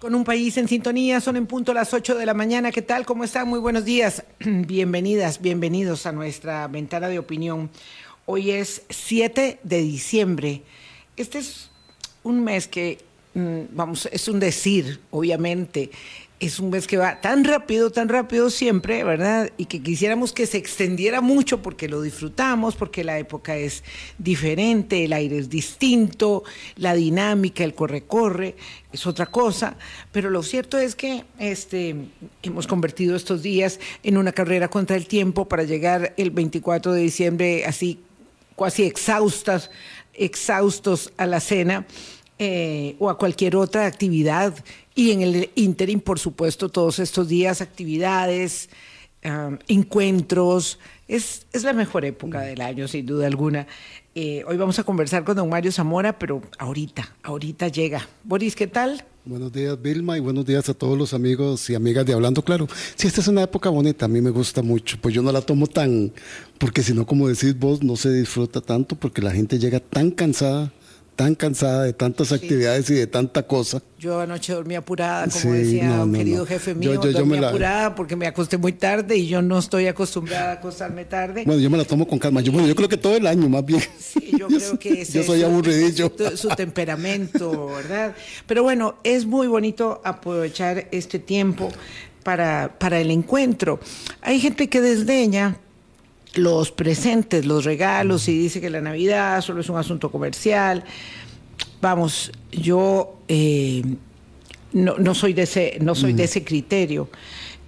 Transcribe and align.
Con 0.00 0.14
un 0.14 0.22
país 0.22 0.58
en 0.58 0.68
sintonía, 0.68 1.18
son 1.22 1.36
en 1.36 1.46
punto 1.46 1.72
las 1.72 1.94
8 1.94 2.14
de 2.14 2.26
la 2.26 2.34
mañana. 2.34 2.70
¿Qué 2.72 2.82
tal? 2.82 3.06
¿Cómo 3.06 3.24
están? 3.24 3.48
Muy 3.48 3.58
buenos 3.58 3.86
días. 3.86 4.22
Bienvenidas, 4.38 5.40
bienvenidos 5.40 6.04
a 6.04 6.12
nuestra 6.12 6.68
ventana 6.68 7.08
de 7.08 7.18
opinión. 7.18 7.70
Hoy 8.26 8.50
es 8.50 8.82
7 8.90 9.60
de 9.62 9.78
diciembre. 9.78 10.60
Este 11.16 11.38
es 11.38 11.70
un 12.22 12.44
mes 12.44 12.68
que, 12.68 12.98
mm, 13.32 13.60
vamos, 13.70 14.10
es 14.12 14.28
un 14.28 14.40
decir, 14.40 15.00
obviamente 15.10 15.90
es 16.46 16.60
un 16.60 16.70
mes 16.70 16.86
que 16.86 16.96
va 16.96 17.20
tan 17.20 17.44
rápido, 17.44 17.90
tan 17.90 18.08
rápido 18.08 18.50
siempre, 18.50 19.02
¿verdad? 19.04 19.50
Y 19.56 19.66
que 19.66 19.82
quisiéramos 19.82 20.32
que 20.32 20.46
se 20.46 20.58
extendiera 20.58 21.20
mucho 21.20 21.62
porque 21.62 21.88
lo 21.88 22.02
disfrutamos, 22.02 22.76
porque 22.76 23.02
la 23.02 23.18
época 23.18 23.56
es 23.56 23.82
diferente, 24.18 25.04
el 25.04 25.12
aire 25.12 25.38
es 25.38 25.48
distinto, 25.48 26.44
la 26.76 26.94
dinámica, 26.94 27.64
el 27.64 27.74
corre-corre 27.74 28.56
es 28.92 29.06
otra 29.06 29.26
cosa, 29.26 29.76
pero 30.12 30.30
lo 30.30 30.42
cierto 30.42 30.78
es 30.78 30.94
que 30.94 31.24
este, 31.38 31.96
hemos 32.42 32.66
convertido 32.66 33.16
estos 33.16 33.42
días 33.42 33.80
en 34.02 34.16
una 34.16 34.32
carrera 34.32 34.68
contra 34.68 34.96
el 34.96 35.06
tiempo 35.06 35.48
para 35.48 35.62
llegar 35.62 36.14
el 36.16 36.30
24 36.30 36.92
de 36.92 37.00
diciembre 37.00 37.64
así 37.64 38.00
casi 38.56 38.84
exhaustas, 38.84 39.70
exhaustos 40.12 41.12
a 41.16 41.26
la 41.26 41.40
cena 41.40 41.86
eh, 42.38 42.96
o 42.98 43.10
a 43.10 43.18
cualquier 43.18 43.56
otra 43.56 43.86
actividad 43.86 44.54
y 44.94 45.12
en 45.12 45.22
el 45.22 45.50
interim, 45.54 46.00
por 46.00 46.18
supuesto, 46.18 46.68
todos 46.68 46.98
estos 46.98 47.28
días, 47.28 47.60
actividades, 47.60 48.68
encuentros. 49.68 50.78
Es, 51.08 51.46
es, 51.52 51.64
la 51.64 51.72
mejor 51.72 52.04
época 52.04 52.40
del 52.40 52.60
año, 52.60 52.88
sin 52.88 53.06
duda 53.06 53.26
alguna. 53.26 53.66
Eh, 54.14 54.44
hoy 54.46 54.56
vamos 54.56 54.78
a 54.78 54.84
conversar 54.84 55.24
con 55.24 55.36
don 55.36 55.48
Mario 55.48 55.72
Zamora, 55.72 56.18
pero 56.18 56.42
ahorita, 56.58 57.16
ahorita 57.22 57.68
llega. 57.68 58.06
Boris, 58.22 58.54
¿qué 58.54 58.66
tal? 58.66 59.04
Buenos 59.24 59.52
días, 59.52 59.80
Vilma, 59.80 60.16
y 60.16 60.20
buenos 60.20 60.44
días 60.44 60.68
a 60.68 60.74
todos 60.74 60.98
los 60.98 61.14
amigos 61.14 61.68
y 61.70 61.74
amigas 61.74 62.04
de 62.04 62.12
Hablando 62.12 62.42
Claro. 62.42 62.68
Sí, 62.94 63.06
esta 63.06 63.22
es 63.22 63.28
una 63.28 63.42
época 63.42 63.70
bonita, 63.70 64.04
a 64.04 64.08
mí 64.08 64.20
me 64.20 64.30
gusta 64.30 64.62
mucho. 64.62 64.98
Pues 65.00 65.14
yo 65.14 65.22
no 65.22 65.32
la 65.32 65.40
tomo 65.40 65.66
tan, 65.66 66.12
porque 66.58 66.82
si 66.82 66.92
no, 66.92 67.06
como 67.06 67.28
decís 67.28 67.58
vos, 67.58 67.82
no 67.82 67.96
se 67.96 68.12
disfruta 68.12 68.60
tanto 68.60 68.96
porque 68.96 69.22
la 69.22 69.32
gente 69.32 69.58
llega 69.58 69.80
tan 69.80 70.10
cansada 70.10 70.72
tan 71.16 71.34
cansada 71.34 71.84
de 71.84 71.92
tantas 71.92 72.32
actividades 72.32 72.90
y 72.90 72.94
de 72.94 73.06
tanta 73.06 73.44
cosa. 73.44 73.80
Yo 73.98 74.20
anoche 74.20 74.52
dormí 74.52 74.74
apurada, 74.74 75.26
como 75.28 75.54
decía 75.54 76.02
un 76.02 76.12
querido 76.12 76.44
jefe 76.44 76.74
mío, 76.74 76.94
yo, 76.94 77.12
dormí 77.12 77.38
apurada 77.38 77.94
porque 77.94 78.16
me 78.16 78.26
acosté 78.26 78.58
muy 78.58 78.72
tarde 78.72 79.16
y 79.16 79.28
yo 79.28 79.40
no 79.40 79.58
estoy 79.58 79.86
acostumbrada 79.86 80.50
a 80.50 80.52
acostarme 80.54 81.04
tarde. 81.04 81.44
Bueno, 81.46 81.60
yo 81.60 81.70
me 81.70 81.78
la 81.78 81.84
tomo 81.84 82.06
con 82.06 82.18
calma. 82.18 82.40
Yo, 82.40 82.52
bueno, 82.52 82.68
yo 82.68 82.74
creo 82.74 82.88
que 82.88 82.96
todo 82.96 83.16
el 83.16 83.26
año 83.26 83.48
más 83.48 83.64
bien. 83.64 83.82
Sí, 83.98 84.32
yo 84.38 84.48
creo 84.48 84.78
que 84.78 85.02
es 85.02 85.12
Yo 85.12 85.22
soy 85.22 85.42
aburridillo. 85.42 86.12
Su, 86.34 86.48
temperamento, 86.48 87.66
¿verdad? 87.68 88.14
Pero 88.46 88.62
bueno, 88.62 88.96
es 89.04 89.24
muy 89.24 89.46
bonito 89.46 90.00
aprovechar 90.04 90.88
este 90.90 91.18
tiempo 91.18 91.70
para, 92.22 92.76
para 92.78 93.00
el 93.00 93.10
encuentro. 93.10 93.80
Hay 94.20 94.40
gente 94.40 94.68
que 94.68 94.80
desdeña 94.80 95.58
los 96.34 96.70
presentes, 96.70 97.44
los 97.44 97.64
regalos 97.64 98.28
y 98.28 98.38
dice 98.38 98.60
que 98.60 98.70
la 98.70 98.80
Navidad 98.80 99.40
solo 99.40 99.60
es 99.60 99.68
un 99.68 99.76
asunto 99.76 100.10
comercial. 100.10 100.84
Vamos, 101.80 102.32
yo 102.50 103.16
eh, 103.28 103.82
no, 104.72 105.14
soy 105.14 105.32
de 105.32 105.42
ese, 105.42 105.78
no 105.80 105.94
soy 105.94 106.12
de 106.12 106.24
ese 106.24 106.44
criterio. 106.44 107.08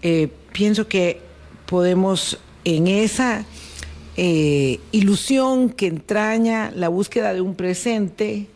Eh, 0.02 0.28
pienso 0.52 0.88
que 0.88 1.20
podemos 1.66 2.38
en 2.64 2.88
esa 2.88 3.44
eh, 4.16 4.80
ilusión 4.92 5.70
que 5.70 5.86
entraña 5.86 6.72
la 6.74 6.88
búsqueda 6.88 7.34
de 7.34 7.40
un 7.40 7.54
presente 7.54 8.46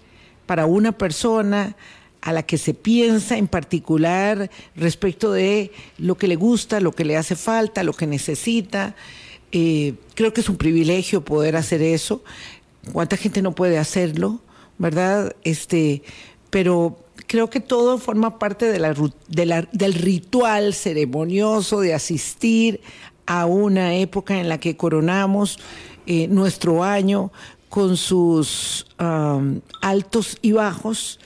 para 0.47 0.67
una 0.67 0.93
persona 0.93 1.77
a 2.23 2.33
la 2.33 2.43
que 2.43 2.59
se 2.59 2.75
piensa 2.75 3.37
en 3.37 3.47
particular 3.47 4.51
respecto 4.75 5.33
de 5.33 5.71
lo 5.99 6.17
que 6.17 6.29
le 6.29 6.37
gusta, 6.37 6.81
lo 6.81 6.93
que 6.93 7.05
le 7.05 7.17
hace 7.17 7.37
falta, 7.37 7.83
lo 7.83 7.93
que 7.93 8.07
necesita, 8.07 8.95
eh, 9.53 9.95
creo 10.15 10.33
que 10.33 10.41
es 10.41 10.49
un 10.49 10.57
privilegio 10.57 11.25
poder 11.25 11.57
hacer 11.57 11.83
eso. 11.83 12.23
¿Cuánta 12.93 13.17
gente 13.17 13.43
no 13.43 13.53
puede 13.53 13.79
hacerlo? 13.79 14.41
¿Verdad? 14.79 15.35
Este, 15.45 16.03
pero 16.51 16.99
creo 17.27 17.51
que 17.51 17.61
todo 17.61 17.99
forma 17.99 18.39
parte 18.39 18.67
de 18.71 18.79
la, 18.79 19.69
del 19.73 19.95
ritual 19.95 20.75
ceremonioso 20.75 21.81
de 21.81 21.95
asistir 21.95 22.81
a 23.27 23.47
una 23.47 23.95
época 23.95 24.41
en 24.41 24.49
la 24.49 24.59
que 24.59 24.77
coronamos 24.77 25.59
eh, 26.07 26.27
nuestro 26.29 26.83
año 26.83 27.31
con 27.69 27.97
sus 27.97 28.87
altos 29.81 30.39
y 30.43 30.53
bajos. 30.53 31.21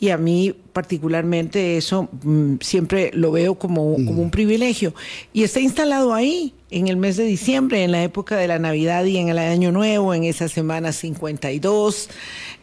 Y 0.00 0.08
a 0.10 0.18
mí 0.18 0.56
particularmente 0.74 1.78
eso 1.78 2.10
mm, 2.22 2.56
siempre 2.60 3.10
lo 3.14 3.32
veo 3.32 3.54
como, 3.54 3.94
como 3.94 4.20
un 4.20 4.30
privilegio. 4.30 4.92
Y 5.32 5.44
está 5.44 5.60
instalado 5.60 6.12
ahí 6.12 6.52
en 6.70 6.88
el 6.88 6.98
mes 6.98 7.16
de 7.16 7.24
diciembre, 7.24 7.84
en 7.84 7.92
la 7.92 8.02
época 8.02 8.36
de 8.36 8.48
la 8.48 8.58
Navidad 8.58 9.04
y 9.04 9.16
en 9.16 9.30
el 9.30 9.38
Año 9.38 9.72
Nuevo, 9.72 10.12
en 10.12 10.24
esa 10.24 10.48
semana 10.48 10.92
52, 10.92 12.10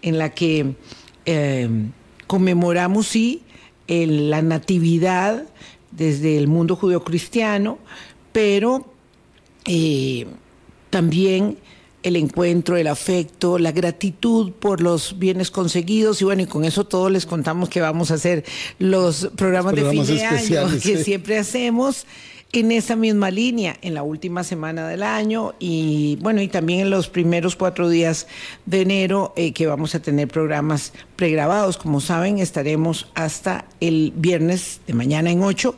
en 0.04 0.18
la 0.20 0.30
que 0.30 0.76
eh, 1.26 1.70
conmemoramos, 2.28 3.08
sí, 3.08 3.42
la 3.88 4.42
natividad 4.42 5.46
desde 5.92 6.38
el 6.38 6.48
mundo 6.48 6.76
judeocristiano, 6.76 7.80
pero 8.32 8.86
eh, 9.66 10.28
también 10.90 11.58
el 12.04 12.16
encuentro, 12.16 12.78
el 12.78 12.88
afecto, 12.88 13.60
la 13.60 13.72
gratitud 13.72 14.52
por 14.52 14.82
los 14.82 15.20
bienes 15.20 15.52
conseguidos. 15.52 16.22
Y 16.22 16.26
bueno, 16.26 16.44
y 16.44 16.46
con 16.46 16.66
eso 16.66 16.86
todos 16.86 17.12
les 17.12 17.26
contamos 17.26 17.70
que 17.70 17.82
vamos 17.82 18.12
a 18.12 18.16
hacer 18.16 18.44
los 18.80 19.30
programas, 19.36 19.76
de 19.76 19.90
fin 19.90 20.06
de 20.06 20.24
año 20.24 20.68
que 20.82 21.04
siempre 21.04 21.38
hacemos 21.38 22.06
en 22.54 22.72
esa 22.72 22.96
misma 22.96 23.32
línea 23.32 23.78
en 23.82 23.94
la 23.94 24.04
última 24.04 24.44
semana 24.44 24.88
del 24.88 25.04
año. 25.04 25.54
Y 25.60 26.18
bueno, 26.22 26.42
y 26.42 26.48
también 26.48 26.82
en 26.82 26.90
los 26.90 27.08
primeros 27.08 27.56
cuatro 27.56 27.90
días 27.90 28.28
de 28.66 28.82
enero 28.82 29.34
eh, 29.36 29.54
que 29.54 29.68
vamos 29.68 29.96
a 29.96 30.02
tener 30.02 30.28
programas 30.28 30.94
pregrabados. 31.16 31.78
Como 31.78 32.02
saben, 32.02 32.40
estaremos 32.40 33.10
hasta 33.14 33.66
el 33.80 34.14
viernes 34.16 34.82
de 34.88 34.94
mañana 34.94 35.32
en 35.32 35.44
ocho 35.44 35.76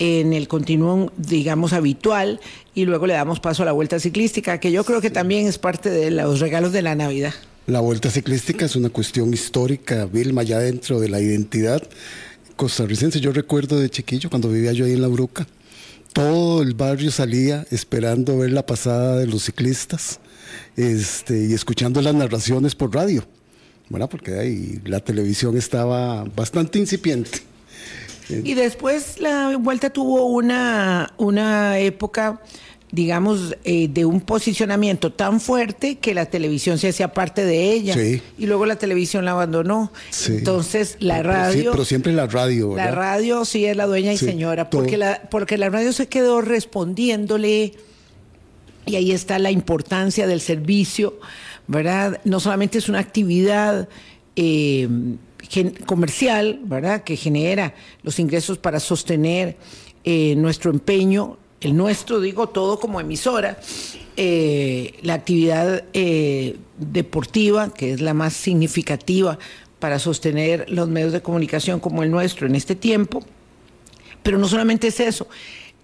en 0.00 0.32
el 0.32 0.48
continuum, 0.48 1.08
digamos, 1.16 1.72
habitual 1.72 2.40
y 2.74 2.86
luego 2.86 3.06
le 3.06 3.12
damos 3.12 3.38
paso 3.38 3.62
a 3.62 3.66
la 3.66 3.72
vuelta 3.72 4.00
ciclística, 4.00 4.58
que 4.58 4.72
yo 4.72 4.82
creo 4.82 5.00
que 5.00 5.10
también 5.10 5.46
es 5.46 5.58
parte 5.58 5.90
de 5.90 6.10
los 6.10 6.40
regalos 6.40 6.72
de 6.72 6.82
la 6.82 6.94
Navidad. 6.96 7.34
La 7.66 7.80
vuelta 7.80 8.10
ciclística 8.10 8.64
es 8.64 8.74
una 8.74 8.88
cuestión 8.88 9.32
histórica, 9.32 10.06
Vilma, 10.06 10.42
ya 10.42 10.58
dentro 10.58 10.98
de 10.98 11.10
la 11.10 11.20
identidad 11.20 11.82
costarricense. 12.56 13.20
Yo 13.20 13.32
recuerdo 13.32 13.78
de 13.78 13.90
chiquillo, 13.90 14.30
cuando 14.30 14.48
vivía 14.48 14.72
yo 14.72 14.86
ahí 14.86 14.92
en 14.92 15.02
La 15.02 15.08
Bruca, 15.08 15.46
todo 16.14 16.62
el 16.62 16.74
barrio 16.74 17.10
salía 17.10 17.66
esperando 17.70 18.38
ver 18.38 18.52
la 18.52 18.64
pasada 18.64 19.16
de 19.18 19.26
los 19.26 19.44
ciclistas 19.44 20.18
este, 20.76 21.46
y 21.46 21.52
escuchando 21.52 22.00
las 22.00 22.14
narraciones 22.14 22.74
por 22.74 22.94
radio, 22.94 23.24
¿verdad? 23.90 24.08
porque 24.10 24.38
ahí 24.38 24.80
la 24.86 25.00
televisión 25.00 25.56
estaba 25.58 26.24
bastante 26.24 26.78
incipiente. 26.78 27.50
Y 28.44 28.54
después 28.54 29.20
la 29.20 29.56
vuelta 29.56 29.90
tuvo 29.90 30.26
una, 30.26 31.12
una 31.18 31.78
época 31.78 32.40
digamos, 32.92 33.56
eh, 33.64 33.88
de 33.88 34.04
un 34.04 34.20
posicionamiento 34.20 35.12
tan 35.12 35.40
fuerte 35.40 35.98
que 35.98 36.12
la 36.12 36.26
televisión 36.26 36.78
se 36.78 36.88
hacía 36.88 37.12
parte 37.12 37.44
de 37.44 37.72
ella. 37.72 37.96
Y 37.96 38.46
luego 38.46 38.66
la 38.66 38.76
televisión 38.76 39.24
la 39.24 39.32
abandonó. 39.32 39.92
Entonces 40.28 40.96
la 40.98 41.22
radio... 41.22 41.70
pero 41.70 41.84
siempre 41.84 42.12
la 42.12 42.26
radio. 42.26 42.74
La 42.76 42.90
radio 42.90 43.44
sí 43.44 43.64
es 43.64 43.76
la 43.76 43.86
dueña 43.86 44.12
y 44.12 44.18
señora, 44.18 44.70
porque 44.70 44.96
la, 44.96 45.22
porque 45.30 45.56
la 45.56 45.70
radio 45.70 45.92
se 45.92 46.08
quedó 46.08 46.40
respondiéndole, 46.40 47.74
y 48.86 48.96
ahí 48.96 49.12
está 49.12 49.38
la 49.38 49.50
importancia 49.50 50.26
del 50.26 50.40
servicio, 50.40 51.18
¿verdad? 51.68 52.20
No 52.24 52.40
solamente 52.40 52.78
es 52.78 52.88
una 52.88 52.98
actividad... 52.98 53.88
Eh, 54.36 54.88
comercial, 55.86 56.60
¿verdad? 56.64 57.02
Que 57.02 57.16
genera 57.16 57.74
los 58.02 58.18
ingresos 58.18 58.58
para 58.58 58.80
sostener 58.80 59.56
eh, 60.04 60.34
nuestro 60.36 60.70
empeño 60.70 61.38
el 61.60 61.76
nuestro, 61.76 62.20
digo 62.20 62.48
todo 62.48 62.80
como 62.80 63.00
emisora, 63.00 63.58
eh, 64.16 64.94
la 65.02 65.14
actividad 65.14 65.84
eh, 65.92 66.56
deportiva, 66.78 67.72
que 67.74 67.92
es 67.92 68.00
la 68.00 68.14
más 68.14 68.32
significativa 68.32 69.38
para 69.78 69.98
sostener 69.98 70.68
los 70.70 70.88
medios 70.88 71.12
de 71.12 71.20
comunicación 71.20 71.80
como 71.80 72.02
el 72.02 72.10
nuestro 72.10 72.46
en 72.46 72.54
este 72.54 72.74
tiempo. 72.74 73.22
Pero 74.22 74.38
no 74.38 74.48
solamente 74.48 74.88
es 74.88 75.00
eso, 75.00 75.28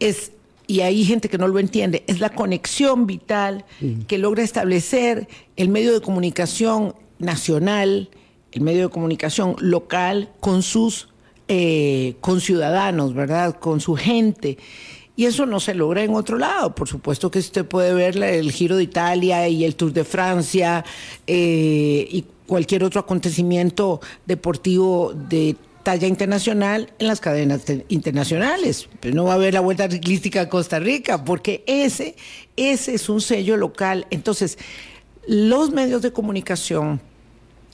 es, 0.00 0.32
y 0.66 0.80
hay 0.80 1.04
gente 1.04 1.28
que 1.28 1.38
no 1.38 1.48
lo 1.48 1.58
entiende, 1.58 2.04
es 2.06 2.20
la 2.20 2.30
conexión 2.30 3.06
vital 3.06 3.64
que 4.08 4.18
logra 4.18 4.42
establecer 4.42 5.28
el 5.56 5.68
medio 5.68 5.92
de 5.92 6.00
comunicación 6.00 6.94
nacional, 7.18 8.10
el 8.56 8.62
medio 8.62 8.82
de 8.84 8.88
comunicación 8.88 9.54
local 9.60 10.30
con 10.40 10.62
sus 10.62 11.08
eh, 11.48 12.16
ciudadanos, 12.40 13.14
¿verdad? 13.14 13.58
Con 13.60 13.80
su 13.80 13.94
gente 13.94 14.58
Y 15.14 15.26
eso 15.26 15.46
no 15.46 15.60
se 15.60 15.74
logra 15.74 16.02
en 16.02 16.14
otro 16.14 16.38
lado. 16.38 16.74
Por 16.74 16.88
supuesto 16.88 17.30
que 17.30 17.38
usted 17.38 17.64
puede 17.66 17.94
ver 17.94 18.16
el 18.16 18.50
Giro 18.50 18.76
de 18.76 18.82
Italia 18.82 19.46
y 19.48 19.64
el 19.64 19.76
Tour 19.76 19.92
de 19.92 20.04
Francia 20.04 20.84
eh, 21.26 22.08
y 22.10 22.24
cualquier 22.46 22.82
otro 22.82 23.00
acontecimiento 23.00 24.00
deportivo 24.24 25.12
de 25.14 25.56
talla 25.82 26.08
internacional 26.08 26.92
en 26.98 27.06
las 27.06 27.20
cadenas 27.20 27.62
internacionales. 27.88 28.88
Pero 29.00 29.14
no 29.14 29.24
va 29.24 29.32
a 29.32 29.36
haber 29.36 29.54
la 29.54 29.60
Vuelta 29.60 29.88
Ciclística 29.88 30.40
a 30.40 30.48
Costa 30.48 30.78
Rica, 30.78 31.24
porque 31.24 31.62
ese, 31.66 32.16
ese 32.56 32.94
es 32.94 33.08
un 33.08 33.20
sello 33.20 33.56
local. 33.56 34.06
Entonces, 34.10 34.58
los 35.26 35.70
medios 35.70 36.02
de 36.02 36.12
comunicación 36.12 37.00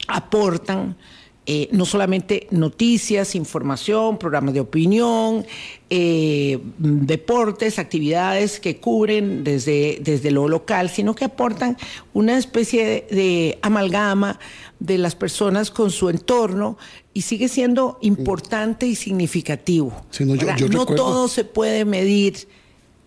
aportan 0.08 0.96
eh, 1.44 1.68
no 1.72 1.86
solamente 1.86 2.46
noticias, 2.52 3.34
información, 3.34 4.16
programas 4.16 4.54
de 4.54 4.60
opinión, 4.60 5.44
eh, 5.90 6.60
deportes, 6.78 7.80
actividades 7.80 8.60
que 8.60 8.76
cubren 8.76 9.42
desde, 9.42 9.98
desde 10.02 10.30
lo 10.30 10.46
local, 10.46 10.88
sino 10.88 11.16
que 11.16 11.24
aportan 11.24 11.76
una 12.12 12.38
especie 12.38 13.06
de, 13.10 13.58
amalgama 13.60 14.38
de 14.78 14.98
las 14.98 15.16
personas 15.16 15.72
con 15.72 15.90
su 15.90 16.10
entorno 16.10 16.78
y 17.12 17.22
sigue 17.22 17.48
siendo 17.48 17.98
importante 18.02 18.86
y 18.86 18.94
significativo. 18.94 19.92
no 20.70 20.86
todo 20.86 21.26
se 21.26 21.44
puede 21.44 21.84
medir 21.84 22.46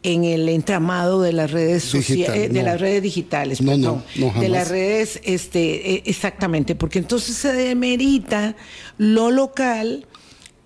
en 0.06 0.24
el 0.24 0.48
entramado 0.50 1.24
de 1.24 1.34
las 1.34 1.50
redes 1.50 1.84
sociales, 1.84 2.54
de 2.54 2.62
las 2.62 2.80
redes 2.80 3.02
digitales, 3.02 3.60
perdón, 3.60 4.04
de 4.40 4.50
las 4.50 4.70
redes, 4.70 5.20
este, 5.24 5.96
e, 5.96 6.04
exactamente, 6.06 6.76
porque 6.76 7.00
entonces 7.00 7.36
se 7.36 7.52
demerita 7.52 8.56
lo 9.00 9.32
local 9.32 10.06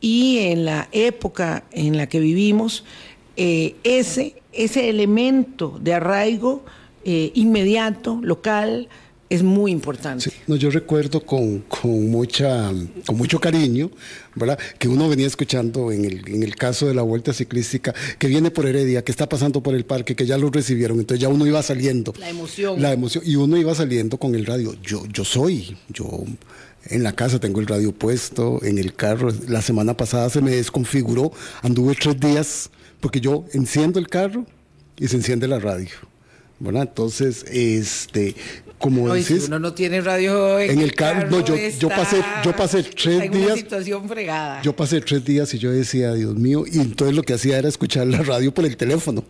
y 0.01 0.39
en 0.39 0.65
la 0.65 0.89
época 0.91 1.63
en 1.71 1.95
la 1.95 2.07
que 2.09 2.19
vivimos, 2.19 2.83
eh, 3.37 3.75
ese, 3.85 4.41
ese 4.51 4.89
elemento 4.89 5.79
de 5.81 5.93
arraigo 5.93 6.65
eh, 7.05 7.31
inmediato, 7.33 8.19
local, 8.21 8.89
es 9.29 9.43
muy 9.43 9.71
importante. 9.71 10.31
no, 10.47 10.55
yo 10.55 10.71
recuerdo 10.71 11.23
con, 11.23 11.59
con, 11.59 12.09
mucha, 12.09 12.71
con 13.05 13.17
mucho 13.17 13.39
cariño, 13.39 13.91
¿verdad? 14.35 14.57
Que 14.79 14.87
uno 14.87 15.07
venía 15.07 15.27
escuchando 15.27 15.91
en 15.91 16.05
el, 16.05 16.27
en 16.27 16.41
el 16.41 16.55
caso 16.55 16.87
de 16.87 16.95
la 16.95 17.03
vuelta 17.03 17.31
ciclística, 17.31 17.93
que 18.17 18.27
viene 18.27 18.49
por 18.49 18.65
Heredia, 18.65 19.03
que 19.03 19.11
está 19.11 19.29
pasando 19.29 19.61
por 19.61 19.75
el 19.75 19.85
parque, 19.85 20.15
que 20.15 20.25
ya 20.25 20.37
lo 20.37 20.49
recibieron, 20.49 20.99
entonces 20.99 21.21
ya 21.21 21.29
uno 21.29 21.45
iba 21.45 21.61
saliendo. 21.61 22.13
La 22.19 22.29
emoción. 22.29 22.81
La 22.81 22.91
emoción, 22.91 23.23
y 23.25 23.35
uno 23.35 23.55
iba 23.57 23.75
saliendo 23.75 24.17
con 24.17 24.33
el 24.33 24.45
radio. 24.47 24.75
Yo, 24.81 25.05
yo 25.05 25.23
soy, 25.23 25.77
yo 25.89 26.23
en 26.85 27.03
la 27.03 27.13
casa 27.13 27.39
tengo 27.39 27.59
el 27.59 27.67
radio 27.67 27.91
puesto, 27.91 28.63
en 28.63 28.79
el 28.79 28.95
carro. 28.95 29.29
La 29.47 29.61
semana 29.61 29.95
pasada 29.95 30.29
se 30.29 30.41
me 30.41 30.51
desconfiguró, 30.51 31.31
anduve 31.61 31.95
tres 31.95 32.19
días, 32.19 32.69
porque 32.99 33.21
yo 33.21 33.45
enciendo 33.53 33.99
el 33.99 34.07
carro 34.07 34.45
y 34.97 35.07
se 35.07 35.17
enciende 35.17 35.47
la 35.47 35.59
radio. 35.59 36.08
Bueno, 36.59 36.81
entonces, 36.81 37.45
este, 37.49 38.35
como 38.79 39.15
Si 39.17 39.33
uno 39.33 39.59
no 39.59 39.73
tiene 39.73 40.01
radio 40.01 40.59
en, 40.59 40.79
el 40.79 40.93
carro, 40.93 41.29
no, 41.29 41.43
yo, 41.43 41.55
yo 41.55 41.89
pasé, 41.89 42.23
yo 42.43 42.55
pasé 42.55 42.83
tres 42.83 43.23
en 43.23 43.31
días. 43.31 43.47
Una 43.47 43.55
situación 43.55 44.07
fregada. 44.07 44.61
Yo 44.61 44.75
pasé 44.75 45.01
tres 45.01 45.23
días 45.25 45.53
y 45.53 45.59
yo 45.59 45.71
decía, 45.71 46.13
Dios 46.13 46.35
mío, 46.35 46.63
y 46.69 46.79
entonces 46.79 47.15
lo 47.15 47.23
que 47.23 47.33
hacía 47.33 47.57
era 47.57 47.67
escuchar 47.67 48.07
la 48.07 48.21
radio 48.23 48.53
por 48.53 48.65
el 48.65 48.77
teléfono. 48.77 49.23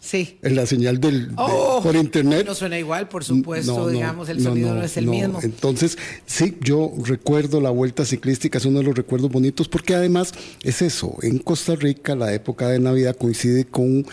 Sí. 0.00 0.38
En 0.40 0.56
la 0.56 0.64
señal 0.64 0.98
del 0.98 1.30
oh, 1.36 1.80
por 1.82 1.94
internet. 1.94 2.46
No 2.46 2.54
suena 2.54 2.78
igual, 2.78 3.08
por 3.08 3.22
supuesto, 3.22 3.88
digamos, 3.88 4.30
el 4.30 4.42
sonido 4.42 4.74
no, 4.74 4.82
es 4.82 4.96
el 4.96 5.06
mismo. 5.06 5.40
Entonces, 5.42 5.98
sí, 6.24 6.56
yo 6.62 6.90
recuerdo 7.04 7.60
la 7.60 7.68
vuelta 7.68 8.06
ciclística, 8.06 8.56
es 8.56 8.64
uno 8.64 8.78
de 8.78 8.86
los 8.86 8.96
recuerdos 8.96 9.30
bonitos, 9.30 9.68
porque 9.68 9.94
además 9.94 10.32
es 10.62 10.80
eso, 10.80 11.16
en 11.20 11.38
Costa 11.38 11.76
Rica 11.76 12.16
la 12.16 12.32
época 12.32 12.68
de 12.68 12.80
Navidad 12.80 13.14
coincide 13.14 13.66
con 13.66 14.06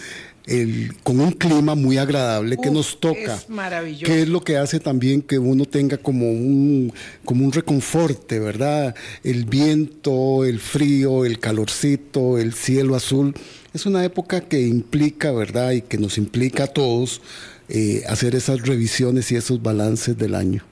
con 1.03 1.19
un 1.19 1.31
clima 1.31 1.75
muy 1.75 1.97
agradable 1.97 2.57
que 2.57 2.71
nos 2.71 2.99
toca. 2.99 3.35
Es 3.35 3.49
maravilloso. 3.49 4.05
Que 4.05 4.21
es 4.21 4.29
lo 4.29 4.41
que 4.41 4.57
hace 4.57 4.79
también 4.79 5.21
que 5.21 5.37
uno 5.39 5.65
tenga 5.65 5.97
como 5.97 6.31
un, 6.31 6.93
como 7.25 7.43
un 7.43 7.51
reconforte, 7.51 8.39
¿verdad? 8.39 8.95
El 9.23 9.43
viento, 9.43 10.45
el 10.45 10.59
frío, 10.59 11.25
el 11.25 11.39
calorcito, 11.39 12.37
el 12.37 12.53
cielo 12.53 12.95
azul. 12.95 13.33
Es 13.73 13.85
una 13.85 14.05
época 14.05 14.39
que 14.41 14.61
implica, 14.61 15.33
¿verdad? 15.33 15.71
Y 15.71 15.81
que 15.81 15.97
nos 15.97 16.17
implica 16.17 16.63
a 16.63 16.67
todos 16.67 17.21
eh, 17.67 18.03
hacer 18.07 18.33
esas 18.33 18.61
revisiones 18.61 19.31
y 19.33 19.35
esos 19.35 19.61
balances 19.61 20.17
del 20.17 20.33
año. 20.33 20.63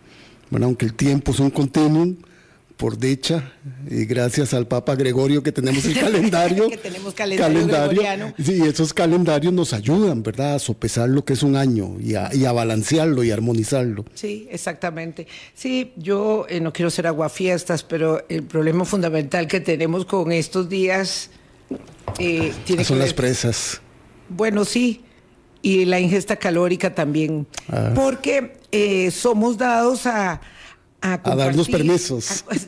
Bueno, 0.50 0.68
aunque 0.68 0.86
el 0.86 0.94
tiempo 0.94 1.34
es 1.34 1.40
un 1.40 1.50
continuum, 1.50 2.16
por 2.78 2.98
dicha, 2.98 3.54
y 3.90 4.06
gracias 4.06 4.54
al 4.54 4.68
Papa 4.68 4.96
Gregorio 4.96 5.42
que 5.42 5.52
tenemos 5.52 5.86
el 5.86 5.98
calendario. 5.98 6.68
que 6.70 6.78
tenemos 6.78 7.14
calendario, 7.14 8.34
Sí, 8.38 8.62
esos 8.62 8.94
calendarios 8.94 9.54
nos 9.54 9.74
ayudan, 9.74 10.24
¿verdad? 10.24 10.56
A 10.56 10.60
sopesar 10.60 11.10
lo 11.10 11.24
que 11.24 11.34
es 11.34 11.44
un 11.44 11.56
año 11.56 11.96
y 12.00 12.16
a, 12.16 12.52
balancearlo 12.52 13.24
y 13.24 13.32
armonizarlo. 13.32 14.06
Sí, 14.14 14.48
exactamente. 14.52 15.28
Sí, 15.54 15.94
yo 15.96 16.46
eh, 16.50 16.60
no 16.60 16.74
quiero 16.74 16.90
ser 16.90 17.08
aguafiestas, 17.08 17.84
pero 17.84 18.26
el 18.30 18.44
problema 18.44 18.86
fundamental 18.86 19.48
que 19.48 19.60
tenemos 19.60 20.06
con 20.06 20.32
estos 20.32 20.68
días 20.70 21.30
eh, 22.20 22.54
tiene 22.66 22.84
Son 22.84 23.00
las 23.00 23.14
presas. 23.14 23.82
Bueno, 24.30 24.66
sí, 24.66 25.04
y 25.62 25.86
la 25.86 26.00
ingesta 26.00 26.36
calórica 26.36 26.94
también, 26.94 27.48
ah. 27.70 27.92
porque 27.96 28.58
eh, 28.72 29.12
somos 29.12 29.58
dados 29.58 30.06
a 30.06 30.42
a, 31.14 31.36
darnos 31.36 31.70
permisos. 31.70 32.44
Pues, 32.46 32.68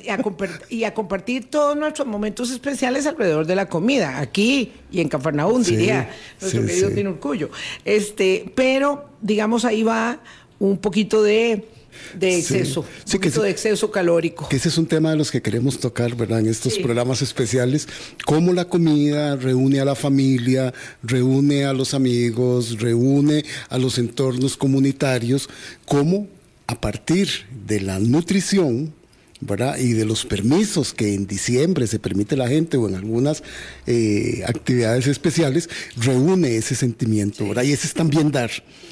y 0.69 0.83
a 0.83 0.93
compartir 0.93 1.49
todos 1.49 1.75
nuestros 1.75 2.07
momentos 2.07 2.51
especiales 2.51 3.05
alrededor 3.05 3.45
de 3.45 3.55
la 3.55 3.67
comida, 3.67 4.19
aquí 4.19 4.71
y 4.91 5.01
en 5.01 5.09
Cafarnaún, 5.09 5.63
diría 5.63 6.09
nuestro 6.39 6.65
querido 6.65 6.89
sí. 6.89 7.47
Este, 7.85 8.51
pero, 8.55 9.09
digamos, 9.21 9.65
ahí 9.65 9.83
va 9.83 10.19
un 10.59 10.77
poquito 10.77 11.23
de 11.23 11.65
de 12.13 12.37
exceso, 12.37 12.81
un 12.81 13.11
poquito 13.11 13.41
de 13.41 13.49
exceso 13.49 13.89
calórico. 13.89 14.47
Que 14.49 14.57
ese 14.57 14.69
es 14.69 14.77
un 14.77 14.85
tema 14.85 15.09
de 15.09 15.15
los 15.15 15.31
que 15.31 15.41
queremos 15.41 15.79
tocar, 15.79 16.15
¿verdad? 16.15 16.39
En 16.41 16.47
estos 16.47 16.77
programas 16.77 17.23
especiales, 17.23 17.87
cómo 18.25 18.53
la 18.53 18.65
comida 18.65 19.35
reúne 19.35 19.79
a 19.79 19.85
la 19.85 19.95
familia, 19.95 20.73
reúne 21.01 21.65
a 21.65 21.73
los 21.73 21.95
amigos, 21.95 22.79
reúne 22.79 23.43
a 23.69 23.79
los 23.79 23.97
entornos 23.97 24.57
comunitarios, 24.57 25.49
cómo 25.85 26.27
a 26.67 26.79
partir 26.79 27.29
de 27.65 27.79
la 27.79 27.99
nutrición, 27.99 28.93
¿verdad? 29.39 29.77
Y 29.77 29.93
de 29.93 30.03
los 30.03 30.25
permisos 30.25 30.93
que 30.93 31.13
en 31.13 31.27
diciembre 31.27 31.87
se 31.87 31.99
permite 31.99 32.35
la 32.35 32.47
gente 32.47 32.75
o 32.75 32.89
en 32.89 32.95
algunas 32.95 33.43
eh, 33.85 34.43
actividades 34.45 35.07
especiales, 35.07 35.69
reúne 35.95 36.57
ese 36.57 36.75
sentimiento, 36.75 37.47
¿verdad? 37.47 37.63
Y 37.63 37.71
ese 37.71 37.87
es 37.87 37.93
también 37.93 38.31
dar, 38.31 38.51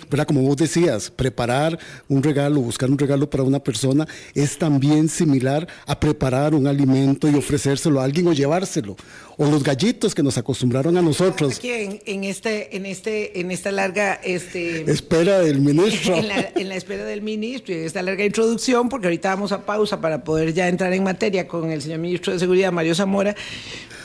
¿verdad? 0.09 0.25
Como 0.25 0.41
vos 0.41 0.55
decías, 0.55 1.09
preparar 1.09 1.77
un 2.07 2.23
regalo, 2.23 2.61
buscar 2.61 2.89
un 2.89 2.97
regalo 2.97 3.29
para 3.29 3.43
una 3.43 3.59
persona 3.59 4.07
es 4.33 4.57
también 4.57 5.09
similar 5.09 5.67
a 5.85 5.99
preparar 5.99 6.53
un 6.53 6.67
alimento 6.67 7.27
y 7.27 7.35
ofrecérselo 7.35 7.99
a 7.99 8.05
alguien 8.05 8.27
o 8.27 8.33
llevárselo 8.33 8.95
o 9.37 9.45
los 9.49 9.63
gallitos 9.63 10.15
que 10.15 10.23
nos 10.23 10.37
acostumbraron 10.37 10.97
a 10.97 11.01
nosotros. 11.01 11.57
Aquí 11.57 11.71
en, 11.71 12.23
este, 12.23 12.75
en 12.75 12.85
este, 12.85 13.39
en 13.39 13.51
esta 13.51 13.71
larga 13.71 14.19
este, 14.23 14.89
espera 14.89 15.39
del 15.39 15.59
ministro. 15.59 16.15
En 16.55 16.69
la, 16.69 16.75
espera 16.75 17.03
del 17.05 17.21
ministro 17.21 17.73
y 17.73 17.79
en 17.79 17.85
esta 17.85 18.01
larga 18.01 18.23
introducción, 18.25 18.89
porque 18.89 19.07
ahorita 19.07 19.29
vamos 19.29 19.51
a 19.51 19.65
pausa 19.65 19.99
para 19.99 20.23
poder 20.23 20.53
ya 20.53 20.67
entrar 20.67 20.93
en 20.93 21.03
materia 21.03 21.47
con 21.47 21.71
el 21.71 21.81
señor 21.81 21.99
ministro 21.99 22.33
de 22.33 22.39
Seguridad, 22.39 22.71
Mario 22.71 22.95
Zamora. 22.95 23.35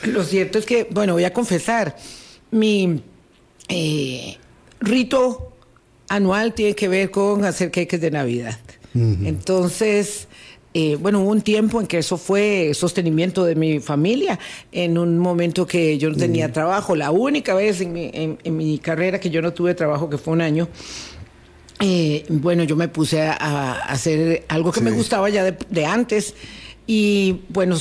Lo 0.03 0.23
cierto 0.23 0.59
es 0.59 0.65
que, 0.65 0.87
bueno, 0.89 1.13
voy 1.13 1.23
a 1.23 1.33
confesar, 1.33 1.95
mi 2.51 3.01
eh, 3.69 4.37
rito 4.79 5.53
anual 6.09 6.53
tiene 6.53 6.75
que 6.75 6.87
ver 6.87 7.09
con 7.09 7.45
hacer 7.45 7.71
queques 7.71 8.01
de 8.01 8.11
Navidad. 8.11 8.59
Entonces, 8.93 10.27
eh, 10.73 10.95
bueno, 10.95 11.19
hubo 11.19 11.31
un 11.31 11.41
tiempo 11.41 11.81
en 11.81 11.87
que 11.87 11.97
eso 11.97 12.17
fue 12.17 12.71
sostenimiento 12.73 13.43
de 13.43 13.55
mi 13.55 13.79
familia, 13.79 14.39
en 14.71 14.97
un 14.97 15.17
momento 15.17 15.67
que 15.67 15.97
yo 15.97 16.09
no 16.09 16.15
tenía 16.15 16.47
mm. 16.47 16.53
trabajo, 16.53 16.95
la 16.95 17.11
única 17.11 17.53
vez 17.53 17.81
en 17.81 17.91
mi, 17.91 18.09
en, 18.13 18.57
mi, 18.57 18.79
carrera 18.79 19.19
que 19.19 19.29
yo 19.29 19.41
no 19.41 19.51
tuve 19.51 19.73
trabajo, 19.73 20.09
que 20.09 20.17
fue 20.17 20.33
un 20.33 20.41
año. 20.41 20.69
Eh, 21.81 22.25
bueno, 22.29 22.63
yo 22.63 22.75
me 22.77 22.87
puse 22.87 23.21
a, 23.21 23.81
hacer 23.81 24.45
algo 24.47 24.71
que 24.71 24.81
me 24.81 24.91
gustaba 24.91 25.29
ya 25.29 25.43
de, 25.43 25.85
antes 25.85 26.35
y 26.87 27.41
bueno, 27.49 27.75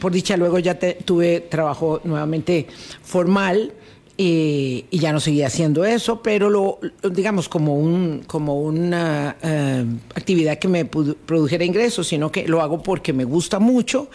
por 0.00 0.12
dicha 0.12 0.36
luego 0.36 0.58
ya 0.60 0.78
tuve 0.78 1.40
trabajo 1.40 2.00
nuevamente 2.04 2.68
formal 3.02 3.72
y, 4.20 4.86
ya 4.90 5.12
no 5.12 5.20
seguía 5.20 5.46
haciendo 5.46 5.84
eso, 5.84 6.22
pero 6.22 6.50
lo, 6.50 6.80
digamos 7.08 7.48
como 7.48 7.76
un 7.76 8.24
como 8.26 8.60
una 8.60 9.36
eh, 9.40 9.84
actividad 10.16 10.58
que 10.58 10.66
me 10.66 10.84
produjera 10.84 11.64
ingresos, 11.64 12.08
sino 12.08 12.32
que 12.32 12.48
lo 12.48 12.60
hago 12.60 12.82
porque 12.82 13.12
me 13.12 13.24
gusta 13.24 13.60
mucho. 13.60 14.10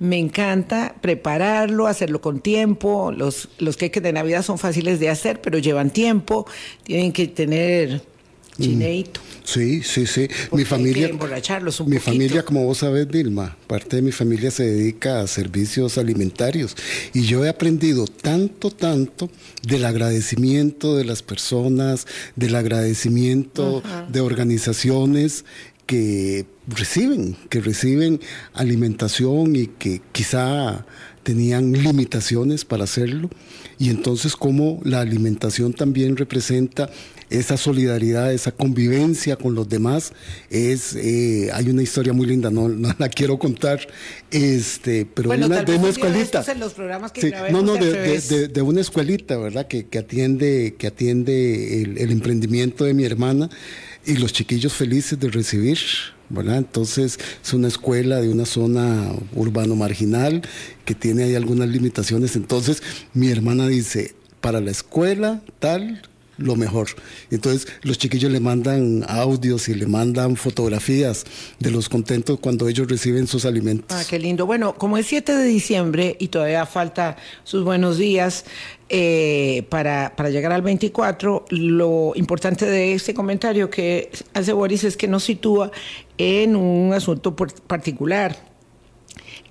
Me 0.00 0.18
encanta 0.18 0.96
prepararlo, 1.00 1.86
hacerlo 1.86 2.20
con 2.20 2.40
tiempo. 2.40 3.12
Los, 3.12 3.48
los 3.58 3.76
queques 3.76 4.02
de 4.02 4.12
Navidad 4.12 4.42
son 4.42 4.58
fáciles 4.58 4.98
de 4.98 5.10
hacer, 5.10 5.40
pero 5.40 5.58
llevan 5.58 5.90
tiempo. 5.90 6.46
Tienen 6.82 7.12
que 7.12 7.28
tener 7.28 8.02
Chineito. 8.58 9.20
Sí, 9.44 9.82
sí, 9.82 10.06
sí. 10.06 10.28
Porque 10.50 10.62
Mi 10.62 10.64
familia, 10.64 11.08
emborracharlos 11.08 11.78
un 11.80 11.88
mi 11.88 11.96
poquito. 11.96 12.10
familia, 12.12 12.44
como 12.44 12.64
vos 12.64 12.78
sabés, 12.78 13.06
Vilma, 13.06 13.56
parte 13.66 13.96
de 13.96 14.02
mi 14.02 14.12
familia 14.12 14.50
se 14.50 14.64
dedica 14.64 15.20
a 15.20 15.26
servicios 15.26 15.98
alimentarios 15.98 16.76
y 17.14 17.22
yo 17.26 17.44
he 17.44 17.48
aprendido 17.48 18.06
tanto, 18.06 18.70
tanto 18.70 19.30
del 19.62 19.84
agradecimiento 19.84 20.96
de 20.96 21.04
las 21.04 21.22
personas, 21.22 22.06
del 22.34 22.54
agradecimiento 22.56 23.82
de 24.08 24.20
organizaciones 24.20 25.44
que 25.86 26.46
reciben, 26.66 27.36
que 27.48 27.60
reciben 27.60 28.20
alimentación 28.52 29.54
y 29.54 29.68
que 29.68 30.02
quizá 30.12 30.84
tenían 31.22 31.72
limitaciones 31.72 32.64
para 32.64 32.84
hacerlo. 32.84 33.30
Y 33.78 33.90
entonces 33.90 34.36
cómo 34.36 34.80
la 34.84 35.00
alimentación 35.00 35.72
también 35.72 36.16
representa 36.16 36.90
esa 37.30 37.56
solidaridad, 37.56 38.32
esa 38.32 38.52
convivencia 38.52 39.36
con 39.36 39.54
los 39.54 39.68
demás. 39.68 40.12
Es, 40.50 40.94
eh, 40.94 41.50
hay 41.52 41.68
una 41.68 41.82
historia 41.82 42.12
muy 42.12 42.26
linda, 42.26 42.50
no, 42.50 42.68
no 42.68 42.94
la 42.98 43.08
quiero 43.08 43.38
contar, 43.38 43.80
este, 44.30 45.06
pero 45.06 45.28
Bueno, 45.28 45.48
de 45.48 45.54
una, 45.54 45.62
de 45.64 45.76
una 45.76 45.88
escuelita. 45.88 46.44
en 46.52 46.60
los 46.60 46.74
programas 46.74 47.12
que 47.12 47.20
Sí, 47.22 47.30
no, 47.50 47.62
no, 47.62 47.72
al 47.74 47.80
de, 47.80 47.86
de- 47.86 47.92
revés. 47.92 48.28
de- 48.28 48.48
de 48.48 48.62
una 48.62 48.80
escuelita, 48.80 49.36
¿verdad? 49.36 49.66
Que, 49.66 49.86
que 49.86 49.98
atiende, 49.98 50.74
que 50.78 50.86
atiende 50.86 51.82
el, 51.82 51.98
el 51.98 52.10
emprendimiento 52.12 52.84
de 52.84 52.94
mi 52.94 53.04
hermana 53.04 53.48
y 54.04 54.16
los 54.16 54.32
chiquillos 54.32 54.72
felices 54.74 55.18
de 55.18 55.28
recibir, 55.28 55.78
¿verdad? 56.28 56.58
Entonces 56.58 57.18
es 57.44 57.52
una 57.54 57.68
escuela 57.68 58.20
de 58.20 58.28
una 58.28 58.46
zona 58.46 59.10
urbano 59.34 59.74
marginal 59.76 60.42
que 60.84 60.94
tiene 60.94 61.24
ahí 61.24 61.34
algunas 61.34 61.68
limitaciones. 61.68 62.36
Entonces 62.36 62.82
mi 63.14 63.28
hermana 63.30 63.66
dice, 63.68 64.14
para 64.40 64.60
la 64.60 64.70
escuela 64.70 65.42
tal, 65.58 66.02
lo 66.38 66.56
mejor. 66.56 66.88
Entonces 67.30 67.68
los 67.82 67.98
chiquillos 67.98 68.30
le 68.30 68.40
mandan 68.40 69.04
audios 69.08 69.68
y 69.68 69.74
le 69.74 69.86
mandan 69.86 70.36
fotografías 70.36 71.24
de 71.58 71.70
los 71.70 71.88
contentos 71.88 72.38
cuando 72.40 72.68
ellos 72.68 72.88
reciben 72.88 73.26
sus 73.26 73.44
alimentos. 73.44 73.96
Ah, 73.96 74.04
qué 74.08 74.18
lindo. 74.18 74.46
Bueno, 74.46 74.74
como 74.74 74.98
es 74.98 75.06
7 75.06 75.32
de 75.32 75.44
diciembre 75.44 76.16
y 76.18 76.28
todavía 76.28 76.66
falta 76.66 77.16
sus 77.44 77.64
buenos 77.64 77.98
días 77.98 78.44
eh, 78.88 79.66
para, 79.68 80.14
para 80.14 80.30
llegar 80.30 80.52
al 80.52 80.62
24, 80.62 81.46
lo 81.50 82.12
importante 82.14 82.66
de 82.66 82.92
este 82.92 83.14
comentario 83.14 83.68
que 83.70 84.10
hace 84.34 84.52
Boris 84.52 84.84
es 84.84 84.96
que 84.96 85.08
nos 85.08 85.24
sitúa 85.24 85.70
en 86.18 86.56
un 86.56 86.92
asunto 86.92 87.34
particular. 87.34 88.36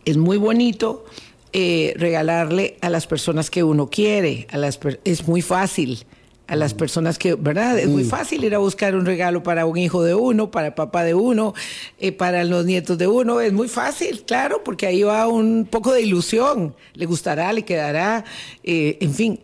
Es 0.06 0.18
muy 0.18 0.38
bonito 0.38 1.06
eh, 1.52 1.94
regalarle 1.98 2.78
a 2.82 2.90
las 2.90 3.08
personas 3.08 3.50
que 3.50 3.64
uno 3.64 3.90
quiere, 3.90 4.48
a 4.52 4.58
las 4.58 4.80
es 5.04 5.28
muy 5.28 5.42
fácil 5.42 6.06
a 6.48 6.56
las 6.56 6.74
personas 6.74 7.18
que, 7.18 7.36
¿verdad? 7.36 7.80
Es 7.80 7.88
muy 7.88 8.04
fácil 8.04 8.44
ir 8.44 8.54
a 8.54 8.60
buscar 8.60 8.96
un 8.96 9.06
regalo 9.06 9.42
para 9.44 9.66
un 9.66 9.78
hijo 9.78 10.04
de 10.04 10.14
uno, 10.14 10.52
para 10.52 10.68
el 10.68 10.74
papá 10.74 11.04
de 11.04 11.14
uno, 11.14 11.54
eh, 12.00 12.12
para 12.12 12.44
los 12.44 12.66
nietos 12.66 12.98
de 12.98 13.08
uno. 13.08 13.42
Es 13.42 13.52
muy 13.52 13.68
fácil, 13.68 14.24
claro, 14.26 14.64
porque 14.64 14.86
ahí 14.86 15.04
va 15.04 15.28
un 15.28 15.68
poco 15.70 15.92
de 15.94 16.02
ilusión. 16.02 16.76
Le 16.94 17.06
gustará, 17.06 17.52
le 17.52 17.64
quedará, 17.64 18.26
eh, 18.64 18.98
en 19.02 19.14
fin. 19.14 19.40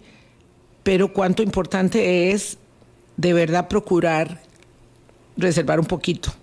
Pero 0.84 1.12
cuánto 1.14 1.44
importante 1.44 2.32
es 2.32 2.58
de 3.18 3.34
verdad 3.34 3.68
procurar 3.68 4.42
reservar 5.38 5.80
un 5.80 5.86
poquito 5.86 6.34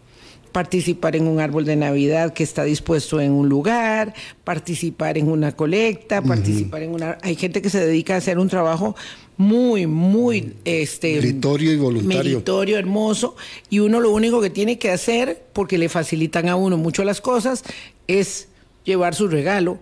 participar 0.49 1.17
en 1.17 1.27
un 1.29 1.41
árbol 1.41 1.65
de 1.65 1.77
Navidad 1.77 2.33
que 2.33 2.43
está 2.43 2.65
dispuesto 2.65 3.21
en 3.21 3.33
un 3.33 3.49
lugar, 3.49 4.15
participar 4.45 5.19
en 5.19 5.29
una 5.31 5.53
colecta, 5.55 6.23
participar 6.23 6.83
en 6.83 6.91
una... 6.91 7.19
Hay 7.23 7.37
gente 7.37 7.63
que 7.63 7.71
se 7.71 7.85
dedica 7.85 8.15
a 8.15 8.19
hacer 8.19 8.39
un 8.39 8.49
trabajo 8.49 8.97
muy, 9.37 9.87
muy... 9.87 10.55
este 10.65 11.15
Meritorio 11.17 11.73
y 11.73 11.77
voluntario. 11.77 12.19
meritorio, 12.33 12.79
hermoso, 12.79 13.37
y 13.71 13.79
uno 13.79 14.01
lo 14.01 14.11
único 14.13 14.41
que 14.41 14.51
tiene 14.51 14.79
que 14.79 14.91
hacer, 14.91 15.43
porque 15.53 15.79
le 15.79 15.89
facilitan 15.89 16.49
a 16.49 16.57
uno 16.57 16.77
mucho 16.77 17.05
las 17.05 17.21
cosas, 17.21 17.63
es 18.09 18.49
llevar 18.85 19.15
su 19.15 19.29
regalo, 19.29 19.79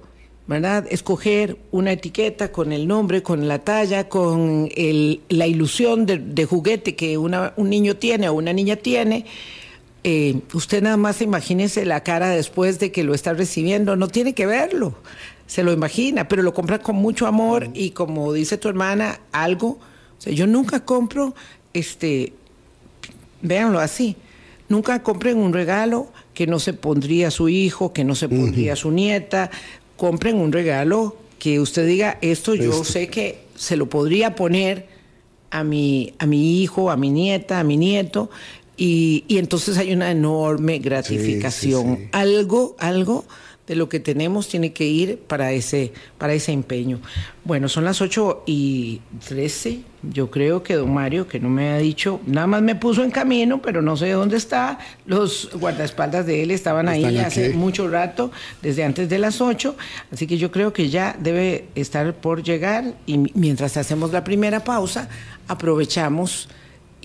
¿verdad? 0.48 0.86
Escoger 0.90 1.56
una 1.72 1.92
etiqueta 1.92 2.52
con 2.52 2.72
el 2.72 2.86
nombre, 2.86 3.22
con 3.22 3.48
la 3.48 3.60
talla, 3.60 4.08
con 4.08 4.68
el- 4.76 5.20
la 5.28 5.46
ilusión 5.46 6.06
de, 6.06 6.18
de 6.18 6.44
juguete 6.44 6.94
que 6.94 7.18
una- 7.18 7.52
un 7.56 7.70
niño 7.70 7.96
tiene 7.96 8.28
o 8.28 8.34
una 8.34 8.52
niña 8.52 8.76
tiene. 8.76 9.24
Eh, 10.08 10.42
usted 10.52 10.84
nada 10.84 10.96
más 10.96 11.20
imagínese 11.20 11.84
la 11.84 12.04
cara 12.04 12.28
después 12.28 12.78
de 12.78 12.92
que 12.92 13.02
lo 13.02 13.12
está 13.12 13.34
recibiendo, 13.34 13.96
no 13.96 14.06
tiene 14.06 14.34
que 14.34 14.46
verlo, 14.46 14.94
se 15.48 15.64
lo 15.64 15.72
imagina, 15.72 16.28
pero 16.28 16.44
lo 16.44 16.54
compra 16.54 16.78
con 16.78 16.94
mucho 16.94 17.26
amor 17.26 17.70
y 17.74 17.90
como 17.90 18.32
dice 18.32 18.56
tu 18.56 18.68
hermana, 18.68 19.18
algo, 19.32 19.66
o 19.66 20.20
sea, 20.20 20.32
yo 20.32 20.46
nunca 20.46 20.84
compro, 20.84 21.34
este, 21.72 22.34
véanlo 23.42 23.80
así, 23.80 24.14
nunca 24.68 25.02
compren 25.02 25.38
un 25.38 25.52
regalo 25.52 26.06
que 26.34 26.46
no 26.46 26.60
se 26.60 26.72
pondría 26.72 27.32
su 27.32 27.48
hijo, 27.48 27.92
que 27.92 28.04
no 28.04 28.14
se 28.14 28.28
pondría 28.28 28.76
su 28.76 28.92
nieta, 28.92 29.50
compren 29.96 30.36
un 30.36 30.52
regalo 30.52 31.16
que 31.40 31.58
usted 31.58 31.84
diga, 31.84 32.16
esto 32.20 32.54
yo 32.54 32.84
sé 32.84 33.08
que 33.08 33.40
se 33.56 33.76
lo 33.76 33.88
podría 33.88 34.36
poner 34.36 34.86
a 35.50 35.64
mi, 35.64 36.14
a 36.20 36.26
mi 36.26 36.62
hijo, 36.62 36.92
a 36.92 36.96
mi 36.96 37.10
nieta, 37.10 37.58
a 37.58 37.64
mi 37.64 37.76
nieto, 37.76 38.30
y, 38.76 39.24
y 39.28 39.38
entonces 39.38 39.78
hay 39.78 39.92
una 39.92 40.10
enorme 40.10 40.78
gratificación. 40.78 41.96
sí. 41.96 42.08
Algo, 42.12 42.76
algo 42.78 43.24
de 43.66 43.74
lo 43.74 43.88
que 43.88 43.98
tenemos 43.98 44.46
tiene 44.46 44.72
que 44.72 44.84
ir 44.86 45.18
para 45.18 45.50
ese, 45.50 45.92
para 46.18 46.32
ese 46.34 46.52
empeño. 46.52 47.00
Bueno, 47.42 47.68
son 47.68 47.84
las 47.84 48.00
8 48.00 48.44
y 48.46 49.00
13. 49.26 49.80
Yo 50.12 50.30
creo 50.30 50.62
que 50.62 50.74
don 50.74 50.94
Mario, 50.94 51.26
que 51.26 51.40
no 51.40 51.48
me 51.48 51.70
ha 51.70 51.78
dicho, 51.78 52.20
nada 52.26 52.46
más 52.46 52.62
me 52.62 52.76
puso 52.76 53.02
en 53.02 53.10
camino, 53.10 53.60
pero 53.60 53.82
no 53.82 53.96
sé 53.96 54.10
dónde 54.12 54.36
está. 54.36 54.78
Los 55.04 55.50
guardaespaldas 55.52 56.26
de 56.26 56.44
él 56.44 56.52
estaban 56.52 56.88
ahí 56.88 57.04
Están 57.04 57.24
hace 57.24 57.46
aquí. 57.46 57.56
mucho 57.56 57.88
rato, 57.88 58.30
desde 58.62 58.84
antes 58.84 59.08
de 59.08 59.18
las 59.18 59.40
8. 59.40 59.74
Así 60.12 60.28
que 60.28 60.38
yo 60.38 60.52
creo 60.52 60.72
que 60.72 60.88
ya 60.88 61.16
debe 61.18 61.64
estar 61.74 62.14
por 62.14 62.44
llegar. 62.44 62.94
Y 63.04 63.18
mi- 63.18 63.32
mientras 63.34 63.76
hacemos 63.76 64.12
la 64.12 64.22
primera 64.22 64.62
pausa, 64.62 65.08
aprovechamos 65.48 66.48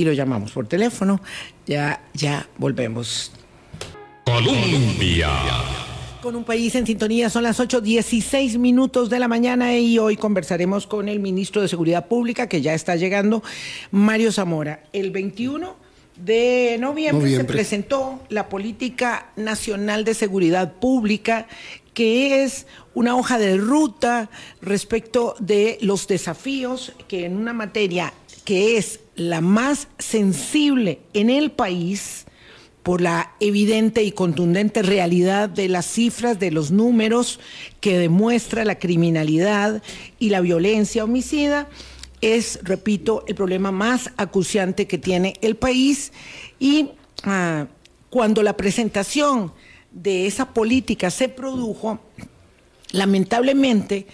y 0.01 0.05
lo 0.05 0.13
llamamos 0.13 0.51
por 0.51 0.67
teléfono. 0.67 1.21
Ya, 1.67 2.01
ya 2.13 2.47
volvemos. 2.57 3.31
Colombia. 4.25 5.29
Con 6.21 6.35
un 6.35 6.43
país 6.43 6.75
en 6.75 6.85
sintonía, 6.85 7.29
son 7.29 7.43
las 7.43 7.59
8.16 7.59 8.57
minutos 8.57 9.09
de 9.09 9.19
la 9.19 9.27
mañana 9.27 9.75
y 9.77 9.97
hoy 9.97 10.17
conversaremos 10.17 10.85
con 10.85 11.07
el 11.07 11.19
ministro 11.19 11.61
de 11.61 11.67
Seguridad 11.67 12.07
Pública, 12.07 12.47
que 12.47 12.61
ya 12.61 12.73
está 12.73 12.95
llegando, 12.95 13.43
Mario 13.91 14.31
Zamora. 14.31 14.83
El 14.93 15.11
21 15.11 15.75
de 16.15 16.77
noviembre, 16.79 17.35
se 17.35 17.43
presentó 17.43 18.21
la 18.29 18.49
Política 18.49 19.31
Nacional 19.35 20.03
de 20.03 20.13
Seguridad 20.13 20.73
Pública, 20.73 21.47
que 21.93 22.43
es 22.43 22.67
una 22.93 23.15
hoja 23.15 23.39
de 23.39 23.57
ruta 23.57 24.29
respecto 24.61 25.35
de 25.39 25.77
los 25.81 26.07
desafíos 26.07 26.93
que 27.07 27.25
en 27.25 27.35
una 27.37 27.53
materia 27.53 28.13
que 28.45 28.77
es 28.77 28.99
la 29.29 29.41
más 29.41 29.87
sensible 29.99 30.99
en 31.13 31.29
el 31.29 31.51
país, 31.51 32.25
por 32.83 33.01
la 33.01 33.33
evidente 33.39 34.03
y 34.03 34.11
contundente 34.11 34.81
realidad 34.81 35.47
de 35.47 35.69
las 35.69 35.85
cifras, 35.85 36.39
de 36.39 36.49
los 36.49 36.71
números 36.71 37.39
que 37.79 37.97
demuestra 37.99 38.65
la 38.65 38.79
criminalidad 38.79 39.83
y 40.17 40.29
la 40.29 40.41
violencia 40.41 41.03
homicida, 41.03 41.69
es, 42.21 42.59
repito, 42.63 43.23
el 43.27 43.35
problema 43.35 43.71
más 43.71 44.11
acuciante 44.17 44.87
que 44.87 44.97
tiene 44.97 45.35
el 45.41 45.55
país. 45.55 46.11
Y 46.59 46.89
ah, 47.23 47.67
cuando 48.09 48.41
la 48.41 48.57
presentación 48.57 49.53
de 49.91 50.25
esa 50.25 50.53
política 50.53 51.11
se 51.11 51.29
produjo, 51.29 51.99
lamentablemente 52.91 54.07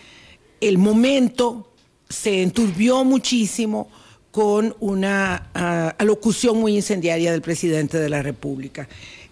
el 0.60 0.78
momento 0.78 1.72
se 2.10 2.42
enturbió 2.42 3.04
muchísimo 3.04 3.90
con 4.32 4.76
una 4.80 5.50
ah, 5.54 5.96
alocución 5.98 6.60
muy 6.60 6.76
incendiaria 6.76 7.32
del 7.32 7.42
presidente 7.42 7.98
de 7.98 8.10
la 8.10 8.22
República. 8.22 8.88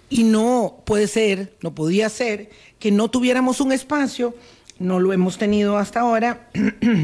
Y 0.10 0.24
no 0.24 0.82
puede 0.86 1.08
ser, 1.08 1.54
no 1.62 1.74
podía 1.74 2.10
ser, 2.10 2.50
que 2.80 2.92
no 2.92 3.10
tuviéramos 3.10 3.62
un 3.62 3.72
espacio, 3.72 4.36
no 4.80 5.00
lo 5.00 5.14
hemos 5.14 5.38
tenido 5.38 5.78
hasta 5.78 6.02
ahora, 6.02 6.50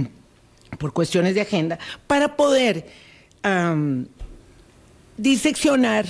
por 0.79 0.93
cuestiones 0.93 1.35
de 1.35 1.41
agenda, 1.41 1.79
para 2.07 2.35
poder 2.35 2.85
diseccionar 5.17 6.05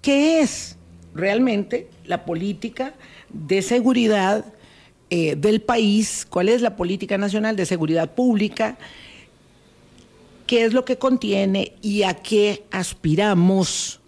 qué 0.00 0.40
es 0.40 0.76
realmente 1.14 1.88
la 2.06 2.24
política 2.24 2.94
de 3.28 3.62
seguridad 3.62 4.44
eh, 5.10 5.36
del 5.36 5.60
país, 5.60 6.26
cuál 6.28 6.48
es 6.48 6.62
la 6.62 6.76
política 6.76 7.18
nacional 7.18 7.56
de 7.56 7.66
seguridad 7.66 8.14
pública, 8.14 8.78
qué 10.52 10.66
es 10.66 10.74
lo 10.74 10.84
que 10.84 10.98
contiene 10.98 11.76
y 11.80 12.02
a 12.02 12.12
qué 12.12 12.66
aspiramos 12.70 14.02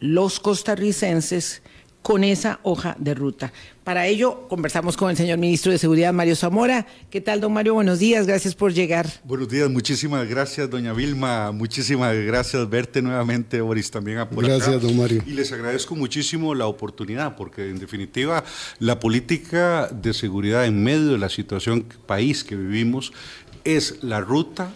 los 0.00 0.40
costarricenses 0.40 1.60
con 2.00 2.24
esa 2.24 2.58
hoja 2.62 2.96
de 2.98 3.12
ruta. 3.12 3.52
Para 3.84 4.06
ello, 4.06 4.48
conversamos 4.48 4.96
con 4.96 5.10
el 5.10 5.18
señor 5.18 5.36
ministro 5.36 5.70
de 5.70 5.76
Seguridad, 5.76 6.14
Mario 6.14 6.36
Zamora. 6.36 6.86
¿Qué 7.10 7.20
tal, 7.20 7.42
don 7.42 7.52
Mario? 7.52 7.74
Buenos 7.74 7.98
días, 7.98 8.26
gracias 8.26 8.54
por 8.54 8.72
llegar. 8.72 9.10
Buenos 9.24 9.50
días, 9.50 9.68
muchísimas 9.68 10.26
gracias, 10.26 10.70
doña 10.70 10.94
Vilma. 10.94 11.52
Muchísimas 11.52 12.16
gracias 12.16 12.70
verte 12.70 13.02
nuevamente, 13.02 13.60
Boris, 13.60 13.90
también 13.90 14.16
a 14.16 14.30
por 14.30 14.46
Gracias, 14.46 14.80
don 14.80 14.96
Mario. 14.96 15.22
Y 15.26 15.32
les 15.32 15.52
agradezco 15.52 15.94
muchísimo 15.94 16.54
la 16.54 16.64
oportunidad, 16.64 17.36
porque 17.36 17.68
en 17.68 17.78
definitiva, 17.78 18.42
la 18.78 18.98
política 18.98 19.88
de 19.88 20.14
seguridad 20.14 20.64
en 20.64 20.82
medio 20.82 21.08
de 21.08 21.18
la 21.18 21.28
situación 21.28 21.84
país 22.06 22.42
que 22.42 22.56
vivimos 22.56 23.12
es 23.64 24.02
la 24.02 24.22
ruta 24.22 24.72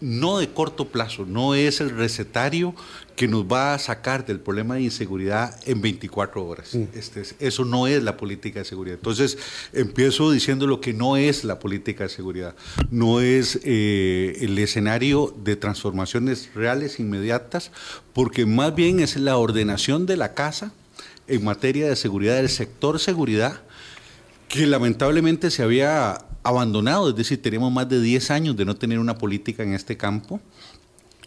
no 0.00 0.38
de 0.38 0.50
corto 0.50 0.88
plazo, 0.88 1.26
no 1.26 1.54
es 1.54 1.80
el 1.80 1.90
recetario 1.90 2.74
que 3.16 3.26
nos 3.26 3.44
va 3.44 3.74
a 3.74 3.78
sacar 3.80 4.24
del 4.24 4.38
problema 4.38 4.76
de 4.76 4.82
inseguridad 4.82 5.58
en 5.66 5.80
24 5.80 6.46
horas. 6.46 6.74
Mm. 6.74 6.84
Este 6.94 7.22
eso 7.40 7.64
no 7.64 7.88
es 7.88 8.02
la 8.02 8.16
política 8.16 8.60
de 8.60 8.64
seguridad. 8.64 8.96
Entonces, 8.96 9.38
empiezo 9.72 10.30
diciendo 10.30 10.68
lo 10.68 10.80
que 10.80 10.92
no 10.94 11.16
es 11.16 11.42
la 11.42 11.58
política 11.58 12.04
de 12.04 12.10
seguridad. 12.10 12.54
No 12.90 13.20
es 13.20 13.58
eh, 13.64 14.38
el 14.40 14.56
escenario 14.58 15.34
de 15.42 15.56
transformaciones 15.56 16.50
reales, 16.54 17.00
inmediatas, 17.00 17.72
porque 18.12 18.46
más 18.46 18.74
bien 18.74 19.00
es 19.00 19.16
la 19.16 19.36
ordenación 19.36 20.06
de 20.06 20.16
la 20.16 20.34
casa 20.34 20.72
en 21.26 21.44
materia 21.44 21.88
de 21.88 21.96
seguridad, 21.96 22.36
del 22.36 22.48
sector 22.48 23.00
seguridad, 23.00 23.60
que 24.48 24.66
lamentablemente 24.66 25.50
se 25.50 25.62
había 25.62 26.18
abandonado, 26.48 27.10
es 27.10 27.16
decir, 27.16 27.40
tenemos 27.42 27.70
más 27.70 27.88
de 27.88 28.00
10 28.00 28.30
años 28.30 28.56
de 28.56 28.64
no 28.64 28.74
tener 28.74 28.98
una 28.98 29.18
política 29.18 29.62
en 29.62 29.74
este 29.74 29.96
campo. 29.96 30.40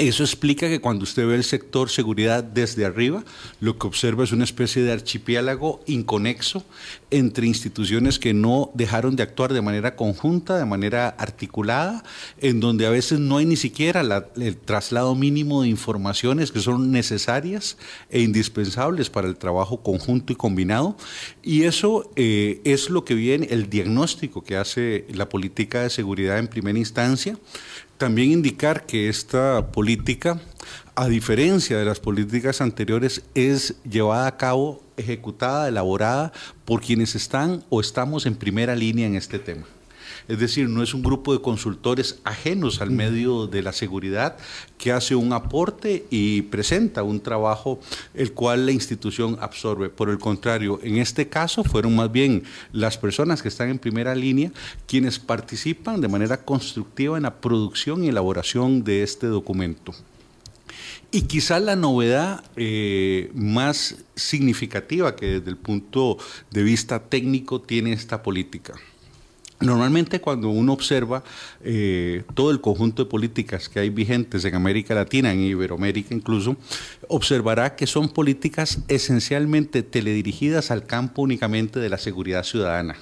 Eso 0.01 0.23
explica 0.23 0.67
que 0.67 0.81
cuando 0.81 1.03
usted 1.03 1.27
ve 1.27 1.35
el 1.35 1.43
sector 1.43 1.91
seguridad 1.91 2.43
desde 2.43 2.85
arriba, 2.85 3.23
lo 3.59 3.77
que 3.77 3.85
observa 3.85 4.23
es 4.23 4.31
una 4.31 4.45
especie 4.45 4.81
de 4.81 4.91
archipiélago 4.91 5.79
inconexo 5.85 6.65
entre 7.11 7.45
instituciones 7.45 8.17
que 8.17 8.33
no 8.33 8.71
dejaron 8.73 9.15
de 9.15 9.21
actuar 9.21 9.53
de 9.53 9.61
manera 9.61 9.95
conjunta, 9.95 10.57
de 10.57 10.65
manera 10.65 11.09
articulada, 11.09 12.03
en 12.39 12.59
donde 12.59 12.87
a 12.87 12.89
veces 12.89 13.19
no 13.19 13.37
hay 13.37 13.45
ni 13.45 13.55
siquiera 13.55 14.01
el 14.37 14.57
traslado 14.57 15.13
mínimo 15.13 15.61
de 15.61 15.67
informaciones 15.67 16.51
que 16.51 16.61
son 16.61 16.91
necesarias 16.91 17.77
e 18.09 18.21
indispensables 18.21 19.11
para 19.11 19.27
el 19.27 19.37
trabajo 19.37 19.83
conjunto 19.83 20.33
y 20.33 20.35
combinado. 20.35 20.97
Y 21.43 21.65
eso 21.65 22.09
eh, 22.15 22.59
es 22.63 22.89
lo 22.89 23.05
que 23.05 23.13
viene, 23.13 23.49
el 23.51 23.69
diagnóstico 23.69 24.43
que 24.43 24.57
hace 24.57 25.05
la 25.13 25.29
política 25.29 25.83
de 25.83 25.91
seguridad 25.91 26.39
en 26.39 26.47
primera 26.47 26.79
instancia 26.79 27.37
también 28.01 28.31
indicar 28.31 28.87
que 28.87 29.09
esta 29.09 29.71
política, 29.71 30.41
a 30.95 31.07
diferencia 31.07 31.77
de 31.77 31.85
las 31.85 31.99
políticas 31.99 32.59
anteriores, 32.59 33.21
es 33.35 33.75
llevada 33.83 34.25
a 34.25 34.37
cabo, 34.37 34.81
ejecutada, 34.97 35.67
elaborada 35.67 36.33
por 36.65 36.81
quienes 36.81 37.13
están 37.13 37.63
o 37.69 37.79
estamos 37.79 38.25
en 38.25 38.33
primera 38.33 38.75
línea 38.75 39.05
en 39.05 39.15
este 39.15 39.37
tema. 39.37 39.67
Es 40.27 40.39
decir, 40.39 40.69
no 40.69 40.83
es 40.83 40.93
un 40.93 41.03
grupo 41.03 41.33
de 41.33 41.41
consultores 41.41 42.19
ajenos 42.23 42.81
al 42.81 42.91
medio 42.91 43.47
de 43.47 43.61
la 43.61 43.73
seguridad 43.73 44.37
que 44.77 44.91
hace 44.91 45.15
un 45.15 45.33
aporte 45.33 46.05
y 46.09 46.43
presenta 46.43 47.03
un 47.03 47.19
trabajo 47.19 47.79
el 48.13 48.33
cual 48.33 48.65
la 48.65 48.71
institución 48.71 49.37
absorbe. 49.41 49.89
Por 49.89 50.09
el 50.09 50.19
contrario, 50.19 50.79
en 50.83 50.97
este 50.97 51.29
caso 51.29 51.63
fueron 51.63 51.95
más 51.95 52.11
bien 52.11 52.43
las 52.71 52.97
personas 52.97 53.41
que 53.41 53.47
están 53.47 53.69
en 53.69 53.79
primera 53.79 54.15
línea 54.15 54.51
quienes 54.87 55.19
participan 55.19 56.01
de 56.01 56.07
manera 56.07 56.43
constructiva 56.43 57.17
en 57.17 57.23
la 57.23 57.41
producción 57.41 58.03
y 58.03 58.09
elaboración 58.09 58.83
de 58.83 59.03
este 59.03 59.27
documento. 59.27 59.93
Y 61.11 61.23
quizá 61.23 61.59
la 61.59 61.75
novedad 61.75 62.43
eh, 62.55 63.31
más 63.33 63.97
significativa 64.15 65.15
que 65.15 65.25
desde 65.25 65.49
el 65.49 65.57
punto 65.57 66.17
de 66.51 66.63
vista 66.63 66.99
técnico 66.99 67.61
tiene 67.61 67.91
esta 67.91 68.23
política 68.23 68.73
Normalmente 69.61 70.19
cuando 70.19 70.49
uno 70.49 70.73
observa 70.73 71.23
eh, 71.63 72.23
todo 72.33 72.51
el 72.51 72.61
conjunto 72.61 73.03
de 73.03 73.09
políticas 73.09 73.69
que 73.69 73.79
hay 73.79 73.89
vigentes 73.89 74.43
en 74.45 74.55
América 74.55 74.95
Latina, 74.95 75.31
en 75.31 75.41
Iberoamérica 75.41 76.13
incluso, 76.13 76.57
observará 77.07 77.75
que 77.75 77.87
son 77.87 78.09
políticas 78.09 78.79
esencialmente 78.87 79.83
teledirigidas 79.83 80.71
al 80.71 80.85
campo 80.85 81.21
únicamente 81.21 81.79
de 81.79 81.89
la 81.89 81.97
seguridad 81.97 82.43
ciudadana. 82.43 82.95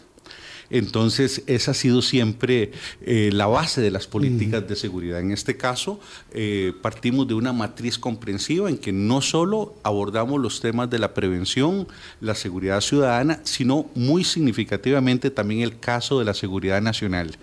Entonces, 0.70 1.44
esa 1.48 1.72
ha 1.72 1.74
sido 1.74 2.02
siempre 2.02 2.72
eh, 3.02 3.30
la 3.34 3.48
base 3.48 3.82
de 3.82 3.92
las 3.92 4.08
políticas 4.08 4.68
de 4.68 4.76
seguridad. 4.76 5.20
En 5.20 5.32
este 5.32 5.58
caso, 5.58 6.00
eh, 6.32 6.74
partimos 6.82 7.28
de 7.28 7.34
una 7.34 7.54
matriz 7.54 7.98
comprensiva 7.98 8.70
en 8.70 8.78
que 8.78 8.92
no 8.92 9.22
solo 9.22 9.76
abordamos 9.84 10.40
los 10.40 10.60
temas 10.60 10.90
de 10.90 11.00
la 11.00 11.14
prevención, 11.14 11.88
la 12.22 12.36
seguridad 12.36 12.82
ciudadana, 12.82 13.42
sino 13.44 13.90
muy 13.96 14.24
significativamente 14.24 15.32
también 15.32 15.62
el 15.62 15.80
caso 15.80 16.20
de 16.20 16.26
la 16.26 16.34
seguridad 16.34 16.82
nacional 16.82 17.38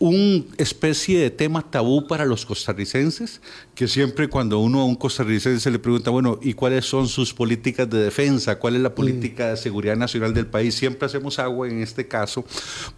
una 0.00 0.44
especie 0.56 1.20
de 1.20 1.30
tema 1.30 1.60
tabú 1.60 2.06
para 2.06 2.24
los 2.24 2.46
costarricenses, 2.46 3.42
que 3.74 3.86
siempre 3.86 4.28
cuando 4.28 4.58
uno 4.58 4.80
a 4.80 4.84
un 4.86 4.94
costarricense 4.94 5.70
le 5.70 5.78
pregunta, 5.78 6.08
bueno, 6.08 6.38
¿y 6.40 6.54
cuáles 6.54 6.86
son 6.86 7.06
sus 7.06 7.34
políticas 7.34 7.88
de 7.88 7.98
defensa? 7.98 8.58
¿Cuál 8.58 8.76
es 8.76 8.80
la 8.80 8.94
política 8.94 9.50
de 9.50 9.58
seguridad 9.58 9.96
nacional 9.96 10.32
del 10.32 10.46
país? 10.46 10.74
Siempre 10.74 11.04
hacemos 11.04 11.38
agua 11.38 11.68
en 11.68 11.82
este 11.82 12.08
caso, 12.08 12.46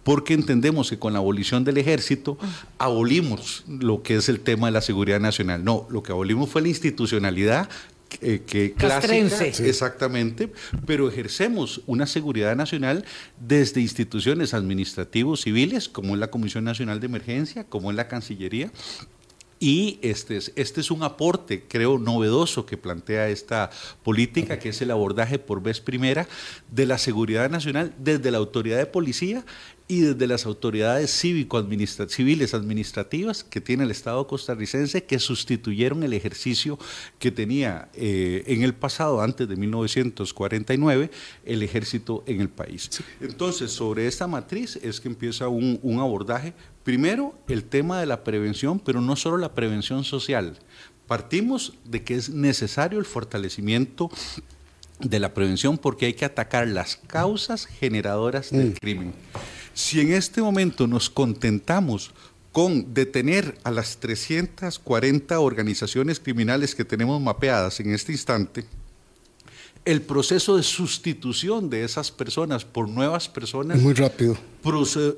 porque 0.03 0.33
entendemos 0.33 0.89
que 0.89 0.97
con 0.97 1.11
la 1.11 1.19
abolición 1.19 1.65
del 1.65 1.77
ejército 1.77 2.37
abolimos 2.77 3.65
lo 3.67 4.01
que 4.01 4.15
es 4.15 4.29
el 4.29 4.39
tema 4.39 4.67
de 4.67 4.71
la 4.71 4.81
seguridad 4.81 5.19
nacional. 5.19 5.61
No, 5.65 5.85
lo 5.89 6.03
que 6.03 6.13
abolimos 6.13 6.49
fue 6.49 6.61
la 6.61 6.69
institucionalidad 6.69 7.67
eh, 8.21 8.43
que 8.45 8.73
clásica, 8.73 9.45
exactamente, 9.45 10.51
pero 10.85 11.09
ejercemos 11.09 11.81
una 11.87 12.05
seguridad 12.05 12.55
nacional 12.55 13.05
desde 13.39 13.81
instituciones 13.81 14.53
administrativos 14.53 15.41
civiles, 15.41 15.89
como 15.89 16.13
es 16.13 16.19
la 16.19 16.29
Comisión 16.29 16.63
Nacional 16.63 16.99
de 16.99 17.05
Emergencia, 17.07 17.63
como 17.65 17.91
es 17.91 17.97
la 17.97 18.07
Cancillería, 18.07 18.71
y 19.63 19.97
este 20.01 20.35
es, 20.35 20.51
este 20.57 20.81
es 20.81 20.91
un 20.91 21.03
aporte, 21.03 21.63
creo, 21.69 21.97
novedoso 21.97 22.65
que 22.65 22.75
plantea 22.75 23.29
esta 23.29 23.69
política, 24.03 24.59
que 24.59 24.69
es 24.69 24.81
el 24.81 24.91
abordaje 24.91 25.39
por 25.39 25.63
vez 25.63 25.79
primera 25.79 26.27
de 26.69 26.85
la 26.85 26.97
seguridad 26.97 27.49
nacional 27.49 27.93
desde 27.97 28.29
la 28.29 28.39
autoridad 28.39 28.77
de 28.77 28.87
policía 28.87 29.45
y 29.87 30.01
desde 30.01 30.27
las 30.27 30.45
autoridades 30.45 31.11
civiles 31.11 32.53
administrativas 32.53 33.43
que 33.43 33.61
tiene 33.61 33.83
el 33.83 33.91
Estado 33.91 34.25
costarricense 34.27 35.03
que 35.03 35.19
sustituyeron 35.19 36.03
el 36.03 36.13
ejercicio 36.13 36.79
que 37.19 37.31
tenía 37.31 37.89
eh, 37.93 38.43
en 38.47 38.63
el 38.63 38.73
pasado, 38.73 39.21
antes 39.21 39.47
de 39.47 39.55
1949, 39.55 41.11
el 41.45 41.63
ejército 41.63 42.23
en 42.27 42.41
el 42.41 42.49
país. 42.49 42.89
Entonces, 43.19 43.71
sobre 43.71 44.07
esta 44.07 44.25
matriz 44.25 44.77
es 44.77 45.01
que 45.01 45.09
empieza 45.09 45.47
un, 45.49 45.79
un 45.81 45.99
abordaje, 45.99 46.53
primero 46.83 47.37
el 47.47 47.63
tema 47.63 47.99
de 47.99 48.05
la 48.05 48.23
prevención, 48.23 48.79
pero 48.79 49.01
no 49.01 49.15
solo 49.15 49.37
la 49.37 49.53
prevención 49.53 50.03
social. 50.03 50.57
Partimos 51.07 51.73
de 51.83 52.03
que 52.03 52.15
es 52.15 52.29
necesario 52.29 52.99
el 52.99 53.05
fortalecimiento 53.05 54.09
de 54.99 55.19
la 55.19 55.33
prevención 55.33 55.77
porque 55.77 56.05
hay 56.05 56.13
que 56.13 56.25
atacar 56.25 56.67
las 56.67 56.95
causas 56.95 57.65
generadoras 57.65 58.51
del 58.51 58.69
mm. 58.69 58.73
crimen. 58.73 59.13
Si 59.73 59.99
en 60.01 60.13
este 60.13 60.41
momento 60.41 60.87
nos 60.87 61.09
contentamos 61.09 62.11
con 62.51 62.93
detener 62.93 63.57
a 63.63 63.71
las 63.71 63.97
340 63.97 65.39
organizaciones 65.39 66.19
criminales 66.19 66.75
que 66.75 66.85
tenemos 66.85 67.19
mapeadas 67.19 67.79
en 67.79 67.93
este 67.93 68.11
instante, 68.11 68.65
el 69.85 70.01
proceso 70.01 70.55
de 70.55 70.63
sustitución 70.63 71.69
de 71.69 71.83
esas 71.83 72.11
personas 72.11 72.63
por 72.63 72.87
nuevas 72.87 73.27
personas 73.27 73.81
muy 73.81 73.93
rápido 73.93 74.37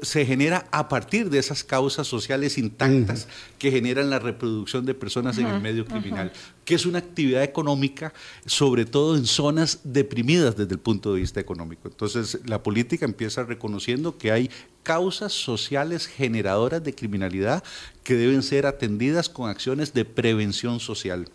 se 0.02 0.26
genera 0.26 0.68
a 0.72 0.90
partir 0.90 1.30
de 1.30 1.38
esas 1.38 1.64
causas 1.64 2.08
sociales 2.08 2.58
intactas 2.58 3.28
que 3.60 3.72
generan 3.72 4.10
la 4.10 4.20
reproducción 4.20 4.86
de 4.86 4.94
personas 4.94 5.38
en 5.38 5.48
el 5.48 5.62
medio 5.62 5.86
criminal, 5.86 6.32
que 6.66 6.76
es 6.76 6.86
una 6.86 7.00
actividad 7.00 7.44
económica, 7.44 8.14
sobre 8.46 8.86
todo 8.86 9.16
en 9.16 9.26
zonas 9.26 9.82
deprimidas 9.84 10.56
desde 10.56 10.74
el 10.74 10.80
punto 10.80 11.14
de 11.14 11.22
vista 11.22 11.40
económico. 11.40 11.88
Entonces, 11.88 12.40
la 12.46 12.64
política 12.64 13.06
empieza 13.06 13.44
reconociendo 13.44 14.18
que 14.18 14.32
hay 14.32 14.50
causas 14.82 15.34
sociales 15.34 16.08
generadoras 16.08 16.84
de 16.84 16.94
criminalidad 16.94 17.64
que 18.04 18.16
deben 18.16 18.44
ser 18.44 18.66
atendidas 18.66 19.30
con 19.30 19.50
acciones 19.50 19.94
de 19.94 20.06
prevención 20.06 20.80
social. 20.80 21.28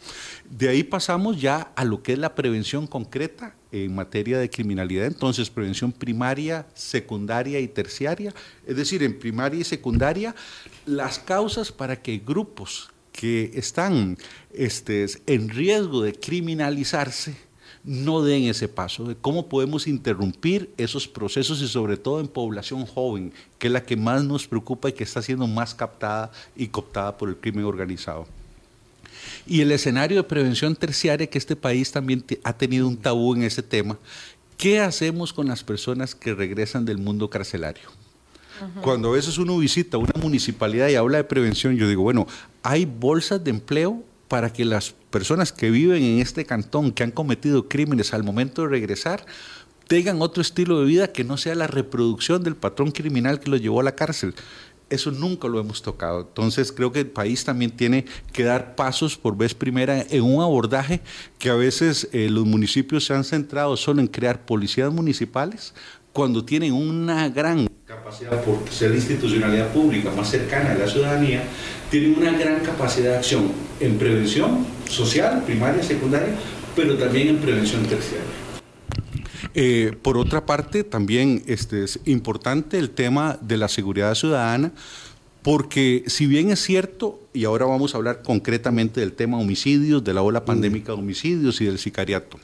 De 0.48 0.68
ahí 0.68 0.82
pasamos 0.82 1.40
ya 1.40 1.72
a 1.76 1.84
lo 1.84 2.02
que 2.02 2.12
es 2.12 2.18
la 2.18 2.34
prevención 2.34 2.86
concreta 2.86 3.54
en 3.72 3.94
materia 3.94 4.38
de 4.38 4.50
criminalidad, 4.50 5.06
entonces 5.06 5.50
prevención 5.50 5.92
primaria, 5.92 6.66
secundaria 6.74 7.60
y 7.60 7.68
terciaria, 7.68 8.34
es 8.66 8.76
decir, 8.76 9.02
en 9.02 9.18
primaria 9.18 9.60
y 9.60 9.64
secundaria, 9.64 10.34
las 10.86 11.18
causas 11.18 11.70
para 11.72 12.00
que 12.00 12.18
grupos 12.18 12.90
que 13.12 13.50
están 13.54 14.16
este, 14.52 15.06
en 15.26 15.48
riesgo 15.48 16.02
de 16.02 16.14
criminalizarse, 16.14 17.36
no 17.82 18.22
den 18.22 18.44
ese 18.44 18.68
paso, 18.68 19.04
de 19.04 19.16
cómo 19.16 19.48
podemos 19.48 19.86
interrumpir 19.86 20.70
esos 20.76 21.08
procesos 21.08 21.62
y 21.62 21.68
sobre 21.68 21.96
todo 21.96 22.20
en 22.20 22.28
población 22.28 22.84
joven, 22.84 23.32
que 23.58 23.68
es 23.68 23.72
la 23.72 23.84
que 23.84 23.96
más 23.96 24.22
nos 24.24 24.46
preocupa 24.46 24.90
y 24.90 24.92
que 24.92 25.04
está 25.04 25.22
siendo 25.22 25.46
más 25.46 25.74
captada 25.74 26.30
y 26.54 26.68
cooptada 26.68 27.16
por 27.16 27.30
el 27.30 27.36
crimen 27.36 27.64
organizado. 27.64 28.26
Y 29.46 29.60
el 29.60 29.72
escenario 29.72 30.18
de 30.18 30.24
prevención 30.24 30.76
terciaria, 30.76 31.26
que 31.26 31.38
este 31.38 31.56
país 31.56 31.92
también 31.92 32.24
ha 32.44 32.52
tenido 32.52 32.86
un 32.86 32.96
tabú 32.96 33.34
en 33.34 33.42
ese 33.42 33.62
tema, 33.62 33.98
¿qué 34.56 34.80
hacemos 34.80 35.32
con 35.32 35.48
las 35.48 35.64
personas 35.64 36.14
que 36.14 36.34
regresan 36.34 36.84
del 36.84 36.98
mundo 36.98 37.30
carcelario? 37.30 37.90
Cuando 38.82 39.08
a 39.08 39.12
veces 39.12 39.38
uno 39.38 39.56
visita 39.56 39.96
una 39.96 40.12
municipalidad 40.20 40.88
y 40.88 40.94
habla 40.94 41.16
de 41.16 41.24
prevención, 41.24 41.76
yo 41.76 41.88
digo, 41.88 42.02
bueno, 42.02 42.26
hay 42.62 42.84
bolsas 42.84 43.42
de 43.42 43.50
empleo 43.50 44.02
para 44.28 44.52
que 44.52 44.64
las 44.64 44.94
personas 45.10 45.50
que 45.50 45.70
viven 45.70 46.02
en 46.02 46.20
este 46.20 46.44
cantón, 46.44 46.92
que 46.92 47.02
han 47.02 47.10
cometido 47.10 47.68
crímenes 47.68 48.12
al 48.12 48.22
momento 48.22 48.62
de 48.62 48.68
regresar, 48.68 49.24
tengan 49.88 50.22
otro 50.22 50.40
estilo 50.40 50.78
de 50.78 50.86
vida 50.86 51.10
que 51.10 51.24
no 51.24 51.36
sea 51.36 51.56
la 51.56 51.66
reproducción 51.66 52.44
del 52.44 52.54
patrón 52.54 52.92
criminal 52.92 53.40
que 53.40 53.50
los 53.50 53.60
llevó 53.60 53.80
a 53.80 53.82
la 53.82 53.96
cárcel. 53.96 54.34
Eso 54.90 55.10
nunca 55.10 55.48
lo 55.48 55.60
hemos 55.60 55.80
tocado. 55.80 56.20
Entonces 56.20 56.72
creo 56.72 56.92
que 56.92 57.00
el 57.00 57.06
país 57.06 57.44
también 57.44 57.70
tiene 57.70 58.04
que 58.32 58.44
dar 58.44 58.74
pasos 58.74 59.16
por 59.16 59.36
vez 59.36 59.54
primera 59.54 60.04
en 60.10 60.22
un 60.22 60.42
abordaje 60.42 61.00
que 61.38 61.48
a 61.48 61.54
veces 61.54 62.08
eh, 62.12 62.28
los 62.28 62.44
municipios 62.44 63.04
se 63.06 63.14
han 63.14 63.24
centrado 63.24 63.76
solo 63.76 64.00
en 64.00 64.08
crear 64.08 64.44
policías 64.44 64.92
municipales 64.92 65.72
cuando 66.12 66.44
tienen 66.44 66.72
una 66.72 67.28
gran 67.28 67.68
capacidad 67.86 68.42
por 68.42 68.68
ser 68.68 68.94
institucionalidad 68.94 69.72
pública 69.72 70.10
más 70.10 70.28
cercana 70.28 70.72
a 70.72 70.74
la 70.74 70.86
ciudadanía, 70.86 71.42
tienen 71.90 72.16
una 72.18 72.36
gran 72.36 72.60
capacidad 72.60 73.12
de 73.12 73.16
acción 73.18 73.52
en 73.78 73.98
prevención 73.98 74.66
social, 74.88 75.42
primaria, 75.44 75.82
secundaria, 75.82 76.34
pero 76.74 76.96
también 76.96 77.28
en 77.28 77.38
prevención 77.38 77.84
terciaria. 77.84 78.49
Eh, 79.54 79.96
por 80.02 80.16
otra 80.16 80.46
parte, 80.46 80.84
también 80.84 81.42
este, 81.46 81.84
es 81.84 82.00
importante 82.04 82.78
el 82.78 82.90
tema 82.90 83.38
de 83.40 83.56
la 83.56 83.68
seguridad 83.68 84.14
ciudadana, 84.14 84.72
porque 85.42 86.04
si 86.06 86.26
bien 86.26 86.50
es 86.50 86.60
cierto, 86.62 87.20
y 87.32 87.44
ahora 87.44 87.66
vamos 87.66 87.94
a 87.94 87.98
hablar 87.98 88.22
concretamente 88.22 89.00
del 89.00 89.12
tema 89.12 89.38
homicidios, 89.38 90.04
de 90.04 90.14
la 90.14 90.22
ola 90.22 90.44
pandémica 90.44 90.92
de 90.92 90.98
homicidios 90.98 91.60
y 91.60 91.64
del 91.64 91.78
sicariato, 91.78 92.38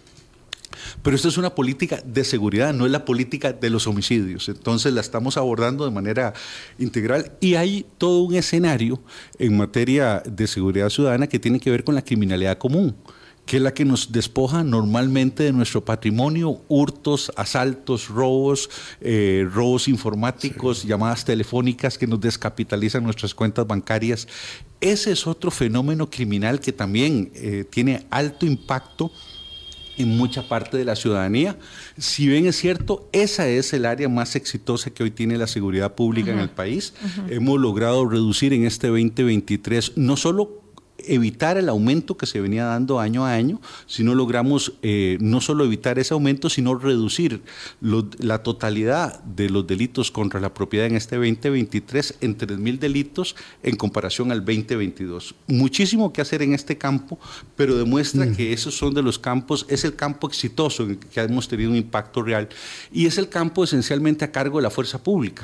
pero 1.03 1.17
esto 1.17 1.29
es 1.29 1.39
una 1.39 1.55
política 1.55 2.03
de 2.05 2.25
seguridad, 2.25 2.73
no 2.75 2.87
es 2.87 2.93
la 2.93 3.05
política 3.05 3.53
de 3.53 3.71
los 3.71 3.87
homicidios. 3.87 4.49
Entonces 4.49 4.93
la 4.93 5.01
estamos 5.01 5.37
abordando 5.37 5.85
de 5.85 5.91
manera 5.91 6.35
integral 6.79 7.33
y 7.41 7.55
hay 7.55 7.87
todo 7.99 8.21
un 8.21 8.35
escenario 8.35 9.01
en 9.39 9.57
materia 9.57 10.23
de 10.27 10.47
seguridad 10.47 10.91
ciudadana 10.91 11.29
que 11.29 11.39
tiene 11.39 11.61
que 11.61 11.71
ver 11.71 11.85
con 11.85 11.95
la 11.95 12.03
criminalidad 12.03 12.59
común 12.59 12.95
que 13.47 13.59
es 13.59 13.63
la 13.63 13.73
que 13.73 13.85
nos 13.85 14.11
despoja 14.11 14.65
normalmente 14.65 15.45
de 15.45 15.53
nuestro 15.53 15.85
patrimonio, 15.85 16.61
hurtos, 16.69 17.31
asaltos, 17.37 18.09
robos, 18.09 18.69
eh, 19.01 19.49
robos 19.51 19.87
informáticos, 19.87 20.83
llamadas 20.83 21.25
telefónicas 21.25 21.97
que 21.97 22.09
nos 22.09 22.21
descapitalizan 22.21 23.05
nuestras 23.05 23.35
cuentas 23.35 23.65
bancarias. 23.65 24.27
Ese 24.81 25.13
es 25.13 25.29
otro 25.29 25.53
fenómeno 25.53 26.11
criminal 26.11 26.59
que 26.59 26.73
también 26.73 27.31
eh, 27.35 27.65
tiene 27.71 28.05
alto 28.11 28.47
impacto 28.47 29.13
en 29.97 30.17
mucha 30.17 30.47
parte 30.49 30.77
de 30.77 30.85
la 30.85 30.97
ciudadanía. 30.97 31.57
Si 31.97 32.27
bien 32.27 32.47
es 32.47 32.57
cierto, 32.57 33.09
esa 33.13 33.49
es 33.49 33.73
el 33.73 33.87
área 33.87 34.09
más 34.09 34.37
exitosa 34.37 34.91
que 34.91 35.05
hoy 35.05 35.13
tiene 35.13 35.39
la 35.39 35.47
seguridad 35.47 35.95
pública 35.95 36.33
en 36.33 36.41
el 36.41 36.51
país. 36.51 36.95
Hemos 37.31 37.59
logrado 37.61 38.07
reducir 38.07 38.53
en 38.53 38.67
este 38.67 38.89
2023 38.89 39.93
no 39.97 40.17
solo 40.17 40.66
evitar 40.99 41.57
el 41.57 41.69
aumento 41.69 42.17
que 42.17 42.27
se 42.27 42.41
venía 42.41 42.65
dando 42.65 43.01
año 43.01 43.25
a 43.27 43.33
año, 43.33 43.61
si 43.87 44.03
no 44.03 44.15
logramos 44.15 44.75
eh, 44.83 45.19
no 45.21 45.41
solo 45.41 45.65
evitar 45.65 45.99
ese 45.99 46.15
aumento, 46.15 46.51
sino 46.51 46.75
reducir 46.75 47.43
la 47.81 48.43
totalidad 48.43 49.23
de 49.25 49.51
los 49.51 49.67
delitos 49.67 50.11
contra 50.11 50.41
la 50.41 50.55
propiedad 50.55 50.87
en 50.87 50.97
este 50.97 51.17
2023 51.17 52.19
en 52.21 52.37
3.000 52.37 52.79
delitos 52.79 53.37
en 53.63 53.77
comparación 53.77 54.33
al 54.33 54.45
2022. 54.45 55.35
Muchísimo 55.47 56.13
que 56.13 56.21
hacer 56.21 56.43
en 56.43 56.55
este 56.55 56.79
campo, 56.79 57.19
pero 57.57 57.77
demuestra 57.77 58.27
mm. 58.27 58.37
que 58.37 58.53
esos 58.53 58.77
son 58.77 58.95
de 58.95 59.03
los 59.03 59.19
campos, 59.19 59.67
es 59.69 59.85
el 59.85 59.95
campo 59.95 60.27
exitoso 60.27 60.85
en 60.85 60.97
que 60.97 61.21
hemos 61.21 61.49
tenido 61.49 61.71
un 61.71 61.77
impacto 61.77 62.23
real 62.23 62.49
y 62.93 63.07
es 63.07 63.19
el 63.19 63.29
campo 63.29 63.65
esencialmente 63.65 64.25
a 64.25 64.33
cargo 64.33 64.59
de 64.59 64.63
la 64.63 64.71
fuerza 64.71 65.03
pública 65.03 65.43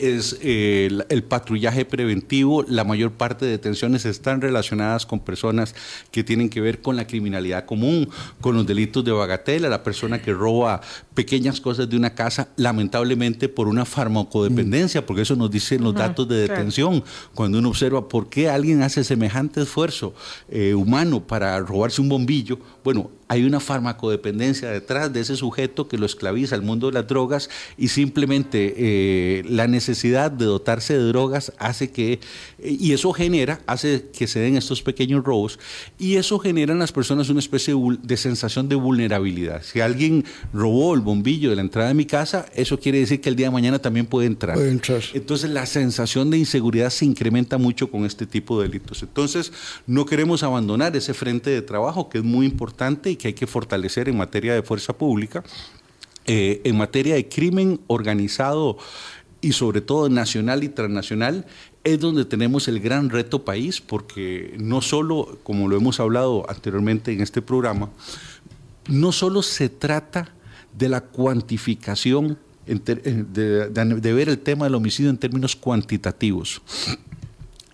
es 0.00 0.38
eh, 0.42 0.88
el, 1.08 1.22
patrullaje 1.22 1.84
preventivo. 1.84 2.64
La 2.66 2.84
mayor 2.84 3.12
parte 3.12 3.44
de 3.44 3.52
detenciones 3.52 4.04
están 4.06 4.40
relacionadas 4.40 5.06
con 5.06 5.20
personas 5.20 5.74
que 6.10 6.24
tienen 6.24 6.48
que 6.48 6.60
ver 6.60 6.80
con 6.80 6.96
la 6.96 7.06
criminalidad 7.06 7.66
común, 7.66 8.08
con 8.40 8.56
los 8.56 8.66
delitos 8.66 9.04
de 9.04 9.12
bagatela, 9.12 9.68
la 9.68 9.82
persona 9.82 10.20
que 10.20 10.32
roba 10.32 10.80
pequeñas 11.14 11.60
cosas 11.60 11.88
de 11.88 11.96
una 11.96 12.14
casa, 12.14 12.48
lamentablemente 12.56 13.48
por 13.48 13.68
una 13.68 13.84
farmacodependencia, 13.84 15.04
porque 15.04 15.22
eso 15.22 15.36
nos 15.36 15.50
dicen 15.50 15.84
los 15.84 15.94
datos 15.94 16.26
de 16.28 16.48
detención. 16.48 17.04
Cuando 17.34 17.58
uno 17.58 17.68
observa 17.68 18.08
por 18.08 18.28
qué 18.28 18.48
alguien 18.48 18.82
hace 18.82 19.04
semejante 19.04 19.62
esfuerzo 19.62 20.14
eh, 20.48 20.74
humano 20.74 21.26
para 21.26 21.58
robarse 21.60 22.00
un 22.00 22.08
bombillo, 22.08 22.58
bueno, 22.82 23.10
hay 23.28 23.44
una 23.44 23.60
farmacodependencia 23.60 24.70
detrás 24.70 25.12
de 25.12 25.20
ese 25.20 25.36
sujeto 25.36 25.86
que 25.86 25.98
lo 25.98 26.06
esclaviza 26.06 26.54
al 26.54 26.62
mundo 26.62 26.88
de 26.88 26.94
las 26.94 27.06
drogas 27.06 27.50
y 27.76 27.88
simplemente 27.88 28.74
eh, 28.76 29.42
la 29.46 29.66
necesidad 29.66 30.30
de 30.30 30.46
dotarse 30.46 30.98
de 30.98 31.04
drogas 31.04 31.52
hace 31.58 31.90
que, 31.90 32.20
y 32.64 32.92
eso 32.92 33.12
genera, 33.12 33.60
hace 33.66 34.06
que 34.12 34.26
se 34.26 34.40
den 34.40 34.56
estos 34.56 34.82
pequeños 34.82 35.24
robos 35.24 35.58
y 35.98 36.16
eso 36.16 36.38
genera 36.38 36.72
en 36.72 36.78
las 36.78 36.92
personas 36.92 37.28
una 37.28 37.40
especie 37.40 37.74
de, 38.02 38.16
sensación 38.16 38.68
de 38.68 38.76
vulnerabilidad. 38.76 39.62
Si 39.62 39.80
alguien 39.80 40.24
robó 40.52 40.94
el 40.94 41.00
bombillo 41.00 41.50
de 41.50 41.56
la 41.56 41.62
entrada 41.62 41.88
de 41.88 41.94
mi 41.94 42.04
casa, 42.04 42.46
eso 42.54 42.78
quiere 42.78 42.98
decir 42.98 43.20
que 43.20 43.28
el 43.28 43.36
día 43.36 43.46
de 43.46 43.52
mañana 43.52 43.78
también 43.78 44.06
puede 44.06 44.26
entrar. 44.26 44.56
Puede 44.56 44.70
entrar. 44.70 45.02
Entonces 45.14 45.50
la 45.50 45.66
sensación 45.66 46.30
de 46.30 46.38
inseguridad 46.38 46.90
se 46.90 47.04
incrementa 47.04 47.58
mucho 47.58 47.90
con 47.90 48.04
este 48.04 48.26
tipo 48.26 48.60
de 48.60 48.68
delitos. 48.68 49.02
Entonces 49.02 49.52
no 49.86 50.04
queremos 50.04 50.42
abandonar 50.42 50.96
ese 50.96 51.14
frente 51.14 51.50
de 51.50 51.62
trabajo 51.62 52.08
que 52.08 52.18
es 52.18 52.24
muy 52.24 52.46
importante 52.46 53.10
y 53.10 53.16
que 53.16 53.28
hay 53.28 53.34
que 53.34 53.46
fortalecer 53.46 54.08
en 54.08 54.16
materia 54.16 54.54
de 54.54 54.62
fuerza 54.62 54.92
pública, 54.92 55.42
eh, 56.26 56.60
en 56.64 56.76
materia 56.76 57.14
de 57.14 57.28
crimen 57.28 57.80
organizado 57.86 58.76
y 59.40 59.52
sobre 59.52 59.80
todo 59.80 60.08
nacional 60.08 60.64
y 60.64 60.68
transnacional, 60.68 61.46
es 61.84 61.98
donde 61.98 62.24
tenemos 62.24 62.68
el 62.68 62.80
gran 62.80 63.10
reto 63.10 63.44
país, 63.44 63.80
porque 63.80 64.54
no 64.58 64.82
solo, 64.82 65.38
como 65.42 65.68
lo 65.68 65.76
hemos 65.76 66.00
hablado 66.00 66.48
anteriormente 66.48 67.12
en 67.12 67.20
este 67.20 67.40
programa, 67.40 67.90
no 68.88 69.12
solo 69.12 69.42
se 69.42 69.68
trata 69.68 70.32
de 70.76 70.88
la 70.88 71.00
cuantificación, 71.00 72.38
de, 72.66 72.94
de 73.70 74.12
ver 74.12 74.28
el 74.28 74.38
tema 74.38 74.66
del 74.66 74.74
homicidio 74.74 75.10
en 75.10 75.18
términos 75.18 75.56
cuantitativos, 75.56 76.62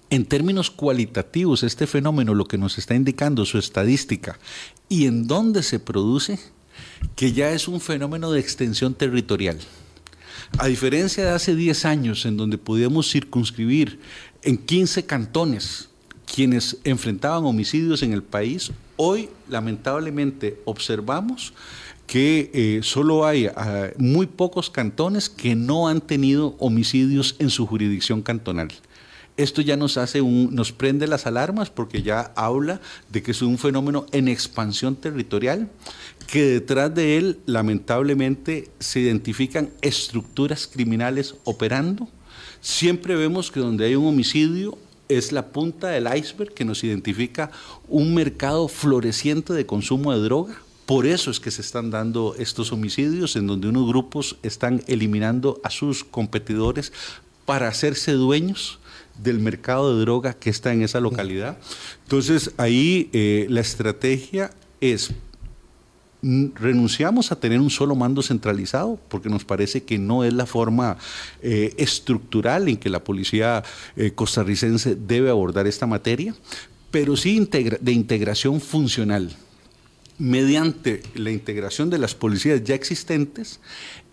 en 0.09 0.25
términos 0.25 0.71
cualitativos, 0.71 1.63
este 1.65 1.87
fenómeno 1.87 2.35
lo 2.35 2.47
que 2.47 2.59
nos 2.59 2.79
está 2.79 2.95
indicando 2.95 3.45
su 3.45 3.59
estadística 3.59 4.39
y 4.89 5.07
en 5.07 5.27
dónde 5.27 5.63
se 5.63 5.81
produce, 5.81 6.39
que 7.17 7.33
ya 7.33 7.51
es 7.51 7.67
un 7.67 7.81
fenómeno 7.81 8.31
de 8.31 8.41
extensión 8.41 8.95
territorial. 8.95 9.59
A 10.59 10.69
diferencia 10.69 11.25
de 11.25 11.31
hace 11.31 11.55
10 11.55 11.85
años, 11.85 12.25
en 12.25 12.37
donde 12.37 12.59
podíamos 12.59 13.11
circunscribir 13.11 13.99
en 14.43 14.57
15 14.57 15.05
cantones 15.05 15.89
quienes 16.33 16.79
enfrentaban 16.85 17.45
homicidios 17.45 18.03
en 18.03 18.13
el 18.13 18.23
país, 18.23 18.73
hoy 18.97 19.29
lamentablemente 19.49 20.61
observamos 20.65 21.53
que 22.07 22.51
eh, 22.55 22.81
solo 22.83 23.27
hay 23.27 23.47
ah, 23.47 23.91
muy 23.99 24.27
pocos 24.27 24.71
cantones 24.71 25.29
que 25.29 25.55
no 25.55 25.89
han 25.89 26.01
tenido 26.01 26.55
homicidios 26.59 27.37
en 27.39 27.51
su 27.51 27.67
jurisdicción 27.67 28.23
cantonal. 28.23 28.69
Esto 29.37 29.61
ya 29.61 29.77
nos 29.77 29.99
hace 29.99 30.23
un, 30.23 30.55
nos 30.55 30.73
prende 30.73 31.07
las 31.07 31.27
alarmas 31.27 31.69
porque 31.69 32.03
ya 32.03 32.33
habla 32.37 32.81
de 33.11 33.23
que 33.23 33.33
es 33.33 33.43
un 33.43 33.59
fenómeno 33.59 34.07
en 34.13 34.29
expansión 34.29 34.97
territorial, 34.97 35.69
que 36.27 36.45
detrás 36.45 36.95
de 36.95 37.19
él 37.19 37.39
lamentablemente 37.47 38.71
se 38.79 39.01
identifican 39.01 39.71
estructuras 39.81 40.67
criminales 40.67 41.37
operando. 41.45 42.09
Siempre 42.61 43.15
vemos 43.15 43.51
que 43.51 43.61
donde 43.61 43.87
hay 43.87 43.95
un 43.95 44.07
homicidio 44.07 44.77
es 45.09 45.31
la 45.31 45.49
punta 45.49 45.89
del 45.89 46.09
iceberg 46.17 46.53
que 46.53 46.65
nos 46.65 46.83
identifica 46.83 47.51
un 47.89 48.15
mercado 48.15 48.67
floreciente 48.69 49.53
de 49.53 49.67
consumo 49.67 50.13
de 50.13 50.21
droga. 50.21 50.57
Por 50.85 51.07
eso 51.07 51.31
es 51.31 51.41
que 51.41 51.51
se 51.51 51.63
están 51.63 51.91
dando 51.91 52.35
estos 52.39 52.73
homicidios 52.73 53.37
en 53.37 53.47
donde 53.47 53.69
unos 53.69 53.89
grupos 53.89 54.37
están 54.43 54.83
eliminando 54.87 55.61
a 55.65 55.71
sus 55.71 56.05
competidores 56.05 56.93
para 57.45 57.69
hacerse 57.69 58.13
dueños 58.13 58.79
del 59.23 59.39
mercado 59.39 59.95
de 59.95 60.01
droga 60.03 60.35
que 60.35 60.51
está 60.51 60.73
en 60.73 60.83
esa 60.83 61.01
localidad. 61.01 61.59
Entonces 62.03 62.53
ahí 62.57 63.09
eh, 63.13 63.47
la 63.49 63.61
estrategia 63.61 64.51
es 64.81 65.13
renunciamos 66.55 67.31
a 67.31 67.39
tener 67.39 67.61
un 67.61 67.71
solo 67.71 67.95
mando 67.95 68.23
centralizado 68.23 68.99
porque 69.09 69.29
nos 69.29 69.45
parece 69.45 69.85
que 69.85 69.99
no 69.99 70.25
es 70.25 70.33
la 70.33 70.47
forma 70.47 70.97
eh, 71.43 71.75
estructural 71.79 72.69
en 72.69 72.77
que 72.77 72.91
la 72.91 73.05
policía 73.05 73.63
eh, 73.97 74.13
costarricense 74.13 74.97
debe 74.97 75.31
abordar 75.31 75.67
esta 75.67 75.87
materia, 75.87 76.35
pero 76.91 77.17
sí 77.17 77.49
de 77.81 77.93
integración 77.93 78.61
funcional. 78.61 79.35
Mediante 80.19 81.03
la 81.15 81.31
integración 81.31 81.91
de 81.91 81.99
las 81.99 82.15
policías 82.15 82.65
ya 82.65 82.75
existentes 82.75 83.61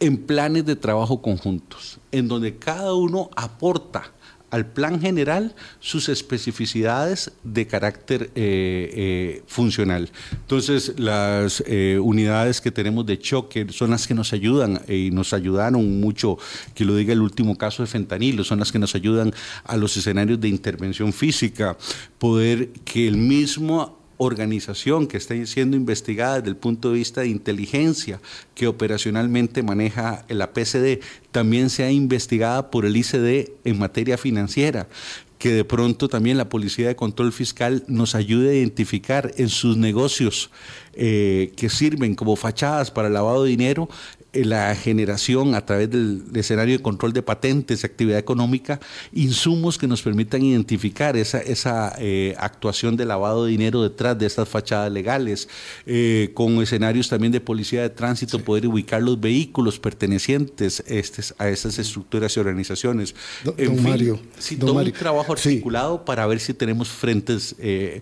en 0.01 0.17
planes 0.17 0.65
de 0.65 0.75
trabajo 0.75 1.21
conjuntos, 1.21 1.99
en 2.11 2.27
donde 2.27 2.57
cada 2.57 2.93
uno 2.93 3.29
aporta 3.37 4.11
al 4.53 4.67
plan 4.67 5.01
general 5.01 5.55
sus 5.79 6.09
especificidades 6.09 7.31
de 7.43 7.65
carácter 7.65 8.29
eh, 8.35 8.91
eh, 8.95 9.43
funcional. 9.47 10.11
Entonces, 10.31 10.93
las 10.99 11.63
eh, 11.65 11.97
unidades 11.99 12.61
que 12.61 12.69
tenemos 12.69 13.03
de 13.07 13.17
choque 13.17 13.65
son 13.71 13.89
las 13.89 14.05
que 14.05 14.13
nos 14.13 14.31
ayudan 14.31 14.79
y 14.87 15.09
nos 15.09 15.33
ayudaron 15.33 15.99
mucho, 15.99 16.37
que 16.75 16.85
lo 16.85 16.95
diga 16.95 17.13
el 17.13 17.21
último 17.21 17.57
caso 17.57 17.81
de 17.81 17.87
fentanilo, 17.87 18.43
son 18.43 18.59
las 18.59 18.71
que 18.71 18.77
nos 18.77 18.93
ayudan 18.93 19.33
a 19.63 19.75
los 19.75 19.97
escenarios 19.97 20.39
de 20.39 20.49
intervención 20.49 21.13
física, 21.13 21.75
poder 22.19 22.69
que 22.85 23.07
el 23.07 23.17
mismo 23.17 24.02
organización 24.23 25.07
que 25.07 25.17
está 25.17 25.33
siendo 25.45 25.77
investigada 25.77 26.37
desde 26.37 26.49
el 26.49 26.55
punto 26.55 26.89
de 26.89 26.95
vista 26.95 27.21
de 27.21 27.27
inteligencia 27.27 28.19
que 28.55 28.67
operacionalmente 28.67 29.63
maneja 29.63 30.25
la 30.29 30.53
PCD, 30.53 30.99
también 31.31 31.69
sea 31.69 31.91
investigada 31.91 32.69
por 32.71 32.85
el 32.85 32.97
ICD 32.97 33.51
en 33.63 33.79
materia 33.79 34.17
financiera 34.17 34.87
que 35.43 35.51
de 35.51 35.65
pronto 35.65 36.07
también 36.07 36.37
la 36.37 36.47
Policía 36.47 36.87
de 36.87 36.95
Control 36.95 37.33
Fiscal 37.33 37.83
nos 37.87 38.15
ayude 38.15 38.51
a 38.51 38.53
identificar 38.53 39.33
en 39.35 39.49
sus 39.49 39.75
negocios 39.75 40.51
eh, 40.93 41.51
que 41.57 41.67
sirven 41.69 42.15
como 42.15 42.37
fachadas 42.37 42.91
para 42.91 43.09
lavado 43.09 43.43
de 43.43 43.49
dinero 43.49 43.89
la 44.33 44.75
generación 44.75 45.55
a 45.55 45.65
través 45.65 45.89
del, 45.89 46.23
escenario 46.33 46.77
de 46.77 46.83
control 46.83 47.13
de 47.13 47.21
patentes, 47.21 47.83
actividad 47.83 48.17
económica, 48.17 48.79
insumos 49.13 49.77
que 49.77 49.87
nos 49.87 50.01
permitan 50.01 50.41
identificar 50.41 51.15
esa, 51.15 51.39
esa 51.39 51.95
eh, 51.99 52.35
actuación 52.37 52.97
de 52.97 53.05
lavado 53.05 53.45
de 53.45 53.51
dinero 53.51 53.83
detrás 53.83 54.17
de 54.17 54.25
estas 54.25 54.49
fachadas 54.49 54.91
legales, 54.91 55.47
eh, 55.85 56.31
con 56.33 56.61
escenarios 56.61 57.09
también 57.09 57.31
de 57.31 57.41
policía 57.41 57.83
de 57.83 57.89
tránsito, 57.89 58.39
poder 58.39 58.67
ubicar 58.67 59.01
los 59.01 59.19
vehículos 59.19 59.79
pertenecientes 59.79 60.83
a 61.37 61.49
estas 61.49 61.79
estructuras 61.79 62.35
y 62.35 62.39
organizaciones. 62.39 63.15
en 63.57 63.77
fin, 63.77 63.83
Mario, 63.83 64.19
todo 64.59 64.73
un 64.73 64.91
trabajo 64.91 65.33
articulado 65.33 66.05
para 66.05 66.25
ver 66.25 66.39
si 66.39 66.53
tenemos 66.53 66.89
frentes 66.89 67.55
eh, 67.59 68.01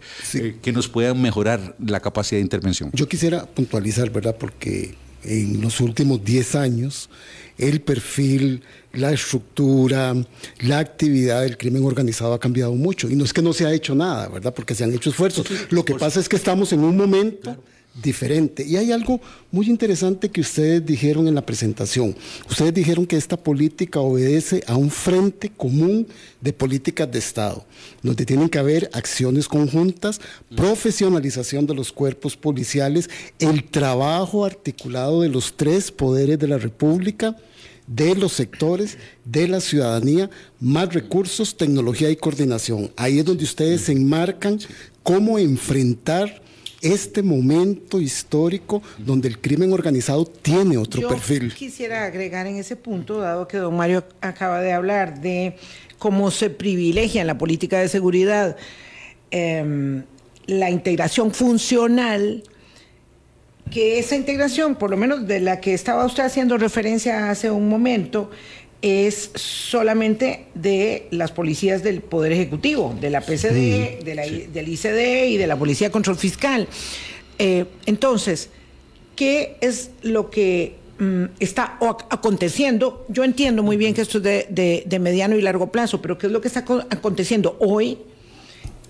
que 0.62 0.72
nos 0.72 0.88
puedan 0.88 1.22
mejorar 1.22 1.76
la 1.80 2.00
capacidad 2.00 2.38
de 2.38 2.44
intervención. 2.44 2.90
Yo 2.94 3.08
quisiera 3.08 3.46
puntualizar, 3.46 4.10
¿verdad? 4.10 4.36
Porque 4.38 4.96
en 5.24 5.62
los 5.62 5.80
últimos 5.80 6.24
10 6.24 6.56
años, 6.56 7.10
el 7.58 7.82
perfil, 7.82 8.64
la 8.94 9.12
estructura, 9.12 10.16
la 10.60 10.80
actividad 10.80 11.42
del 11.42 11.58
crimen 11.58 11.84
organizado 11.84 12.34
ha 12.34 12.40
cambiado 12.40 12.74
mucho. 12.74 13.10
Y 13.10 13.16
no 13.16 13.24
es 13.24 13.34
que 13.34 13.42
no 13.42 13.54
se 13.54 13.66
ha 13.66 13.74
hecho 13.74 13.96
nada, 13.96 14.28
¿verdad? 14.30 14.54
Porque 14.54 14.76
se 14.76 14.84
han 14.84 14.94
hecho 14.94 15.10
esfuerzos. 15.10 15.46
Lo 15.70 15.86
que 15.86 15.96
pasa 15.96 16.20
es 16.20 16.28
que 16.28 16.36
estamos 16.36 16.74
en 16.74 16.84
un 16.84 16.98
momento 16.98 17.56
diferente. 17.94 18.66
Y 18.66 18.78
hay 18.78 18.92
algo 18.92 19.20
muy 19.52 19.68
interesante 19.68 20.30
que 20.30 20.42
ustedes 20.42 20.86
dijeron 20.86 21.28
en 21.28 21.36
la 21.36 21.46
presentación. 21.46 22.16
Ustedes 22.50 22.74
dijeron 22.74 23.06
que 23.06 23.18
esta 23.18 23.36
política 23.36 24.00
obedece 24.00 24.64
a 24.66 24.78
un 24.78 24.90
frente 24.90 25.50
común 25.50 26.08
de 26.40 26.54
políticas 26.54 27.12
de 27.12 27.20
Estado, 27.20 27.66
donde 28.02 28.26
tienen 28.26 28.50
que 28.50 28.60
haber 28.60 28.90
acciones 28.94 29.48
conjuntas, 29.48 30.22
profesionalización 30.56 31.68
de 31.68 31.76
los 31.76 31.92
cuerpos 31.92 32.38
policiales, 32.38 33.10
el 33.40 33.66
trabajo 33.66 34.46
articulado 34.46 35.22
de 35.22 35.30
los 35.30 35.58
tres 35.58 35.92
poderes 35.92 36.40
de 36.40 36.48
la 36.48 36.58
República, 36.58 37.36
de 37.88 38.16
los 38.16 38.32
sectores, 38.32 38.98
de 39.26 39.50
la 39.50 39.60
ciudadanía, 39.60 40.30
más 40.62 40.94
recursos, 40.94 41.58
tecnología 41.58 42.10
y 42.10 42.16
coordinación. 42.16 42.90
Ahí 42.96 43.20
es 43.20 43.26
donde 43.26 43.44
ustedes 43.44 43.82
se 43.82 43.92
enmarcan 43.92 44.60
cómo 45.04 45.38
enfrentar 45.38 46.42
este 46.82 47.22
momento 47.22 48.00
histórico 48.02 48.82
donde 48.98 49.28
el 49.28 49.40
crimen 49.40 49.72
organizado 49.74 50.26
tiene 50.26 50.78
otro 50.78 51.02
Yo 51.02 51.10
perfil. 51.10 51.54
Quisiera 51.54 52.06
agregar 52.06 52.48
en 52.48 52.58
ese 52.58 52.76
punto, 52.76 53.20
dado 53.20 53.48
que 53.48 53.58
don 53.58 53.76
Mario 53.76 54.04
acaba 54.22 54.62
de 54.62 54.74
hablar 54.74 55.22
de 55.22 55.56
cómo 56.00 56.32
se 56.32 56.50
privilegia 56.50 57.22
en 57.22 57.28
la 57.28 57.38
política 57.38 57.80
de 57.80 57.88
seguridad 57.88 58.58
em, 59.30 60.04
la 60.48 60.70
integración 60.70 61.32
funcional, 61.32 62.44
que 63.70 64.00
esa 64.00 64.16
integración, 64.16 64.76
por 64.76 64.90
lo 64.90 64.98
menos 64.98 65.28
de 65.28 65.40
la 65.40 65.62
que 65.62 65.74
estaba 65.74 66.06
usted 66.06 66.24
haciendo 66.24 66.58
referencia 66.58 67.30
hace 67.30 67.52
un 67.52 67.70
momento, 67.70 68.32
es 68.82 69.32
solamente 69.36 70.46
de 70.56 71.08
las 71.12 71.32
policías 71.32 71.84
del 71.84 72.02
Poder 72.02 72.32
Ejecutivo, 72.32 72.96
de 73.00 73.10
la 73.12 73.22
PCD, 73.22 74.04
del 74.04 74.68
ICD 74.68 75.28
y 75.28 75.38
de 75.38 75.48
la 75.48 75.58
Policía 75.58 75.88
de 75.88 75.92
Control 75.92 76.18
Fiscal. 76.18 76.68
Eh, 77.38 77.66
entonces, 77.86 78.50
¿qué 79.16 79.58
es 79.62 79.92
lo 80.02 80.32
que 80.32 80.78
mm, 80.98 81.26
está 81.40 81.78
aconteciendo? 82.10 83.06
Yo 83.08 83.24
entiendo 83.24 83.62
muy 83.62 83.78
bien 83.78 83.94
que 83.94 84.02
esto 84.02 84.18
es 84.18 84.24
de, 84.24 84.84
de, 84.86 85.00
mediano 85.00 85.36
y 85.38 85.42
largo 85.42 85.72
plazo, 85.72 86.02
pero 86.02 86.18
¿qué 86.18 86.28
es 86.28 86.34
lo 86.34 86.42
que 86.42 86.48
está 86.48 86.66
aconteciendo 86.90 87.58
hoy 87.60 88.00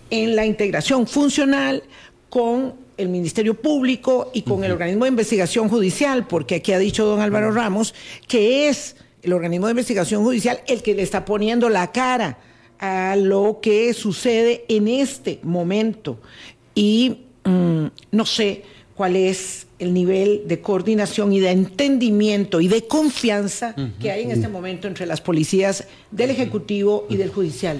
en 0.09 0.35
la 0.35 0.45
integración 0.45 1.05
funcional 1.05 1.83
con 2.29 2.75
el 2.97 3.09
Ministerio 3.09 3.55
Público 3.55 4.31
y 4.33 4.43
con 4.43 4.63
el 4.63 4.71
organismo 4.71 5.03
de 5.03 5.09
investigación 5.09 5.67
judicial? 5.67 6.27
Porque 6.27 6.55
aquí 6.55 6.71
ha 6.71 6.79
dicho 6.79 7.05
don 7.05 7.19
Álvaro 7.19 7.51
Ramos 7.51 7.93
que 8.27 8.69
es 8.69 8.95
el 9.21 9.33
organismo 9.33 9.67
de 9.67 9.71
investigación 9.71 10.23
judicial 10.23 10.61
el 10.67 10.81
que 10.81 10.95
le 10.95 11.03
está 11.03 11.25
poniendo 11.25 11.69
la 11.69 11.91
cara 11.91 12.39
a 12.79 13.15
lo 13.15 13.59
que 13.61 13.93
sucede 13.93 14.65
en 14.67 14.87
este 14.87 15.39
momento. 15.43 16.19
Y 16.73 17.25
mm, 17.43 17.85
no 18.11 18.25
sé 18.25 18.63
cuál 18.95 19.15
es 19.15 19.67
el 19.81 19.95
nivel 19.95 20.43
de 20.45 20.61
coordinación 20.61 21.33
y 21.33 21.39
de 21.39 21.49
entendimiento 21.49 22.61
y 22.61 22.67
de 22.67 22.85
confianza 22.85 23.75
que 23.99 24.11
hay 24.11 24.23
en 24.23 24.31
este 24.31 24.47
momento 24.47 24.87
entre 24.87 25.07
las 25.07 25.21
policías 25.21 25.87
del 26.11 26.29
Ejecutivo 26.29 27.07
y 27.09 27.17
del 27.17 27.29
Judicial. 27.29 27.79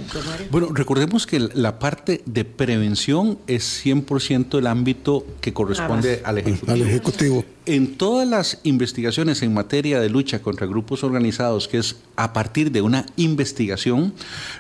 Bueno, 0.50 0.70
recordemos 0.74 1.28
que 1.28 1.40
la 1.40 1.78
parte 1.78 2.22
de 2.26 2.44
prevención 2.44 3.38
es 3.46 3.86
100% 3.86 4.58
el 4.58 4.66
ámbito 4.66 5.26
que 5.42 5.54
corresponde 5.54 6.22
al 6.24 6.40
ejecutivo. 6.40 6.72
al 6.74 6.82
ejecutivo. 6.82 7.46
En 7.68 7.96
todas 7.98 8.28
las 8.28 8.60
investigaciones 8.64 9.44
en 9.44 9.54
materia 9.54 10.00
de 10.00 10.10
lucha 10.10 10.42
contra 10.42 10.66
grupos 10.66 11.04
organizados, 11.04 11.68
que 11.68 11.78
es 11.78 11.98
a 12.16 12.34
partir 12.34 12.72
de 12.72 12.82
una 12.82 13.06
investigación, 13.16 14.14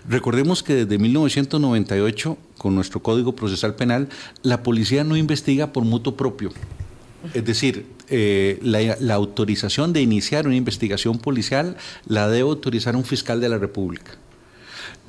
recordemos 0.07 0.61
que 0.61 0.75
desde 0.75 0.99
1998, 0.99 2.37
con 2.59 2.75
nuestro 2.75 3.01
Código 3.01 3.33
Procesal 3.35 3.73
Penal, 3.73 4.09
la 4.43 4.61
policía 4.61 5.03
no 5.03 5.17
investiga 5.17 5.73
por 5.73 5.83
mutuo 5.83 6.15
propio. 6.15 6.51
Es 7.33 7.45
decir, 7.45 7.85
eh, 8.09 8.59
la, 8.61 9.13
autorización 9.13 9.93
de 9.93 10.01
iniciar 10.01 10.47
una 10.47 10.55
investigación 10.55 11.19
policial 11.19 11.77
la 12.05 12.27
debe 12.27 12.49
autorizar 12.49 12.95
un 12.95 13.03
fiscal 13.03 13.39
de 13.39 13.49
la 13.49 13.57
República. 13.57 14.11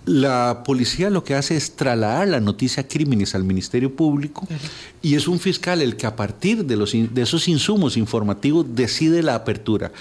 La 0.05 0.63
policía 0.65 1.11
lo 1.11 1.23
que 1.23 1.35
hace 1.35 1.57
es 1.57 1.77
trasladar 1.77 2.27
la 2.27 2.41
noticia 2.41 2.89
crímenes 2.89 3.37
al 3.37 3.45
Ministerio 3.45 3.95
Público 3.95 4.49
y 5.01 5.15
es 5.15 5.29
un 5.29 5.39
fiscal 5.39 5.81
el 5.81 5.97
que 5.97 6.07
a 6.07 6.17
partir 6.17 6.65
de, 6.65 6.77
los, 6.77 6.93
de 6.93 7.23
esos 7.23 7.47
insumos 7.47 7.97
informativos 7.97 8.67
decide 8.75 9.23
la 9.23 9.37
apertura. 9.37 9.93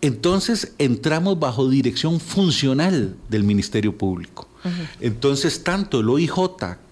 Entonces 0.00 0.72
entramos 0.78 1.38
bajo 1.38 1.68
dirección 1.68 2.18
funcional 2.18 3.14
del 3.28 3.44
Ministerio 3.44 3.96
Público. 3.96 4.48
Entonces, 5.00 5.62
tanto 5.62 6.00
el 6.00 6.08
OIJ 6.08 6.32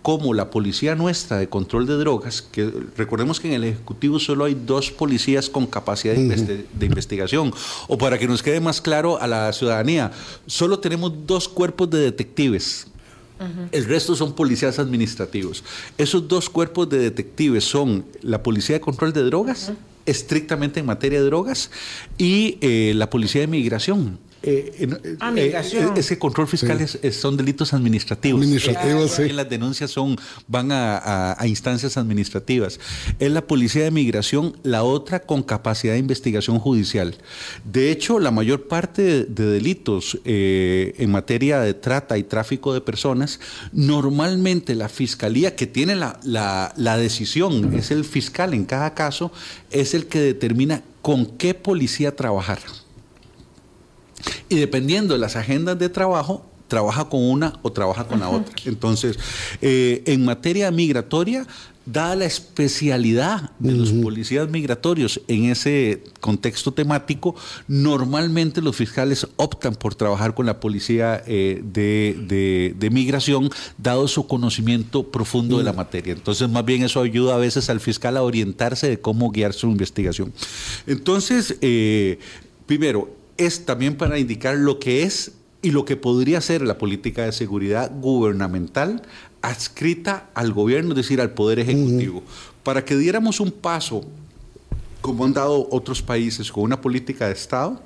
como 0.03 0.35
la 0.35 0.51
policía 0.51 0.95
nuestra 0.95 1.39
de 1.39 1.49
control 1.49 1.87
de 1.87 1.95
drogas, 1.95 2.43
que 2.43 2.71
recordemos 2.97 3.41
que 3.41 3.49
en 3.49 3.55
el 3.55 3.65
Ejecutivo 3.65 4.19
solo 4.19 4.45
hay 4.45 4.55
dos 4.55 4.91
policías 4.91 5.49
con 5.49 5.67
capacidad 5.67 6.15
de, 6.15 6.87
investigación, 6.87 7.53
o 7.89 7.97
para 7.97 8.19
que 8.19 8.27
nos 8.27 8.43
quede 8.43 8.61
más 8.61 8.81
claro 8.81 9.21
a 9.21 9.27
la 9.27 9.53
ciudadanía, 9.53 10.13
solo 10.47 10.81
tenemos 10.81 11.13
dos 11.27 11.49
cuerpos 11.49 11.89
de 11.91 12.01
detectives. 12.01 12.89
El 13.73 13.87
resto 13.87 14.15
son 14.15 14.35
policías 14.35 14.79
administrativos. 14.79 15.65
Esos 15.99 16.29
dos 16.29 16.49
cuerpos 16.49 16.89
de 16.89 16.99
detectives 16.99 17.65
son 17.65 18.05
la 18.21 18.41
Policía 18.41 18.77
de 18.77 18.81
Control 18.81 19.13
de 19.13 19.25
Drogas, 19.25 19.73
estrictamente 20.07 20.79
en 20.79 20.87
materia 20.87 21.19
de 21.19 21.27
drogas, 21.27 21.73
y 22.19 22.59
eh, 22.61 22.93
la 22.95 23.11
Policía 23.11 23.41
de 23.41 23.49
Migración 23.49 24.21
eh, 24.43 24.75
eh, 24.81 25.17
ah, 25.21 25.33
eh, 25.37 25.55
ese 25.97 26.19
control 26.19 26.49
fiscal 26.49 26.81
es, 26.81 26.99
son 27.17 27.37
delitos 27.37 27.73
administrativos. 27.73 28.41
Administrativos, 28.41 29.13
sí. 29.13 29.29
Las 29.29 29.49
denuncias 29.49 29.91
son, 29.93 30.19
van 30.49 30.71
a, 30.73 31.37
instancias 31.45 31.97
administrativas. 31.97 32.81
Es 33.21 33.31
la 33.31 33.47
Policía 33.47 33.85
de 33.85 33.93
Migración 33.93 34.57
la 34.65 34.83
otra 34.83 35.21
con 35.21 35.43
capacidad 35.43 35.93
de 35.93 36.01
investigación 36.01 36.59
judicial. 36.59 37.15
De 37.65 37.93
hecho, 37.93 38.19
la 38.19 38.33
mayor 38.33 38.67
parte 38.67 39.25
de, 39.25 39.47
delitos 39.47 40.19
en 40.25 41.11
materia 41.11 41.61
de 41.61 41.75
trata 41.75 42.19
y 42.19 42.25
tráfico 42.25 42.75
de 42.75 42.81
personas, 42.81 43.39
normalmente 43.73 44.75
la 44.75 44.89
fiscalía 44.89 45.55
que 45.55 45.67
tiene 45.67 45.95
la, 45.95 46.19
la 46.77 46.97
decisión, 46.97 47.75
es 47.75 47.91
el 47.91 48.05
fiscal 48.05 48.55
en 48.55 48.65
cada 48.65 48.95
caso, 48.95 49.31
es 49.71 49.95
el 49.95 50.07
que 50.07 50.21
determina 50.21 50.83
con 51.01 51.27
qué 51.27 51.55
policía 51.55 52.17
trabajar. 52.17 52.59
Y 54.49 54.57
dependiendo 54.57 55.15
de 55.15 55.21
las 55.21 55.37
agendas 55.37 55.79
de 55.79 55.89
trabajo, 55.89 56.45
trabaja 56.69 57.09
con 57.09 57.23
una 57.23 57.59
o 57.63 57.71
trabaja 57.71 58.07
con 58.07 58.21
la 58.21 58.31
otra. 58.31 58.55
Entonces, 58.65 59.19
eh, 59.61 60.03
en 60.07 60.25
materia 60.25 60.71
migratoria, 60.71 61.47
dada 61.85 62.15
la 62.17 62.25
especialidad 62.25 63.51
de 63.59 63.73
los 63.73 63.91
policías 63.91 64.49
migratorios 64.49 65.21
en 65.29 65.51
ese 65.51 66.03
contexto 66.21 66.73
temático, 66.73 67.35
normalmente 67.69 68.63
los 68.63 68.77
fiscales 68.77 69.27
optan 69.37 69.75
por 69.75 69.95
trabajar 69.95 70.35
con 70.35 70.47
la 70.47 70.61
policía 70.61 71.23
eh, 71.27 71.61
de, 71.63 72.75
de, 72.79 72.91
migración, 72.91 73.51
dado 73.79 74.07
su 74.09 74.27
conocimiento 74.27 75.11
profundo 75.11 75.59
de 75.59 75.65
la 75.65 75.73
materia. 75.73 76.13
Entonces, 76.13 76.49
más 76.49 76.65
bien 76.65 76.85
eso 76.85 77.03
ayuda 77.03 77.35
a 77.35 77.39
veces 77.39 77.69
al 77.69 77.81
fiscal 77.81 78.17
a 78.17 78.23
orientarse 78.23 78.89
de 78.89 79.01
cómo 79.01 79.31
guiar 79.31 79.53
su 79.53 79.67
investigación. 79.69 80.33
Entonces, 80.87 81.57
eh, 81.61 82.19
primero, 82.67 83.22
es 83.37 83.65
también 83.65 83.97
para 83.97 84.19
indicar 84.19 84.57
lo 84.57 84.79
que 84.79 85.03
es 85.03 85.33
y 85.63 85.71
lo 85.71 85.85
que 85.85 85.97
podría 85.97 86.41
ser 86.41 86.63
la 86.63 86.79
política 86.79 87.25
de 87.25 87.33
seguridad 87.33 87.93
gubernamental 88.01 89.03
adscrita 89.43 90.31
al 90.35 90.53
gobierno, 90.53 90.91
es 90.91 90.97
decir, 90.97 91.21
al 91.21 91.31
Poder 91.31 91.59
Ejecutivo, 91.59 92.23
para 92.63 92.85
que 92.85 92.97
diéramos 92.97 93.41
un 93.41 93.51
paso, 93.51 94.05
como 95.01 95.25
han 95.25 95.33
dado 95.33 95.69
otros 95.71 96.03
países, 96.03 96.51
con 96.51 96.65
una 96.65 96.81
política 96.81 97.27
de 97.27 97.33
Estado. 97.33 97.81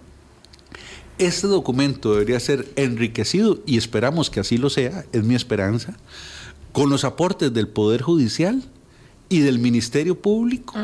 Este 1.18 1.46
documento 1.46 2.12
debería 2.12 2.38
ser 2.40 2.68
enriquecido, 2.76 3.60
y 3.66 3.78
esperamos 3.78 4.28
que 4.30 4.40
así 4.40 4.58
lo 4.58 4.68
sea, 4.68 5.06
es 5.12 5.24
mi 5.24 5.34
esperanza, 5.34 5.96
con 6.72 6.90
los 6.90 7.04
aportes 7.04 7.52
del 7.54 7.68
Poder 7.68 8.02
Judicial 8.02 8.62
y 9.28 9.40
del 9.40 9.58
Ministerio 9.58 10.20
Público, 10.20 10.74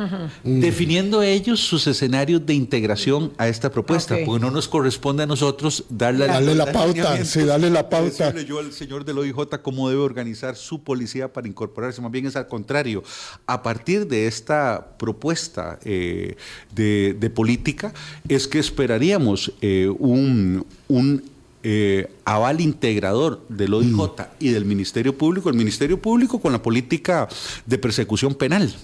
definiendo 0.43 1.23
ellos 1.23 1.61
sus 1.61 1.87
escenarios 1.87 2.45
de 2.45 2.55
integración 2.55 3.33
a 3.39 3.49
esta 3.49 3.71
propuesta, 3.71 4.17
porque 4.25 4.45
no 4.45 4.51
nos 4.51 4.69
corresponde 4.69 5.23
a 5.23 5.27
nosotros 5.27 5.85
darle, 5.89 6.27
darle 6.27 6.55
la, 6.55 6.73
pauta, 6.73 7.25
sí, 7.25 7.43
darle 7.43 7.71
la 7.71 7.89
pauta. 7.89 8.33
Decirle 8.33 8.45
yo 8.45 8.59
al 8.59 8.73
señor 8.73 9.05
del 9.05 9.19
OIJ 9.19 9.61
cómo 9.63 9.89
debe 9.89 10.01
organizar 10.01 10.57
su 10.57 10.83
policía 10.83 11.33
para 11.33 11.47
incorporarse, 11.47 12.01
más 12.03 12.11
bien 12.11 12.27
es 12.27 12.35
al 12.35 12.49
contrario. 12.49 13.05
A 13.47 13.63
partir 13.63 14.09
de 14.09 14.27
esta 14.27 14.97
propuesta 14.99 15.79
eh, 15.85 16.37
de, 16.75 17.33
política, 17.35 17.95
es 18.29 18.49
que 18.49 18.59
esperaríamos 18.59 19.53
eh, 19.61 19.89
un, 19.99 20.67
un 20.89 21.32
eh, 21.62 22.11
aval 22.25 22.61
integrador 22.61 23.40
del 23.48 23.75
OIJ 23.75 23.94
y 24.40 24.48
del 24.51 24.64
Ministerio 24.64 25.16
Público, 25.16 25.48
el 25.48 25.57
Ministerio 25.57 26.01
Público 26.01 26.40
con 26.40 26.53
la 26.53 26.62
política 26.62 27.29
de 27.66 27.79
persecución 27.79 28.35
penal 28.35 28.75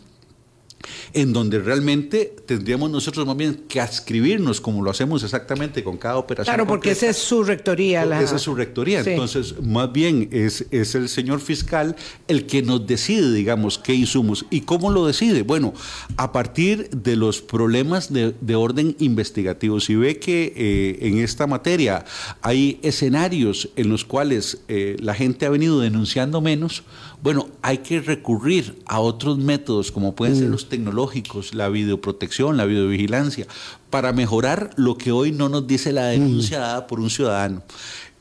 en 1.12 1.32
donde 1.32 1.58
realmente 1.58 2.34
tendríamos 2.46 2.90
nosotros 2.90 3.26
más 3.26 3.36
bien 3.36 3.64
que 3.68 3.80
adscribirnos 3.80 4.60
como 4.60 4.82
lo 4.82 4.90
hacemos 4.90 5.22
exactamente 5.22 5.82
con 5.84 5.96
cada 5.96 6.16
operación. 6.16 6.54
Claro, 6.54 6.66
porque 6.66 6.90
esa 6.90 7.08
es 7.08 7.16
su 7.16 7.44
rectoría. 7.44 8.04
Esa 8.20 8.36
es 8.36 8.42
su 8.42 8.54
rectoría. 8.54 9.00
Entonces, 9.00 9.60
más 9.62 9.92
bien 9.92 10.28
es, 10.32 10.66
es 10.70 10.94
el 10.94 11.08
señor 11.08 11.40
fiscal 11.40 11.96
el 12.26 12.46
que 12.46 12.62
nos 12.62 12.86
decide, 12.86 13.32
digamos, 13.32 13.78
qué 13.78 13.94
insumos. 13.94 14.46
¿Y 14.50 14.62
cómo 14.62 14.90
lo 14.90 15.06
decide? 15.06 15.42
Bueno, 15.42 15.74
a 16.16 16.32
partir 16.32 16.88
de 16.90 17.16
los 17.16 17.40
problemas 17.40 18.12
de, 18.12 18.54
orden 18.54 18.96
investigativo. 18.98 19.80
Si 19.80 19.94
ve 19.94 20.18
que 20.18 20.52
eh, 20.56 20.98
en 21.06 21.18
esta 21.18 21.46
materia 21.46 22.04
hay 22.42 22.78
escenarios 22.82 23.70
en 23.76 23.88
los 23.88 24.04
cuales 24.04 24.62
eh, 24.68 24.96
la 25.00 25.14
gente 25.14 25.46
ha 25.46 25.50
venido 25.50 25.80
denunciando 25.80 26.40
menos, 26.40 26.82
bueno, 27.22 27.48
hay 27.62 27.78
que 27.78 28.00
recurrir 28.00 28.80
a 28.86 29.00
otros 29.00 29.38
métodos 29.38 29.90
como 29.90 30.14
pueden 30.14 30.36
ser 30.36 30.48
los 30.48 30.68
tecnológicos, 30.68 31.54
la 31.54 31.68
videoprotección, 31.68 32.56
la 32.56 32.64
videovigilancia, 32.64 33.46
para 33.90 34.12
mejorar 34.12 34.70
lo 34.76 34.96
que 34.96 35.10
hoy 35.10 35.32
no 35.32 35.48
nos 35.48 35.66
dice 35.66 35.92
la 35.92 36.06
denuncia 36.06 36.58
mm. 36.58 36.60
dada 36.60 36.86
por 36.86 37.00
un 37.00 37.10
ciudadano. 37.10 37.62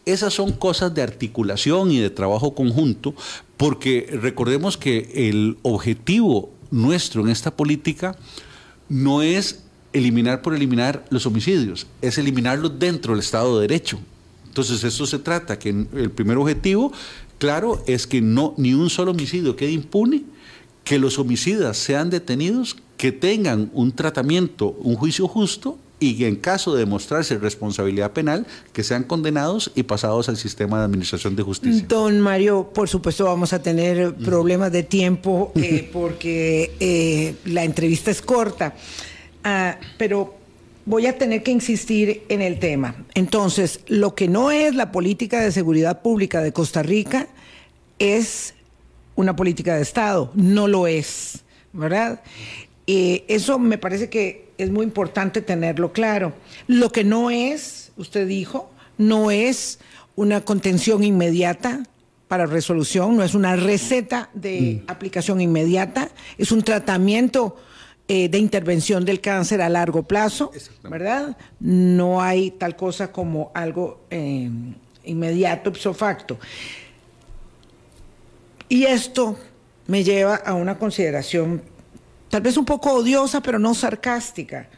Esas 0.05 0.33
son 0.33 0.53
cosas 0.53 0.93
de 0.95 1.01
articulación 1.01 1.91
y 1.91 1.99
de 1.99 2.09
trabajo 2.09 2.55
conjunto, 2.55 3.13
porque 3.57 4.09
recordemos 4.21 4.77
que 4.77 5.11
el 5.13 5.57
objetivo 5.61 6.49
nuestro 6.71 7.21
en 7.21 7.29
esta 7.29 7.55
política 7.55 8.15
no 8.89 9.21
es 9.21 9.63
eliminar 9.93 10.41
por 10.41 10.55
eliminar 10.55 11.05
los 11.09 11.25
homicidios, 11.25 11.87
es 12.01 12.17
eliminarlos 12.17 12.79
dentro 12.79 13.13
del 13.13 13.19
Estado 13.19 13.59
de 13.59 13.67
Derecho. 13.67 13.99
Entonces, 14.47 14.83
eso 14.83 15.05
se 15.05 15.19
trata, 15.19 15.59
que 15.59 15.69
el 15.69 16.09
primer 16.09 16.37
objetivo 16.37 16.91
claro 17.37 17.83
es 17.87 18.07
que 18.07 18.21
no 18.21 18.53
ni 18.57 18.73
un 18.73 18.89
solo 18.89 19.11
homicidio 19.11 19.55
quede 19.55 19.71
impune, 19.71 20.23
que 20.83 20.99
los 20.99 21.19
homicidas 21.19 21.77
sean 21.77 22.09
detenidos, 22.09 22.77
que 22.95 23.11
tengan 23.11 23.69
un 23.73 23.91
tratamiento, 23.91 24.69
un 24.79 24.95
juicio 24.95 25.27
justo 25.27 25.77
y 25.99 26.15
que 26.17 26.27
en 26.27 26.35
caso 26.35 26.73
de 26.73 26.79
demostrarse 26.79 27.37
responsabilidad 27.37 28.11
penal, 28.11 28.45
que 28.71 28.83
sean 28.83 29.03
condenados 29.03 29.71
y 29.75 29.83
pasados 29.83 30.29
al 30.29 30.37
sistema 30.37 30.79
de 30.79 30.85
administración 30.85 31.35
de 31.35 31.43
justicia. 31.43 31.85
Don 31.87 32.21
Mario, 32.21 32.69
por 32.73 32.87
supuesto 32.87 33.25
vamos 33.25 33.51
a 33.53 33.61
tener 33.61 34.13
problemas 34.15 34.71
de 34.71 34.83
tiempo 34.83 35.51
eh, 35.55 35.89
porque 35.93 36.75
eh, 36.79 37.35
la 37.45 37.63
entrevista 37.63 38.11
es 38.11 38.21
corta, 38.21 38.75
ah, 39.43 39.77
pero 39.97 40.36
voy 40.87 41.05
a 41.05 41.17
tener 41.17 41.43
que 41.43 41.51
insistir 41.51 42.23
en 42.29 42.41
el 42.41 42.59
tema. 42.59 42.95
Entonces, 43.13 43.81
lo 43.87 44.15
que 44.15 44.29
no 44.29 44.51
es 44.51 44.73
la 44.73 44.93
política 44.93 45.41
de 45.41 45.51
seguridad 45.51 46.01
pública 46.01 46.41
de 46.41 46.53
Costa 46.53 46.81
Rica 46.81 47.27
es 47.99 48.55
una 49.15 49.35
política 49.35 49.75
de 49.75 49.81
Estado, 49.81 50.31
no 50.33 50.67
lo 50.67 50.87
es, 50.87 51.43
¿verdad? 51.73 52.21
Eh, 52.87 53.25
eso 53.27 53.59
me 53.59 53.77
parece 53.77 54.09
que 54.09 54.47
es 54.57 54.71
muy 54.71 54.85
importante 54.85 55.41
tenerlo 55.41 55.91
claro. 55.91 56.33
Lo 56.67 56.89
que 56.89 57.03
no 57.03 57.31
es, 57.31 57.91
usted 57.97 58.25
dijo, 58.25 58.71
no 58.97 59.29
es 59.29 59.79
una 60.15 60.45
contención 60.45 61.03
inmediata 61.03 61.83
para 62.29 62.45
resolución, 62.45 63.17
no 63.17 63.23
es 63.23 63.35
una 63.35 63.57
receta 63.57 64.29
de 64.33 64.81
mm. 64.85 64.89
aplicación 64.89 65.41
inmediata, 65.41 66.11
es 66.37 66.53
un 66.53 66.61
tratamiento 66.61 67.57
eh, 68.07 68.29
de 68.29 68.37
intervención 68.37 69.03
del 69.03 69.19
cáncer 69.19 69.61
a 69.61 69.69
largo 69.69 70.03
plazo, 70.03 70.51
¿verdad? 70.83 71.35
No 71.59 72.21
hay 72.21 72.51
tal 72.51 72.75
cosa 72.75 73.11
como 73.11 73.51
algo 73.53 74.05
eh, 74.09 74.49
inmediato, 75.03 75.69
ipso 75.69 75.93
facto. 75.93 76.39
Y 78.69 78.85
esto 78.85 79.37
me 79.87 80.03
lleva 80.03 80.35
a 80.35 80.53
una 80.53 80.77
consideración 80.77 81.61
tal 82.29 82.41
vez 82.41 82.57
un 82.57 82.65
poco 82.65 82.93
odiosa, 82.93 83.41
pero 83.41 83.59
no 83.59 83.73
sarcástica. 83.73 84.69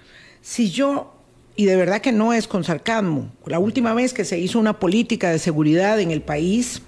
Si 0.41 0.71
yo, 0.71 1.13
y 1.55 1.65
de 1.65 1.75
verdad 1.75 2.01
que 2.01 2.11
no 2.11 2.33
es 2.33 2.47
con 2.47 2.63
sarcasmo, 2.63 3.31
la 3.45 3.59
última 3.59 3.93
vez 3.93 4.13
que 4.13 4.25
se 4.25 4.39
hizo 4.39 4.59
una 4.59 4.79
política 4.79 5.31
de 5.31 5.39
seguridad 5.39 5.99
en 5.99 6.11
el 6.11 6.21
país, 6.21 6.81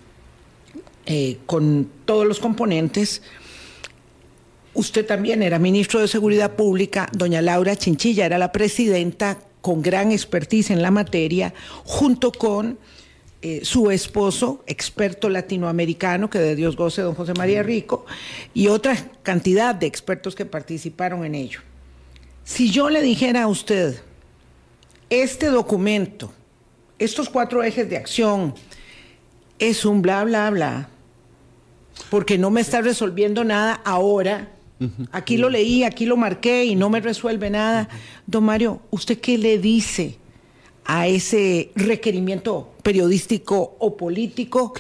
eh, 1.05 1.39
con 1.45 1.89
todos 2.05 2.25
los 2.27 2.39
componentes, 2.39 3.21
Usted 4.73 5.05
también 5.05 5.43
era 5.43 5.59
ministro 5.59 5.99
de 5.99 6.07
Seguridad 6.07 6.55
Pública, 6.55 7.09
doña 7.11 7.41
Laura 7.41 7.75
Chinchilla 7.75 8.25
era 8.25 8.37
la 8.37 8.51
presidenta 8.51 9.37
con 9.61 9.81
gran 9.81 10.11
expertise 10.11 10.71
en 10.71 10.81
la 10.81 10.91
materia, 10.91 11.53
junto 11.83 12.31
con 12.31 12.79
eh, 13.41 13.61
su 13.63 13.91
esposo, 13.91 14.63
experto 14.67 15.27
latinoamericano, 15.27 16.29
que 16.29 16.39
de 16.39 16.55
Dios 16.55 16.75
goce, 16.75 17.01
don 17.01 17.15
José 17.15 17.33
María 17.33 17.63
Rico, 17.63 18.05
y 18.53 18.67
otra 18.67 18.95
cantidad 19.23 19.75
de 19.75 19.87
expertos 19.87 20.35
que 20.35 20.45
participaron 20.45 21.25
en 21.25 21.35
ello. 21.35 21.59
Si 22.43 22.71
yo 22.71 22.89
le 22.89 23.01
dijera 23.01 23.43
a 23.43 23.47
usted, 23.47 23.99
este 25.09 25.47
documento, 25.47 26.31
estos 26.97 27.29
cuatro 27.29 27.63
ejes 27.63 27.89
de 27.89 27.97
acción, 27.97 28.55
es 29.59 29.85
un 29.85 30.01
bla, 30.01 30.23
bla, 30.23 30.49
bla, 30.49 30.89
porque 32.09 32.37
no 32.37 32.49
me 32.49 32.61
está 32.61 32.81
resolviendo 32.81 33.43
nada 33.43 33.81
ahora, 33.85 34.51
Aquí 35.11 35.37
lo 35.37 35.49
leí, 35.49 35.83
aquí 35.83 36.05
lo 36.05 36.17
marqué 36.17 36.65
y 36.65 36.75
no 36.75 36.89
me 36.89 36.99
resuelve 36.99 37.49
nada. 37.49 37.89
Don 38.25 38.43
Mario, 38.43 38.81
¿usted 38.89 39.19
qué 39.19 39.37
le 39.37 39.57
dice 39.57 40.17
a 40.85 41.07
ese 41.07 41.71
requerimiento 41.75 42.73
periodístico 42.83 43.75
o 43.79 43.95
político 43.95 44.73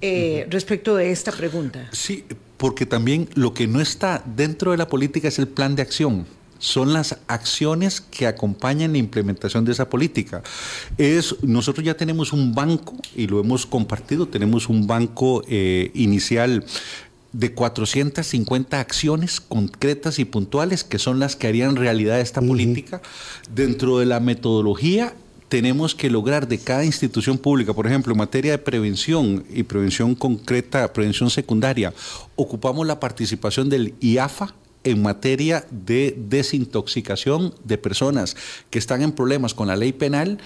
eh, 0.00 0.46
respecto 0.50 0.96
de 0.96 1.10
esta 1.10 1.32
pregunta? 1.32 1.88
Sí, 1.92 2.24
porque 2.56 2.86
también 2.86 3.28
lo 3.34 3.54
que 3.54 3.66
no 3.66 3.80
está 3.80 4.22
dentro 4.24 4.72
de 4.72 4.76
la 4.76 4.88
política 4.88 5.28
es 5.28 5.38
el 5.38 5.48
plan 5.48 5.76
de 5.76 5.82
acción 5.82 6.26
son 6.58 6.92
las 6.92 7.18
acciones 7.28 8.00
que 8.00 8.26
acompañan 8.26 8.92
la 8.92 8.98
implementación 8.98 9.64
de 9.64 9.72
esa 9.72 9.88
política. 9.88 10.42
Es, 10.96 11.36
nosotros 11.42 11.84
ya 11.84 11.94
tenemos 11.94 12.32
un 12.32 12.54
banco 12.54 12.96
y 13.14 13.26
lo 13.26 13.40
hemos 13.40 13.64
compartido, 13.64 14.26
tenemos 14.28 14.68
un 14.68 14.86
banco 14.86 15.42
eh, 15.48 15.90
inicial 15.94 16.64
de 17.32 17.52
450 17.52 18.80
acciones 18.80 19.40
concretas 19.40 20.18
y 20.18 20.24
puntuales 20.24 20.84
que 20.84 20.98
son 20.98 21.18
las 21.18 21.36
que 21.36 21.46
harían 21.46 21.76
realidad 21.76 22.20
esta 22.20 22.40
política. 22.40 23.02
Dentro 23.54 23.98
de 23.98 24.06
la 24.06 24.20
metodología 24.20 25.14
tenemos 25.48 25.94
que 25.94 26.10
lograr 26.10 26.48
de 26.48 26.58
cada 26.58 26.84
institución 26.84 27.38
pública, 27.38 27.72
por 27.72 27.86
ejemplo, 27.86 28.12
en 28.12 28.18
materia 28.18 28.52
de 28.52 28.58
prevención 28.58 29.44
y 29.50 29.62
prevención 29.62 30.14
concreta, 30.14 30.92
prevención 30.92 31.30
secundaria, 31.30 31.94
ocupamos 32.36 32.86
la 32.86 33.00
participación 33.00 33.68
del 33.68 33.94
IAFA, 34.00 34.54
en 34.84 35.02
materia 35.02 35.66
de 35.70 36.14
desintoxicación 36.16 37.54
de 37.64 37.78
personas 37.78 38.36
que 38.70 38.78
están 38.78 39.02
en 39.02 39.12
problemas 39.12 39.52
con 39.52 39.68
la 39.68 39.76
ley 39.76 39.92
penal 39.92 40.38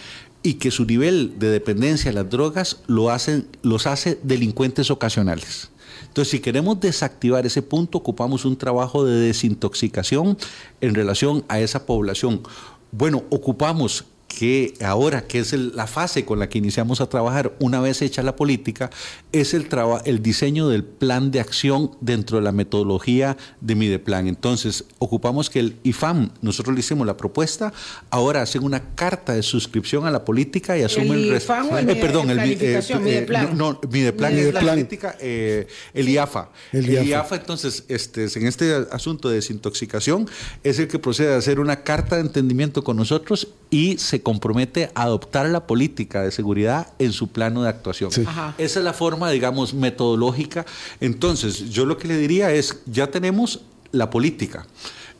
y 0.42 0.54
que 0.54 0.70
su 0.70 0.84
nivel 0.84 1.38
de 1.38 1.50
dependencia 1.50 2.10
a 2.10 2.14
las 2.14 2.30
drogas 2.30 2.78
lo 2.86 3.10
hacen, 3.10 3.46
los 3.62 3.86
hace 3.86 4.18
delincuentes 4.22 4.90
ocasionales. 4.90 5.70
Entonces, 6.12 6.32
si 6.32 6.40
queremos 6.40 6.78
desactivar 6.78 7.46
ese 7.46 7.62
punto, 7.62 7.96
ocupamos 7.96 8.44
un 8.44 8.54
trabajo 8.54 9.02
de 9.02 9.14
desintoxicación 9.14 10.36
en 10.82 10.94
relación 10.94 11.42
a 11.48 11.58
esa 11.58 11.86
población. 11.86 12.42
Bueno, 12.90 13.22
ocupamos 13.30 14.04
que 14.38 14.74
ahora, 14.82 15.26
que 15.26 15.38
es 15.40 15.52
la 15.52 15.86
fase 15.86 16.24
con 16.24 16.38
la 16.38 16.48
que 16.48 16.58
iniciamos 16.58 17.00
a 17.00 17.08
trabajar, 17.08 17.52
una 17.60 17.80
vez 17.80 18.00
hecha 18.02 18.22
la 18.22 18.34
política, 18.34 18.90
es 19.30 19.54
el, 19.54 19.68
el 20.04 20.22
diseño 20.22 20.68
del 20.68 20.84
plan 20.84 21.30
de 21.30 21.40
acción 21.40 21.90
dentro 22.00 22.38
de 22.38 22.44
la 22.44 22.52
metodología 22.52 23.36
de 23.60 23.74
Mideplan. 23.74 24.28
Entonces, 24.28 24.84
ocupamos 24.98 25.50
que 25.50 25.60
el 25.60 25.76
IFAM, 25.82 26.30
nosotros 26.40 26.74
le 26.74 26.80
hicimos 26.80 27.06
la 27.06 27.16
propuesta, 27.16 27.72
ahora 28.10 28.42
hacen 28.42 28.64
una 28.64 28.94
carta 28.94 29.34
de 29.34 29.42
suscripción 29.42 30.06
a 30.06 30.10
la 30.10 30.24
política 30.24 30.78
y 30.78 30.82
asumen 30.82 31.12
¿El 31.12 31.36
IFAM 31.36 31.70
o 31.70 31.78
el 31.78 31.90
eh, 31.90 31.96
perdón, 31.96 32.30
el 32.30 32.38
eh, 32.38 32.82
Mideplan? 33.00 33.56
no, 33.56 33.72
no, 33.72 33.80
Mideplan 33.90 34.38
es 34.38 34.54
la 34.54 34.60
política, 34.60 35.16
eh, 35.20 35.66
el 35.92 36.08
IAFA. 36.08 36.50
El, 36.72 36.88
IAFA. 36.90 37.36
entonces, 37.36 37.84
este, 37.88 38.24
en 38.34 38.46
este 38.46 38.86
asunto 38.90 39.28
de 39.28 39.36
desintoxicación, 39.36 40.28
es 40.62 40.78
el 40.78 40.88
que 40.88 40.98
procede 40.98 41.34
a 41.34 41.36
hacer 41.36 41.60
una 41.60 41.82
carta 41.82 42.16
de 42.16 42.22
entendimiento 42.22 42.82
con 42.82 42.96
nosotros 42.96 43.48
y 43.70 43.98
se 43.98 44.21
compromete 44.22 44.90
a 44.94 45.02
adoptar 45.02 45.48
la 45.48 45.66
política 45.66 46.22
de 46.22 46.30
seguridad 46.30 46.88
en 46.98 47.12
su 47.12 47.28
plano 47.28 47.62
de 47.62 47.68
actuación. 47.68 48.10
Esa 48.12 48.78
es 48.78 48.84
la 48.84 48.92
forma, 48.92 49.30
digamos, 49.30 49.74
metodológica. 49.74 50.64
Entonces, 51.00 51.70
yo 51.70 51.84
lo 51.84 51.98
que 51.98 52.08
le 52.08 52.16
diría 52.16 52.52
es, 52.52 52.80
ya 52.86 53.10
tenemos 53.10 53.60
la 53.92 54.10
política. 54.10 54.66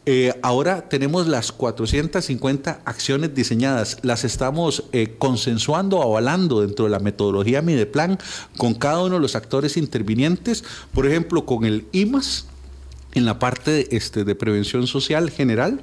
Eh, 0.05 0.35
ahora 0.43 0.89
tenemos 0.89 1.29
las 1.29 1.53
450 1.53 2.81
acciones 2.85 3.37
diseñadas, 3.37 3.99
las 4.03 4.25
estamos 4.25 4.85
eh, 4.93 5.15
consensuando, 5.17 6.03
avalando 6.03 6.61
dentro 6.61 6.87
de 6.87 6.91
la 6.91 6.99
metodología 6.99 7.63
Mideplan 7.63 8.19
con 8.57 8.75
cada 8.75 9.01
uno 9.05 9.15
de 9.15 9.21
los 9.21 9.37
actores 9.37 9.77
intervinientes, 9.77 10.65
por 10.93 11.07
ejemplo, 11.07 11.47
con 11.47 11.65
el 11.65 11.87
IMAS, 11.93 12.47
en 13.15 13.25
la 13.25 13.39
parte 13.39 13.95
este, 13.95 14.25
de 14.25 14.35
prevención 14.35 14.87
social 14.87 15.31
general, 15.31 15.83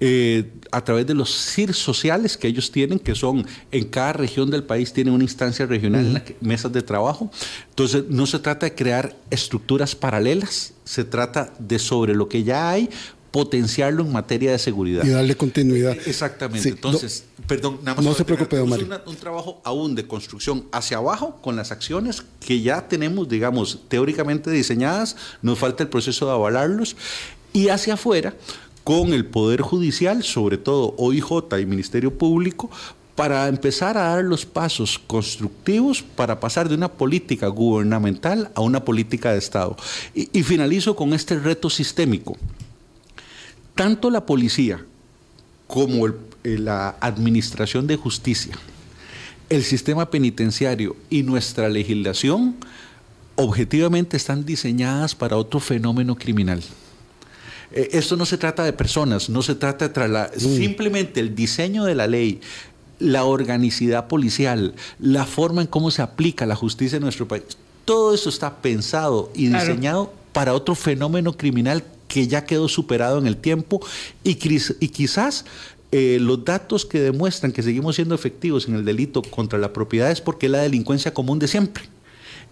eh, 0.00 0.50
a 0.72 0.82
través 0.82 1.06
de 1.06 1.14
los 1.14 1.30
CIR 1.30 1.74
sociales 1.74 2.36
que 2.36 2.48
ellos 2.48 2.70
tienen, 2.70 2.98
que 2.98 3.14
son 3.14 3.46
en 3.70 3.84
cada 3.84 4.14
región 4.14 4.50
del 4.50 4.64
país, 4.64 4.92
tienen 4.92 5.12
una 5.12 5.24
instancia 5.24 5.66
regional 5.66 6.06
en 6.06 6.14
la 6.14 6.22
mesas 6.40 6.72
de 6.72 6.82
trabajo. 6.82 7.30
Entonces, 7.68 8.04
no 8.08 8.26
se 8.26 8.38
trata 8.38 8.66
de 8.66 8.74
crear 8.74 9.16
estructuras 9.30 9.94
paralelas, 9.94 10.74
se 10.84 11.04
trata 11.04 11.52
de 11.58 11.78
sobre 11.78 12.14
lo 12.14 12.28
que 12.28 12.42
ya 12.42 12.70
hay, 12.70 12.88
potenciarlo 13.30 14.02
en 14.04 14.12
materia 14.12 14.52
de 14.52 14.58
seguridad. 14.58 15.04
Y 15.04 15.10
darle 15.10 15.36
continuidad. 15.36 15.96
Exactamente. 16.06 16.68
Entonces, 16.68 17.24
perdón, 17.46 17.78
nada 17.82 17.96
más. 17.96 18.04
No 18.04 18.14
se 18.14 18.24
preocupe, 18.24 18.58
Omar. 18.58 18.80
un 19.06 19.16
trabajo 19.16 19.60
aún 19.64 19.94
de 19.94 20.06
construcción 20.06 20.66
hacia 20.72 20.96
abajo 20.96 21.38
con 21.40 21.56
las 21.56 21.70
acciones 21.70 22.24
que 22.44 22.60
ya 22.60 22.88
tenemos, 22.88 23.28
digamos, 23.28 23.80
teóricamente 23.88 24.50
diseñadas. 24.50 25.16
Nos 25.42 25.58
falta 25.58 25.82
el 25.82 25.88
proceso 25.88 26.26
de 26.26 26.32
avalarlos. 26.32 26.96
Y 27.52 27.68
hacia 27.68 27.94
afuera, 27.94 28.34
con 28.84 29.12
el 29.12 29.26
Poder 29.26 29.60
Judicial, 29.60 30.22
sobre 30.22 30.56
todo 30.58 30.94
OIJ 30.98 31.58
y 31.60 31.66
Ministerio 31.66 32.16
Público, 32.16 32.70
para 33.14 33.48
empezar 33.48 33.98
a 33.98 34.14
dar 34.14 34.24
los 34.24 34.46
pasos 34.46 34.98
constructivos 34.98 36.02
para 36.02 36.40
pasar 36.40 36.68
de 36.68 36.74
una 36.74 36.88
política 36.88 37.48
gubernamental 37.48 38.50
a 38.54 38.60
una 38.60 38.84
política 38.84 39.32
de 39.32 39.38
Estado. 39.38 39.76
y 40.14 40.42
finalizo 40.42 40.96
con 40.96 41.12
este 41.12 41.38
reto 41.38 41.68
sistémico 41.68 42.36
tanto 43.80 44.10
la 44.10 44.26
policía 44.26 44.84
como 45.66 46.06
eh, 46.06 46.12
la 46.44 46.98
administración 47.00 47.86
de 47.86 47.96
justicia, 47.96 48.52
el 49.48 49.64
sistema 49.64 50.10
penitenciario 50.10 50.96
y 51.08 51.22
nuestra 51.22 51.66
legislación 51.70 52.56
objetivamente 53.36 54.18
están 54.18 54.44
diseñadas 54.44 55.14
para 55.14 55.38
otro 55.38 55.60
fenómeno 55.60 56.14
criminal. 56.14 56.62
Eh, 57.72 57.88
esto 57.92 58.18
no 58.18 58.26
se 58.26 58.36
trata 58.36 58.64
de 58.64 58.74
personas, 58.74 59.30
no 59.30 59.40
se 59.40 59.54
trata 59.54 59.88
de 59.88 59.94
trasladar, 59.94 60.32
mm. 60.36 60.40
simplemente 60.40 61.18
el 61.18 61.34
diseño 61.34 61.84
de 61.84 61.94
la 61.94 62.06
ley, 62.06 62.42
la 62.98 63.24
organicidad 63.24 64.08
policial, 64.08 64.74
la 64.98 65.24
forma 65.24 65.62
en 65.62 65.68
cómo 65.68 65.90
se 65.90 66.02
aplica 66.02 66.44
la 66.44 66.54
justicia 66.54 66.96
en 66.96 67.04
nuestro 67.04 67.26
país, 67.26 67.44
todo 67.86 68.12
eso 68.12 68.28
está 68.28 68.56
pensado 68.56 69.32
y 69.34 69.46
diseñado 69.46 70.12
para 70.34 70.52
otro 70.52 70.74
fenómeno 70.74 71.32
criminal 71.32 71.82
que 72.10 72.26
ya 72.26 72.44
quedó 72.44 72.68
superado 72.68 73.18
en 73.18 73.26
el 73.28 73.36
tiempo 73.36 73.80
y, 74.24 74.34
quizás 74.34 75.44
eh, 75.92 76.18
los 76.20 76.44
datos 76.44 76.84
que 76.84 77.00
demuestran 77.00 77.52
que 77.52 77.62
seguimos 77.62 77.94
siendo 77.94 78.16
efectivos 78.16 78.68
en 78.68 78.74
el 78.74 78.84
delito 78.84 79.22
contra 79.22 79.58
la 79.60 79.72
propiedad 79.72 80.10
es 80.10 80.20
porque 80.20 80.46
es 80.46 80.52
la 80.52 80.58
delincuencia 80.58 81.14
común 81.14 81.38
de 81.38 81.46
siempre. 81.46 81.84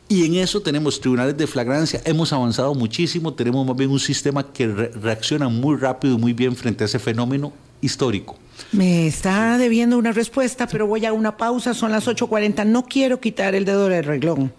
Y 0.09 0.25
en 0.25 0.37
eso 0.37 0.63
tenemos 0.63 1.01
tribunales 1.01 1.37
de 1.37 1.47
flagrancia, 1.47 2.01
hemos 2.05 2.33
avanzado 2.33 2.73
muchísimo, 2.75 3.35
tenemos 3.35 3.67
más 3.67 3.77
bien 3.77 3.91
un 3.91 3.99
sistema 3.99 4.53
que 4.53 4.69
reacciona 4.69 5.49
muy 5.49 5.77
rápido 5.77 6.15
y 6.15 6.19
muy 6.19 6.33
bien 6.33 6.57
frente 6.57 6.85
a 6.85 6.87
ese 6.87 7.01
fenómeno 7.01 7.53
histórico. 7.83 8.39
Me 8.71 9.09
está 9.09 9.59
debiendo 9.59 9.99
una 9.99 10.13
respuesta, 10.13 10.69
pero 10.69 10.87
voy 10.87 11.05
a 11.05 11.13
una 11.13 11.37
pausa, 11.37 11.75
son 11.75 11.91
las 11.91 12.07
8.40. 12.07 12.65
No 12.65 12.85
quiero 12.85 13.21
quitar 13.21 13.55
el 13.55 13.65
dedo 13.65 13.89
del 13.89 14.05
reglón, 14.05 14.53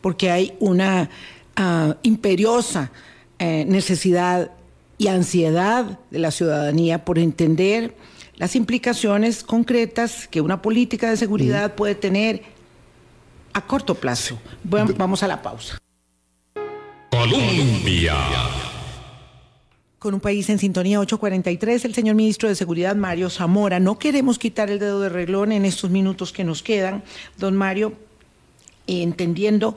porque 0.00 0.30
hay 0.30 0.54
una 0.60 1.10
ah, 1.56 1.96
imperiosa 2.02 2.90
eh, 3.38 3.64
necesidad 3.66 4.52
y 4.98 5.08
ansiedad 5.08 5.98
de 6.10 6.18
la 6.18 6.30
ciudadanía 6.30 7.04
por 7.04 7.18
entender 7.18 7.96
las 8.36 8.56
implicaciones 8.56 9.42
concretas 9.42 10.28
que 10.28 10.40
una 10.40 10.62
política 10.62 11.10
de 11.10 11.16
seguridad 11.16 11.74
puede 11.74 11.94
tener 11.94 12.42
a 13.52 13.60
corto 13.66 13.94
plazo. 13.94 14.38
Bueno, 14.62 14.92
vamos 14.96 15.22
a 15.22 15.28
la 15.28 15.40
pausa. 15.40 15.78
Colombia. 17.10 18.14
Con 19.98 20.14
un 20.14 20.20
país 20.20 20.50
en 20.50 20.58
sintonía 20.58 21.00
843, 21.00 21.84
el 21.86 21.94
señor 21.94 22.16
ministro 22.16 22.48
de 22.48 22.54
Seguridad, 22.54 22.94
Mario 22.94 23.30
Zamora. 23.30 23.80
No 23.80 23.98
queremos 23.98 24.38
quitar 24.38 24.68
el 24.68 24.78
dedo 24.78 25.00
de 25.00 25.08
reglón 25.08 25.52
en 25.52 25.64
estos 25.64 25.90
minutos 25.90 26.32
que 26.32 26.44
nos 26.44 26.62
quedan, 26.62 27.02
don 27.38 27.56
Mario, 27.56 27.94
entendiendo 28.86 29.76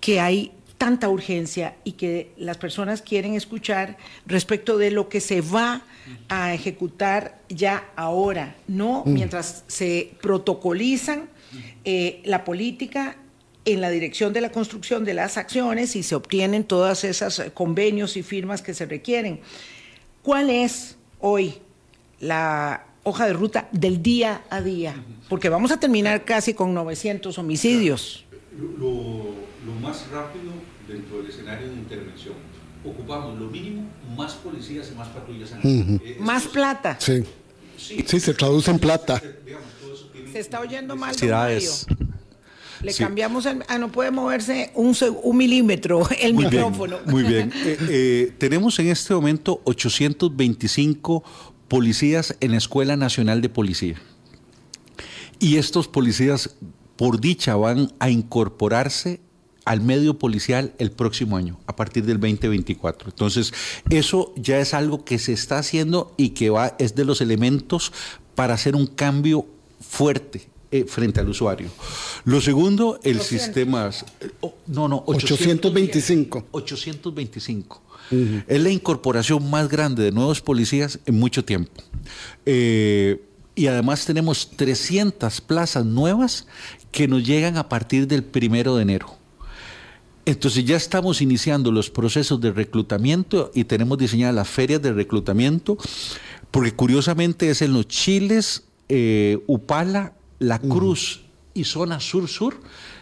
que 0.00 0.18
hay 0.18 0.52
tanta 0.80 1.10
urgencia 1.10 1.76
y 1.84 1.92
que 1.92 2.32
las 2.38 2.56
personas 2.56 3.02
quieren 3.02 3.34
escuchar 3.34 3.98
respecto 4.24 4.78
de 4.78 4.90
lo 4.90 5.10
que 5.10 5.20
se 5.20 5.42
va 5.42 5.82
a 6.30 6.54
ejecutar 6.54 7.38
ya 7.50 7.90
ahora, 7.96 8.56
no 8.66 9.02
mm. 9.04 9.12
mientras 9.12 9.62
se 9.66 10.14
protocolizan 10.22 11.28
eh, 11.84 12.22
la 12.24 12.44
política 12.44 13.18
en 13.66 13.82
la 13.82 13.90
dirección 13.90 14.32
de 14.32 14.40
la 14.40 14.52
construcción 14.52 15.04
de 15.04 15.12
las 15.12 15.36
acciones 15.36 15.96
y 15.96 16.02
se 16.02 16.14
obtienen 16.14 16.64
todas 16.64 17.04
esas 17.04 17.42
convenios 17.52 18.16
y 18.16 18.22
firmas 18.22 18.62
que 18.62 18.72
se 18.72 18.86
requieren. 18.86 19.40
¿Cuál 20.22 20.48
es 20.48 20.96
hoy 21.18 21.56
la 22.20 22.86
hoja 23.02 23.26
de 23.26 23.34
ruta 23.34 23.68
del 23.70 24.02
día 24.02 24.44
a 24.48 24.62
día? 24.62 24.94
Porque 25.28 25.50
vamos 25.50 25.72
a 25.72 25.78
terminar 25.78 26.24
casi 26.24 26.54
con 26.54 26.72
900 26.72 27.36
homicidios. 27.36 28.24
lo 28.56 29.74
más 29.82 30.08
rápido 30.10 30.69
dentro 30.90 31.18
del 31.18 31.28
escenario 31.28 31.68
de 31.68 31.74
intervención. 31.74 32.34
Ocupamos 32.84 33.38
lo 33.38 33.46
mínimo, 33.48 33.88
más 34.16 34.34
policías 34.34 34.90
y 34.92 34.96
más 34.96 35.08
patrullas. 35.08 35.52
Eh, 35.62 36.16
más 36.20 36.46
plata. 36.46 36.96
Sí. 36.98 37.24
sí. 37.76 38.20
se 38.20 38.34
traduce 38.34 38.70
en 38.70 38.78
plata. 38.78 39.22
Se 40.32 40.38
está 40.38 40.60
oyendo 40.60 40.96
mal. 40.96 41.14
Le 42.82 42.94
cambiamos, 42.94 43.44
el, 43.44 43.62
ah, 43.68 43.76
no 43.76 43.92
puede 43.92 44.10
moverse 44.10 44.70
un, 44.74 44.96
un 45.22 45.36
milímetro 45.36 46.08
el 46.20 46.32
micrófono. 46.34 46.98
muy 47.06 47.24
bien. 47.24 47.52
Eh, 47.62 47.76
eh, 47.90 48.32
tenemos 48.38 48.78
en 48.78 48.88
este 48.88 49.12
momento 49.12 49.60
825 49.64 51.22
policías 51.68 52.34
en 52.40 52.52
la 52.52 52.56
Escuela 52.56 52.96
Nacional 52.96 53.42
de 53.42 53.50
Policía. 53.50 54.00
Y 55.38 55.56
estos 55.56 55.88
policías, 55.88 56.56
por 56.96 57.20
dicha, 57.20 57.54
van 57.56 57.92
a 57.98 58.08
incorporarse 58.08 59.20
al 59.64 59.80
medio 59.80 60.18
policial 60.18 60.72
el 60.78 60.90
próximo 60.90 61.36
año, 61.36 61.58
a 61.66 61.76
partir 61.76 62.04
del 62.04 62.18
2024. 62.18 63.10
Entonces, 63.10 63.52
eso 63.90 64.32
ya 64.36 64.58
es 64.58 64.74
algo 64.74 65.04
que 65.04 65.18
se 65.18 65.32
está 65.32 65.58
haciendo 65.58 66.12
y 66.16 66.30
que 66.30 66.50
va, 66.50 66.76
es 66.78 66.94
de 66.94 67.04
los 67.04 67.20
elementos 67.20 67.92
para 68.34 68.54
hacer 68.54 68.74
un 68.74 68.86
cambio 68.86 69.46
fuerte 69.80 70.48
eh, 70.70 70.84
frente 70.84 71.20
al 71.20 71.28
usuario. 71.28 71.68
Lo 72.24 72.40
segundo, 72.40 73.00
el 73.02 73.20
sistema... 73.20 73.90
Oh, 74.40 74.54
no, 74.66 74.88
no, 74.88 75.02
825. 75.06 76.46
825. 76.52 77.82
Es 78.48 78.60
la 78.60 78.70
incorporación 78.70 79.48
más 79.50 79.68
grande 79.68 80.02
de 80.02 80.10
nuevos 80.10 80.40
policías 80.40 80.98
en 81.06 81.18
mucho 81.18 81.44
tiempo. 81.44 81.82
Eh, 82.44 83.22
y 83.54 83.66
además 83.66 84.04
tenemos 84.04 84.50
300 84.56 85.40
plazas 85.42 85.84
nuevas 85.84 86.46
que 86.90 87.06
nos 87.06 87.24
llegan 87.24 87.56
a 87.56 87.68
partir 87.68 88.08
del 88.08 88.24
primero 88.24 88.74
de 88.76 88.82
enero. 88.82 89.19
Entonces 90.30 90.64
ya 90.64 90.76
estamos 90.76 91.20
iniciando 91.20 91.72
los 91.72 91.90
procesos 91.90 92.40
de 92.40 92.52
reclutamiento 92.52 93.50
y 93.52 93.64
tenemos 93.64 93.98
diseñadas 93.98 94.36
las 94.36 94.48
ferias 94.48 94.80
de 94.80 94.92
reclutamiento, 94.92 95.76
porque 96.52 96.72
curiosamente 96.72 97.50
es 97.50 97.62
en 97.62 97.72
los 97.72 97.88
Chiles, 97.88 98.62
eh, 98.88 99.42
Upala, 99.48 100.12
La 100.38 100.60
Cruz 100.60 101.22
y 101.52 101.64
zona 101.64 101.98
sur-sur, 101.98 102.54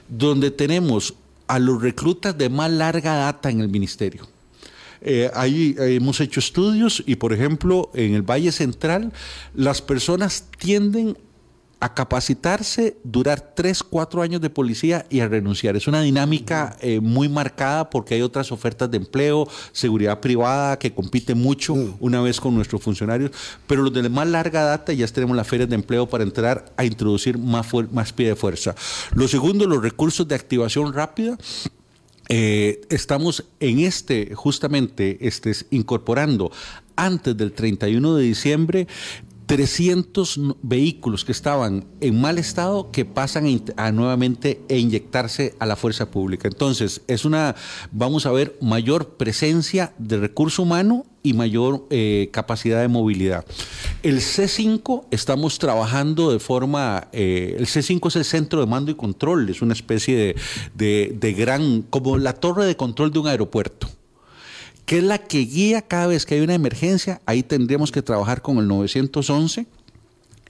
donde 0.09 0.51
tenemos 0.51 1.15
a 1.49 1.59
los 1.59 1.83
reclutas 1.83 2.37
de 2.37 2.49
más 2.49 2.71
larga 2.71 3.15
data 3.15 3.51
en 3.51 3.61
el 3.61 3.69
ministerio. 3.69 4.27
Eh, 5.03 5.31
ahí 5.35 5.77
hemos 5.79 6.21
hecho 6.23 6.41
estudios 6.41 7.05
y, 7.07 7.17
por 7.17 7.35
ejemplo, 7.35 7.91
en 7.93 8.15
el 8.15 8.23
Valle 8.23 8.53
Central, 8.53 9.13
las 9.55 9.83
personas 9.83 10.47
tienden 10.59 11.19
a 11.81 11.95
capacitarse, 11.95 12.97
durar 13.05 13.53
tres, 13.55 13.83
cuatro 13.83 14.23
años 14.23 14.41
de 14.41 14.51
policía 14.51 15.07
y 15.11 15.21
a 15.21 15.29
renunciar. 15.29 15.77
Es 15.77 15.87
una 15.87 16.03
dinámica 16.03 16.77
eh, 16.81 17.01
muy 17.01 17.29
marcada 17.29 17.89
porque 17.89 18.15
hay 18.15 18.23
otras 18.23 18.51
ofertas 18.51 18.91
de 18.91 18.97
empleo, 18.97 19.49
seguridad 19.73 20.21
privada 20.21 20.79
que 20.79 20.93
compite 20.93 21.35
mucho 21.35 21.75
una 22.01 22.21
vez 22.21 22.41
con 22.41 22.55
nuestros 22.55 22.83
funcionarios, 22.83 23.31
pero 23.67 23.83
los 23.83 23.93
de 23.93 24.09
más 24.09 24.27
larga 24.27 24.65
data 24.65 24.93
ya 24.93 25.07
tenemos 25.07 25.37
las 25.37 25.47
ferias 25.47 25.69
de 25.69 25.77
empleo 25.77 26.09
para 26.09 26.25
entrar 26.25 26.73
a 26.77 26.85
introducir 26.85 27.39
más, 27.39 27.69
más 27.93 28.13
pie 28.13 28.29
de 28.29 28.37
fuerza. 28.37 28.75
Lo 29.15 29.29
segundo, 29.29 29.67
los 29.67 29.83
recursos 29.83 30.27
de 30.27 30.35
activación 30.35 30.93
rápida. 30.93 31.39
Eh, 32.31 32.83
estamos 32.91 33.45
en 33.59 33.79
este, 33.79 34.35
justamente, 34.35 35.17
este, 35.27 35.53
incorporando 35.71 36.53
antes 36.95 37.37
del 37.37 37.53
31 37.53 38.17
de 38.17 38.25
diciembre 38.25 38.87
300 39.49 40.41
vehículos 40.61 41.25
que 41.25 41.33
estaban 41.33 41.87
en 42.03 42.21
mal 42.21 42.37
estado 42.37 42.91
que 42.91 43.07
pasan 43.07 43.47
a, 43.79 43.93
nuevamente 43.93 44.61
e 44.69 44.79
inyectarse 44.79 45.55
a 45.59 45.65
la 45.65 45.75
fuerza 45.75 46.11
pública. 46.11 46.49
Entonces, 46.49 47.01
es 47.07 47.25
una, 47.25 47.57
vamos 47.91 48.27
a 48.27 48.31
ver, 48.31 48.59
mayor 48.61 49.17
presencia 49.17 49.95
de 49.97 50.19
recurso 50.19 50.65
humano 50.65 51.07
y 51.23 51.33
mayor 51.33 51.87
eh, 51.89 52.29
capacidad 52.31 52.83
de 52.83 52.89
movilidad. 52.89 53.47
El 54.03 54.19
C5 54.19 55.07
estamos 55.11 55.59
trabajando 55.59 56.31
de 56.31 56.41
forma, 56.41 57.09
eh, 57.13 57.57
el 57.59 57.67
C5 57.67 58.07
es 58.09 58.17
el 58.17 58.27
centro 58.27 58.61
de 58.61 58.67
mando 58.67 58.91
y 58.91 58.97
control, 58.97 59.49
es 59.49 59.63
una 59.63 59.73
especie 59.73 60.37
de, 60.75 61.17
de 61.19 61.33
gran, 61.33 61.83
como 61.89 62.19
la 62.19 62.35
torre 62.35 62.67
de 62.67 62.77
control 62.77 63.13
de 63.13 63.19
un 63.19 63.27
aeropuerto 63.27 63.89
que 64.89 64.97
es 64.97 65.05
la 65.05 65.19
que 65.19 65.41
guía 65.41 65.83
cada 65.83 66.07
vez 66.07 66.25
que 66.25 66.35
hay 66.35 66.41
una 66.41 66.55
emergencia, 66.55 67.21
ahí 67.27 67.43
tendríamos 67.43 67.93
que 67.93 68.01
trabajar 68.01 68.41
con 68.41 68.57
el 68.57 68.67
911 68.67 69.67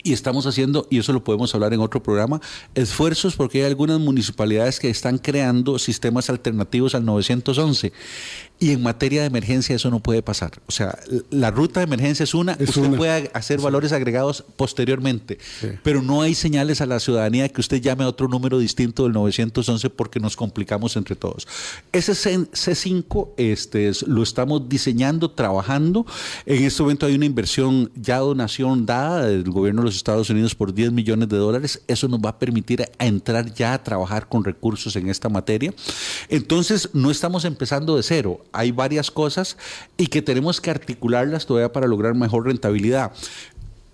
y 0.04 0.12
estamos 0.12 0.46
haciendo, 0.46 0.86
y 0.90 0.98
eso 1.00 1.12
lo 1.12 1.24
podemos 1.24 1.52
hablar 1.56 1.74
en 1.74 1.80
otro 1.80 2.00
programa, 2.00 2.40
esfuerzos 2.76 3.34
porque 3.34 3.58
hay 3.58 3.64
algunas 3.64 3.98
municipalidades 3.98 4.78
que 4.78 4.90
están 4.90 5.18
creando 5.18 5.76
sistemas 5.80 6.30
alternativos 6.30 6.94
al 6.94 7.04
911. 7.04 7.92
Y 8.60 8.72
en 8.72 8.82
materia 8.82 9.20
de 9.20 9.28
emergencia 9.28 9.76
eso 9.76 9.88
no 9.90 10.00
puede 10.00 10.20
pasar. 10.20 10.52
O 10.66 10.72
sea, 10.72 10.98
la 11.30 11.50
ruta 11.52 11.78
de 11.78 11.84
emergencia 11.84 12.24
es 12.24 12.34
una, 12.34 12.56
usted 12.58 12.96
puede 12.96 13.30
hacer 13.32 13.60
valores 13.60 13.92
agregados 13.92 14.44
posteriormente, 14.56 15.38
pero 15.84 16.02
no 16.02 16.22
hay 16.22 16.34
señales 16.34 16.80
a 16.80 16.86
la 16.86 16.98
ciudadanía 16.98 17.48
que 17.48 17.60
usted 17.60 17.80
llame 17.80 18.02
a 18.02 18.08
otro 18.08 18.26
número 18.26 18.58
distinto 18.58 19.04
del 19.04 19.12
911 19.12 19.90
porque 19.90 20.18
nos 20.18 20.36
complicamos 20.36 20.96
entre 20.96 21.14
todos. 21.14 21.46
Ese 21.92 22.12
C5 22.12 23.28
este, 23.36 23.92
lo 24.06 24.24
estamos 24.24 24.68
diseñando, 24.68 25.30
trabajando. 25.30 26.04
En 26.44 26.64
este 26.64 26.82
momento 26.82 27.06
hay 27.06 27.14
una 27.14 27.26
inversión 27.26 27.92
ya 27.94 28.18
donación 28.18 28.86
dada 28.86 29.26
del 29.26 29.44
gobierno 29.44 29.82
de 29.82 29.86
los 29.86 29.96
Estados 29.96 30.30
Unidos 30.30 30.56
por 30.56 30.74
10 30.74 30.90
millones 30.90 31.28
de 31.28 31.36
dólares. 31.36 31.82
Eso 31.86 32.08
nos 32.08 32.18
va 32.20 32.30
a 32.30 32.38
permitir 32.38 32.84
entrar 32.98 33.54
ya 33.54 33.74
a 33.74 33.82
trabajar 33.84 34.28
con 34.28 34.42
recursos 34.42 34.96
en 34.96 35.08
esta 35.08 35.28
materia. 35.28 35.72
Entonces, 36.28 36.90
no 36.92 37.10
estamos 37.10 37.44
empezando 37.44 37.96
de 37.96 38.02
cero 38.02 38.44
hay 38.52 38.72
varias 38.72 39.10
cosas 39.10 39.56
y 39.96 40.06
que 40.06 40.22
tenemos 40.22 40.60
que 40.60 40.70
articularlas 40.70 41.46
todavía 41.46 41.72
para 41.72 41.86
lograr 41.86 42.14
mejor 42.14 42.46
rentabilidad. 42.46 43.12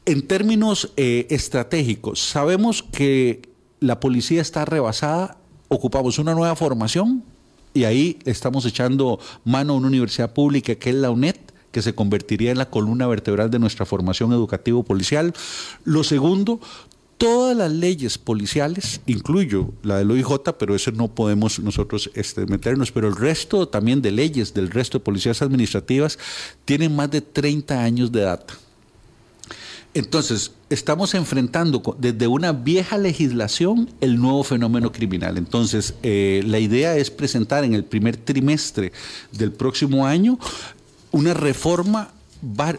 En 0.07 0.27
términos 0.27 0.93
eh, 0.97 1.27
estratégicos, 1.31 2.21
sabemos 2.21 2.83
que 2.83 3.49
la 3.81 4.01
policía 4.01 4.43
está 4.43 4.65
rebasada, 4.65 5.37
ocupamos 5.69 6.19
una 6.19 6.35
nueva 6.35 6.57
formación 6.57 7.25
y 7.73 7.85
ahí 7.85 8.19
estamos 8.25 8.67
echando 8.67 9.19
mano 9.45 9.73
a 9.73 9.77
una 9.77 9.89
universidad 9.89 10.33
pública 10.33 10.75
que 10.75 10.91
es 10.91 10.97
la 10.97 11.11
UNED 11.11 11.37
que 11.75 11.83
se 11.83 11.95
convertiría 11.95 12.53
en 12.53 12.59
la 12.59 12.71
columna 12.71 13.09
vertebral 13.09 13.51
de 13.51 13.59
nuestra 13.59 13.85
formación 13.85 14.33
educativo 14.33 14.85
policial. 14.85 15.35
Lo 15.83 16.05
segundo, 16.05 16.61
todas 17.19 17.57
las 17.57 17.71
leyes 17.71 18.19
policiales, 18.19 19.01
incluyo 19.07 19.73
la 19.83 19.99
del 19.99 20.11
OIJ, 20.11 20.41
pero 20.59 20.75
eso 20.75 20.91
no 20.93 21.09
podemos 21.09 21.59
nosotros 21.61 22.11
este, 22.15 22.47
meternos, 22.47 22.93
pero 22.93 23.09
el 23.09 23.17
resto 23.17 23.69
también 23.69 24.03
de 24.03 24.11
leyes 24.11 24.53
del 24.55 24.71
resto 24.71 24.99
de 24.99 25.05
policías 25.05 25.43
administrativas 25.43 26.19
tienen 26.65 26.95
más 26.95 27.11
de 27.11 27.21
30 27.21 27.83
años 27.83 28.13
de 28.13 28.21
data. 28.23 28.55
Entonces, 29.95 30.51
estamos 30.71 31.15
enfrentando 31.15 31.97
desde 32.01 32.27
una 32.27 32.53
vieja 32.53 32.99
legislación 32.99 33.89
el 34.01 34.21
nuevo 34.21 34.43
fenómeno 34.43 34.91
criminal. 34.91 35.39
Entonces, 35.39 35.95
eh, 36.03 36.43
la 36.45 36.59
idea 36.59 36.97
es 36.97 37.13
presentar 37.13 37.63
en 37.63 37.75
el 37.75 37.85
primer 37.85 38.17
trimestre 38.17 38.91
del 39.31 39.53
próximo 39.53 40.05
año 40.05 40.37
una 41.13 41.33
reforma 41.33 42.11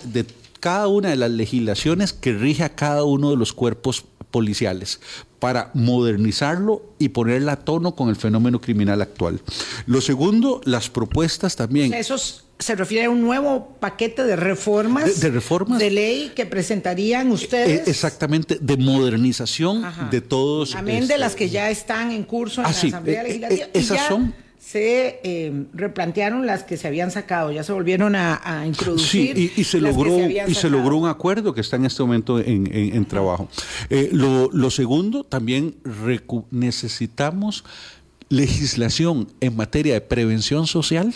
de 0.04 0.26
cada 0.66 0.88
una 0.88 1.10
de 1.10 1.16
las 1.16 1.30
legislaciones 1.30 2.12
que 2.12 2.34
rige 2.34 2.64
a 2.64 2.70
cada 2.70 3.04
uno 3.04 3.30
de 3.30 3.38
los 3.38 3.54
cuerpos 3.54 4.04
policiales 4.32 5.00
para 5.38 5.70
modernizarlo 5.76 6.82
y 6.98 7.10
ponerla 7.10 7.52
a 7.52 7.56
tono 7.58 7.96
con 7.96 8.10
el 8.10 8.16
fenómeno 8.16 8.60
criminal 8.60 9.00
actual. 9.04 9.42
Lo 9.86 10.02
segundo, 10.02 10.62
las 10.66 10.90
propuestas 10.90 11.56
también. 11.56 11.94
Eso 11.94 12.18
se 12.18 12.76
refiere 12.76 13.06
a 13.06 13.10
un 13.12 13.22
nuevo 13.22 13.76
paquete 13.80 14.24
de 14.24 14.36
reformas. 14.36 15.20
De, 15.20 15.30
reformas. 15.30 15.78
De 15.78 15.92
ley 15.92 16.32
que 16.36 16.48
presentarían 16.48 17.30
ustedes. 17.30 17.82
Eh, 17.82 17.92
exactamente, 17.92 18.58
de 18.60 18.78
modernización 18.78 19.86
de 20.10 20.22
todos. 20.22 20.74
Amén 20.74 20.96
de 20.96 21.02
este, 21.02 21.18
las 21.20 21.36
que 21.36 21.48
ya 21.52 21.70
están 21.70 22.12
en 22.12 22.24
curso 22.24 22.62
en 22.62 22.66
ah, 22.66 22.72
la 22.72 22.76
Asamblea 22.76 23.22
eh, 23.22 23.26
eh, 23.26 23.28
Legislativa. 23.28 23.68
esas 23.72 24.08
son 24.08 24.34
se 24.66 25.20
eh, 25.24 25.66
replantearon 25.74 26.48
las 26.48 26.64
que 26.64 26.76
se 26.76 26.88
habían 26.88 27.12
sacado, 27.12 27.52
ya 27.52 27.64
se 27.64 27.72
volvieron 27.72 28.16
a, 28.16 28.64
introducir. 28.66 29.36
Sí, 29.36 29.54
y, 29.56 29.64
se 29.64 29.80
logró 29.80 30.18
y 30.28 30.56
se 30.56 30.72
logró 30.72 30.98
un 30.98 31.08
acuerdo 31.08 31.54
que 31.54 31.62
está 31.62 31.76
en 31.76 31.86
este 31.86 32.02
momento 32.02 32.40
en, 32.40 33.06
trabajo. 33.06 33.48
Eh, 33.92 34.10
lo, 34.12 34.70
segundo, 34.72 35.24
también 35.24 35.76
necesitamos 36.50 37.64
legislación 38.30 39.28
en 39.40 39.56
materia 39.56 39.94
de 39.94 40.02
prevención 40.02 40.66
social 40.66 41.14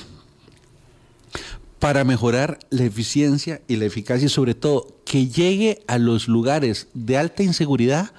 para 1.80 2.04
mejorar 2.04 2.60
la 2.70 2.84
eficiencia 2.84 3.62
y 3.68 3.78
la 3.78 3.86
eficacia 3.86 4.28
y 4.28 4.30
sobre 4.30 4.54
todo 4.54 5.00
que 5.06 5.28
llegue 5.28 5.82
a 5.88 5.98
los 5.98 6.28
lugares 6.28 6.88
de 6.94 7.18
alta 7.18 7.42
inseguridad 7.42 8.12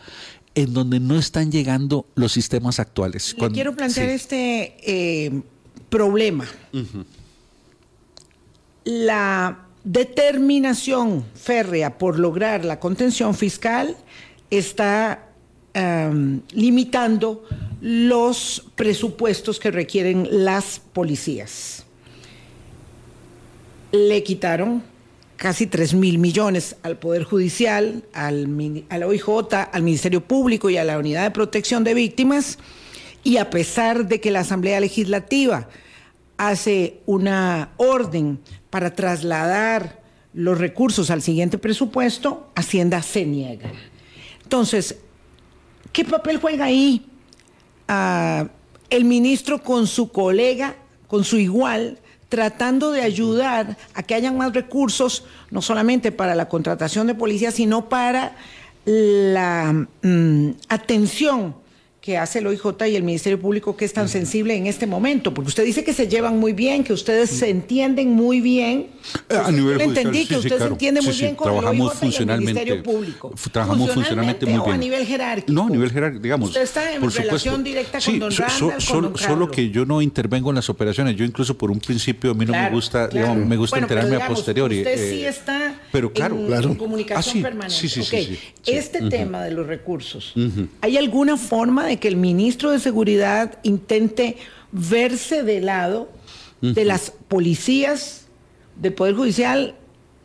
en 0.55 0.73
donde 0.73 1.01
no 1.01 1.19
están 1.19 1.51
llegando 1.51 2.07
los 2.15 2.33
sistemas 2.33 2.81
actuales. 2.81 3.35
quiero 3.53 3.75
plantear 3.75 4.09
este 4.09 4.77
eh, 4.83 5.43
problema. 5.89 6.47
La 8.85 9.67
determinación 9.85 11.25
férrea 11.35 11.99
por 11.99 12.19
lograr 12.19 12.65
la 12.65 12.81
contención 12.81 13.35
fiscal 13.35 13.97
está 14.51 15.27
limitando 16.53 17.45
los 17.81 18.67
presupuestos 18.75 19.61
que 19.61 19.71
requieren 19.71 20.29
las 20.31 20.81
policías. 20.93 21.85
Le 23.93 24.23
quitaron 24.23 24.83
casi 25.41 25.67
3 25.67 25.95
mil 25.95 26.19
millones 26.19 26.77
al 26.83 26.99
Poder 26.99 27.25
Judicial, 27.25 28.05
al, 28.13 28.45
a 28.91 29.07
OIJ, 29.07 29.25
al 29.73 29.83
Ministerio 29.83 30.21
Público 30.23 30.69
y 30.69 30.77
a 30.77 30.85
la 30.85 30.99
Unidad 30.99 31.23
de 31.23 31.31
Protección 31.31 31.83
de 31.83 31.95
Víctimas, 31.95 32.59
y 33.25 33.39
a 33.39 33.49
pesar 33.49 34.07
de 34.07 34.21
que 34.21 34.31
la 34.31 34.41
Asamblea 34.41 34.79
Legislativa 34.81 35.67
hace 36.37 36.99
una 37.07 37.71
orden 37.79 38.39
para 38.69 38.95
trasladar 38.95 40.03
los 40.35 40.59
recursos 40.59 41.11
al 41.11 41.23
siguiente 41.23 41.57
presupuesto, 41.57 42.51
Hacienda 42.55 43.01
se 43.01 43.25
niega. 43.25 43.73
Entonces, 44.43 44.99
¿qué 45.91 46.05
papel 46.05 46.37
juega 46.37 46.67
ahí 46.67 47.07
ah, 47.89 48.47
el 48.91 49.07
ministro 49.07 49.63
con 49.63 49.87
su 49.87 50.13
colega, 50.13 50.77
con 51.09 51.25
su 51.25 51.39
igual? 51.39 51.99
Tratando 52.31 52.93
de 52.93 53.03
ayudar 53.03 53.77
a 53.93 54.03
que 54.03 54.15
hayan 54.15 54.39
más 54.39 54.55
recursos, 54.55 55.25
no 55.51 55.61
solamente 55.61 56.13
para 56.13 56.35
la 56.35 56.49
contratación 56.49 57.07
de 57.09 57.15
policías, 57.15 57.55
sino 57.55 57.91
para 57.91 58.37
la 58.87 59.87
mm, 60.01 60.51
atención 60.69 61.57
que 62.01 62.17
hace 62.17 62.39
el 62.39 62.47
OIJ 62.47 62.65
y 62.89 62.97
el 62.97 63.03
Ministerio 63.03 63.39
Público 63.39 63.77
que 63.77 63.85
es 63.85 63.93
tan 63.93 64.09
sensible 64.09 64.57
en 64.57 64.67
este 64.67 64.87
momento? 64.87 65.35
Porque 65.35 65.49
usted 65.49 65.65
dice 65.65 65.85
que 65.85 65.93
se 65.93 66.09
llevan 66.09 66.39
muy 66.39 66.53
bien, 66.53 66.83
que 66.83 66.93
ustedes 66.93 67.31
se 67.31 67.51
entienden 67.51 68.13
muy 68.13 68.41
bien. 68.41 68.89
Eh, 69.29 69.37
a 69.37 69.51
nivel 69.51 69.81
entendí 69.81 70.27
que 70.27 70.37
usted 70.37 70.59
se 70.59 70.67
entiende 70.67 71.03
muy 71.03 71.15
bien 71.15 71.35
con 71.35 71.57
el 71.57 71.65
OIJ 71.65 72.03
y 72.03 72.17
el 72.17 72.39
Ministerio 72.39 72.83
Público. 72.83 73.33
Trabajamos 73.53 73.91
funcionalmente 73.93 74.47
muy 74.47 74.61
bien. 74.61 74.75
a 74.75 74.79
nivel 74.79 75.07
jerárquico? 75.07 75.53
No, 75.53 75.67
a 75.67 75.71
nivel 75.71 75.91
jerárquico, 75.91 76.23
digamos. 76.23 76.49
Usted 76.49 76.63
está 76.63 76.95
en 76.95 77.11
relación 77.11 77.63
directa 77.63 77.99
con 78.01 78.19
don 78.19 78.33
Randall, 78.35 78.75
con 78.91 79.19
Solo 79.19 79.51
que 79.51 79.71
yo 79.71 79.85
no 79.85 80.01
intervengo 80.01 80.51
en 80.51 80.57
las 80.57 80.71
operaciones. 80.71 81.17
Yo 81.17 81.25
incluso 81.25 81.57
por 81.57 81.71
un 81.71 81.81
principio 81.81 82.31
a 82.31 82.35
mí 82.35 82.47
no 82.47 82.53
me 82.53 82.71
gusta, 82.71 83.09
digamos, 83.09 83.47
me 83.47 83.57
gusta 83.57 83.79
enterarme 83.79 84.17
a 84.17 84.27
posteriori. 84.27 84.79
Usted 84.79 85.11
sí 85.11 85.25
eh, 85.25 85.29
está 85.29 85.81
pero 85.93 86.13
claro, 86.13 86.37
en, 86.37 86.47
claro. 86.47 86.79
comunicación 86.79 87.39
ah, 87.39 87.43
permanente. 87.43 87.75
Sí, 87.75 87.89
sí, 87.89 88.03
sí, 88.03 88.39
Este 88.67 89.09
tema 89.09 89.43
de 89.43 89.51
los 89.51 89.67
recursos, 89.67 90.35
¿hay 90.81 90.97
alguna 90.97 91.37
forma 91.37 91.90
de 91.91 91.99
que 91.99 92.09
el 92.09 92.17
ministro 92.17 92.71
de 92.71 92.79
Seguridad 92.79 93.59
intente 93.63 94.37
verse 94.73 95.43
de 95.43 95.61
lado 95.61 96.09
de 96.61 96.85
las 96.85 97.11
policías 97.29 98.27
del 98.77 98.93
Poder 98.93 99.15
Judicial 99.15 99.75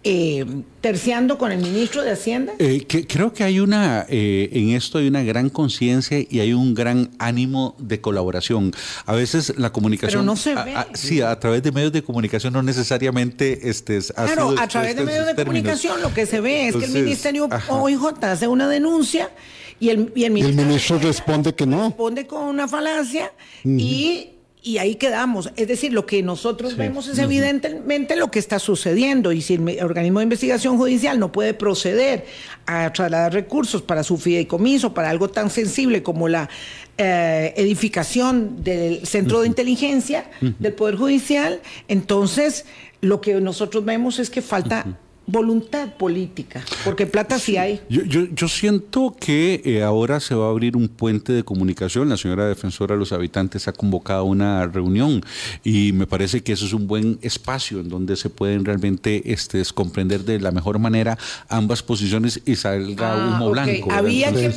eh, 0.08 0.46
terciando 0.82 1.40
con 1.40 1.52
el 1.52 1.58
ministro 1.58 2.04
de 2.04 2.12
Hacienda? 2.12 2.54
Eh, 2.60 2.86
que, 2.86 3.08
creo 3.08 3.34
que 3.34 3.44
hay 3.44 3.60
una, 3.60 4.06
eh, 4.08 4.50
en 4.52 4.70
esto 4.70 5.00
hay 5.00 5.08
una 5.08 5.24
gran 5.24 5.50
conciencia 5.50 6.20
y 6.30 6.40
hay 6.42 6.54
un 6.54 6.76
gran 6.76 7.10
ánimo 7.18 7.76
de 7.80 8.00
colaboración. 8.02 8.72
A 9.08 9.16
veces 9.16 9.58
la 9.58 9.72
comunicación... 9.72 10.22
Pero 10.22 10.24
no 10.24 10.36
se 10.36 10.54
ve. 10.54 10.76
sí, 10.94 11.22
a 11.22 11.40
través 11.40 11.64
de 11.64 11.72
medios 11.72 11.92
de 11.92 12.04
comunicación 12.04 12.54
no 12.54 12.62
necesariamente... 12.62 13.68
Este, 13.68 14.00
claro, 14.00 14.54
a 14.60 14.68
través 14.68 14.96
de 14.96 15.04
medios 15.04 15.26
de 15.26 15.34
comunicación 15.34 16.00
lo 16.00 16.14
que 16.14 16.28
se 16.28 16.40
ve 16.40 16.68
es 16.68 16.76
que 16.76 16.86
el 16.86 16.92
Ministerio 16.92 17.50
OIJ 17.70 18.04
hace 18.22 18.48
una 18.48 18.68
denuncia 18.68 19.32
y 19.80 19.90
el, 19.90 20.12
y 20.16 20.24
el, 20.24 20.32
ministro, 20.32 20.98
responde 21.00 21.54
que 21.54 21.66
no. 21.66 21.88
Responde 21.88 22.26
con 22.28 22.44
una 22.44 22.68
falacia 22.68 23.32
y 23.64 24.30
y 24.66 24.80
ahí 24.80 24.96
quedamos. 24.96 25.52
Es 25.58 25.68
decir, 25.68 25.94
lo 25.94 26.08
que 26.08 26.24
nosotros 26.24 26.76
vemos 26.76 27.08
es 27.08 27.20
evidentemente 27.20 28.16
lo 28.16 28.32
que 28.32 28.40
está 28.40 28.58
sucediendo 28.58 29.32
y 29.32 29.44
si 29.44 29.54
el 29.54 29.84
organismo 29.84 30.20
de 30.20 30.24
investigación 30.24 30.80
judicial 30.80 31.20
no 31.20 31.32
puede 31.32 31.54
proceder 31.54 32.26
a 32.66 32.92
trasladar 32.92 33.32
recursos 33.32 33.84
para 33.84 34.04
su 34.04 34.18
fideicomiso, 34.18 34.92
para 34.92 35.12
algo 35.12 35.30
tan 35.30 35.52
sensible 35.52 36.02
como 36.02 36.28
la 36.28 36.50
eh, 36.98 37.54
edificación 37.58 38.64
del 38.64 39.06
centro 39.06 39.42
de 39.42 39.48
inteligencia 39.48 40.32
del 40.42 40.74
Poder 40.74 40.96
Judicial, 40.96 41.62
entonces 41.88 42.66
lo 43.02 43.22
que 43.22 43.40
nosotros 43.40 43.86
vemos 43.86 44.18
es 44.18 44.32
que 44.32 44.42
falta 44.42 44.98
voluntad 45.28 45.96
política, 45.96 46.64
porque 46.84 47.08
plata 47.08 47.40
sí 47.40 47.58
hay. 47.58 47.82
Yo, 47.90 48.04
yo, 48.04 48.48
siento 48.48 49.16
que 49.20 49.62
eh, 49.66 49.82
ahora 49.82 50.20
se 50.20 50.36
va 50.36 50.48
a 50.48 50.50
abrir 50.50 50.78
un 50.78 50.88
puente 50.88 51.34
de 51.34 51.44
comunicación. 51.44 52.10
La 52.10 52.18
señora 52.18 52.48
defensora 52.48 52.94
de 52.94 53.00
los 53.00 53.12
habitantes 53.12 53.68
ha 53.68 53.74
convocado 53.74 54.26
una 54.26 54.68
reunión 54.68 55.24
y 55.64 55.94
me 55.94 56.06
parece 56.06 56.42
que 56.42 56.54
eso 56.54 56.66
es 56.66 56.74
un 56.74 56.88
buen 56.88 57.18
espacio 57.22 57.80
en 57.80 57.90
donde 57.90 58.16
se 58.16 58.30
pueden 58.30 58.66
realmente 58.66 59.32
este, 59.32 59.64
comprender 59.74 60.24
de 60.24 60.40
la 60.40 60.52
mejor 60.52 60.78
manera 60.78 61.18
ambas 61.50 61.82
posiciones 61.82 62.42
y 62.46 62.56
salga 62.56 63.14
ah, 63.14 63.36
humo 63.36 63.52
blanco. 63.52 63.92
Había, 63.92 64.32
que, 64.32 64.54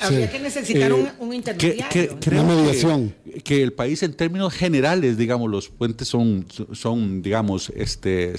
había 0.00 0.30
que 0.30 0.38
necesitar 0.40 0.92
un, 0.92 1.08
un, 1.20 1.32
intermediario. 1.32 2.18
creo 2.20 2.44
mediación. 2.44 3.14
Que, 3.44 3.62
el 3.62 3.72
país 3.72 4.02
en 4.02 4.14
términos 4.14 4.52
generales, 4.52 5.16
digamos, 5.16 5.48
los 5.50 5.68
puentes 5.68 6.08
son, 6.08 6.44
son 6.72 7.22
digamos, 7.22 7.72
este, 7.76 8.34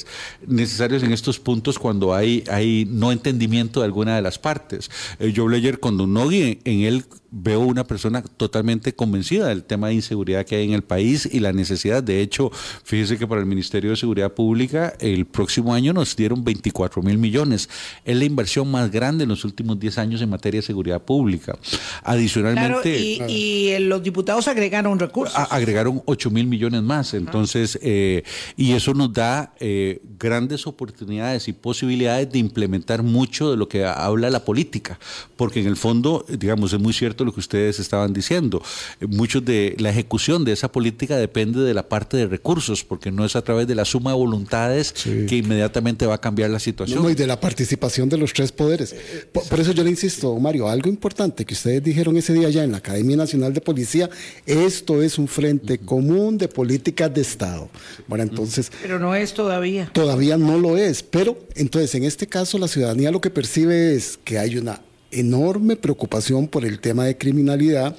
necesarios 0.46 1.04
en 1.04 1.14
estos 1.14 1.40
puntos 1.40 1.53
cuando 1.80 2.14
hay, 2.14 2.44
hay 2.50 2.86
no 2.90 3.12
entendimiento 3.12 3.80
de 3.80 3.86
alguna 3.86 4.16
de 4.16 4.22
las 4.22 4.40
partes. 4.40 4.90
Eh, 5.20 5.32
yo 5.32 5.44
hablé 5.44 5.58
ayer 5.58 5.80
con 5.80 5.98
Don 5.98 6.14
Nogui, 6.14 6.60
en 6.64 6.82
él 6.82 7.06
veo 7.36 7.62
una 7.62 7.84
persona 7.84 8.22
totalmente 8.22 8.94
convencida 8.94 9.48
del 9.48 9.64
tema 9.64 9.88
de 9.88 9.96
inseguridad 9.96 10.46
que 10.46 10.56
hay 10.56 10.66
en 10.66 10.74
el 10.74 10.84
país 10.84 11.28
y 11.32 11.40
la 11.40 11.52
necesidad. 11.52 12.04
De 12.04 12.22
hecho, 12.22 12.52
fíjese 12.84 13.18
que 13.18 13.26
para 13.26 13.42
el 13.42 13.48
Ministerio 13.48 13.90
de 13.90 13.96
Seguridad 13.96 14.32
Pública 14.34 14.94
el 15.00 15.26
próximo 15.26 15.74
año 15.74 15.94
nos 15.94 16.16
dieron 16.16 16.44
24 16.44 17.02
mil 17.02 17.18
millones. 17.18 17.70
Es 18.06 18.16
la 18.16 18.26
inversión 18.26 18.70
más 18.70 18.92
grande 18.92 19.24
en 19.24 19.30
los 19.30 19.46
últimos 19.46 19.80
10 19.80 19.98
años 19.98 20.22
en 20.22 20.30
materia 20.30 20.60
de 20.60 20.68
seguridad 20.68 21.02
pública. 21.02 21.58
Adicionalmente... 22.04 23.00
y, 23.28 23.64
los 23.80 24.04
diputados 24.04 24.48
agregaron 24.48 25.00
recursos. 25.00 25.36
agregaron 25.50 26.04
8 26.06 26.30
mil 26.30 26.46
millones 26.46 26.84
más. 26.84 27.16
Entonces, 27.16 27.80
eh, 27.82 28.24
y 28.56 28.74
eso 28.74 28.94
nos 28.94 29.12
da 29.12 29.54
eh, 29.60 30.02
grandes 30.20 30.68
oportunidades 30.68 31.48
y 31.48 31.54
posibilidades 31.54 32.32
de 32.32 32.40
implementar 32.40 33.02
mucho 33.02 33.50
de 33.50 33.58
lo 33.58 33.68
que 33.68 33.86
habla 33.86 34.30
la 34.30 34.46
política. 34.46 35.00
Porque 35.36 35.60
en 35.60 35.68
el 35.68 35.76
fondo, 35.76 36.26
digamos, 36.30 36.72
es 36.74 36.80
muy 36.80 36.94
cierto 36.94 37.23
lo 37.24 37.34
que 37.34 37.40
ustedes 37.40 37.80
estaban 37.80 38.14
diciendo. 38.14 38.62
Muchos 39.08 39.44
de 39.44 39.76
la 39.80 39.90
ejecución 39.90 40.46
de 40.46 40.54
esa 40.54 40.72
política 40.72 41.18
depende 41.18 41.62
de 41.62 41.74
la 41.74 41.88
parte 41.88 42.18
de 42.18 42.28
recursos, 42.28 42.84
porque 42.84 43.12
no 43.12 43.26
es 43.26 43.36
a 43.36 43.42
través 43.42 43.68
de 43.68 43.76
la 43.76 43.86
suma 43.86 44.12
de 44.12 44.18
voluntades 44.18 44.94
que 44.94 45.36
inmediatamente 45.36 46.06
va 46.06 46.16
a 46.16 46.22
cambiar 46.22 46.50
la 46.50 46.60
situación. 46.60 47.10
y 47.10 47.16
de 47.16 47.28
la 47.28 47.40
participación 47.40 48.10
de 48.10 48.18
los 48.18 48.34
tres 48.34 48.52
poderes. 48.52 48.96
Por, 49.32 49.60
eso 49.60 49.72
yo 49.72 49.84
le 49.84 49.90
insisto, 49.90 50.38
Mario, 50.40 50.68
algo 50.68 50.90
importante 50.90 51.46
que 51.46 51.54
ustedes 51.54 51.84
dijeron 51.84 52.18
ese 52.18 52.34
día 52.34 52.50
ya 52.50 52.64
en 52.64 52.72
la 52.72 52.78
Academia 52.78 53.18
Nacional 53.18 53.54
de 53.54 53.62
Policía, 53.62 54.10
esto 54.46 55.02
es 55.02 55.18
un 55.18 55.28
frente 55.28 55.78
común 55.80 56.38
de 56.38 56.48
políticas 56.48 57.14
de 57.14 57.22
Estado. 57.22 57.70
Bueno, 58.08 58.24
entonces... 58.24 58.72
Pero 58.82 59.00
no 59.00 59.16
es 59.16 59.34
todavía. 59.34 59.90
Todavía 59.94 60.38
no 60.38 60.58
lo 60.58 60.78
es, 60.78 61.04
pero 61.04 61.38
entonces 61.56 61.94
en 61.96 62.04
este 62.04 62.28
caso 62.28 62.58
la 62.58 62.68
ciudadanía 62.68 63.12
lo 63.12 63.22
que 63.22 63.30
percibe 63.30 63.96
es 63.96 64.20
que 64.24 64.38
hay 64.40 64.58
una 64.58 64.82
enorme 65.20 65.76
preocupación 65.76 66.48
por 66.48 66.66
el 66.66 66.80
tema 66.80 67.06
de 67.06 67.18
criminalidad 67.18 67.96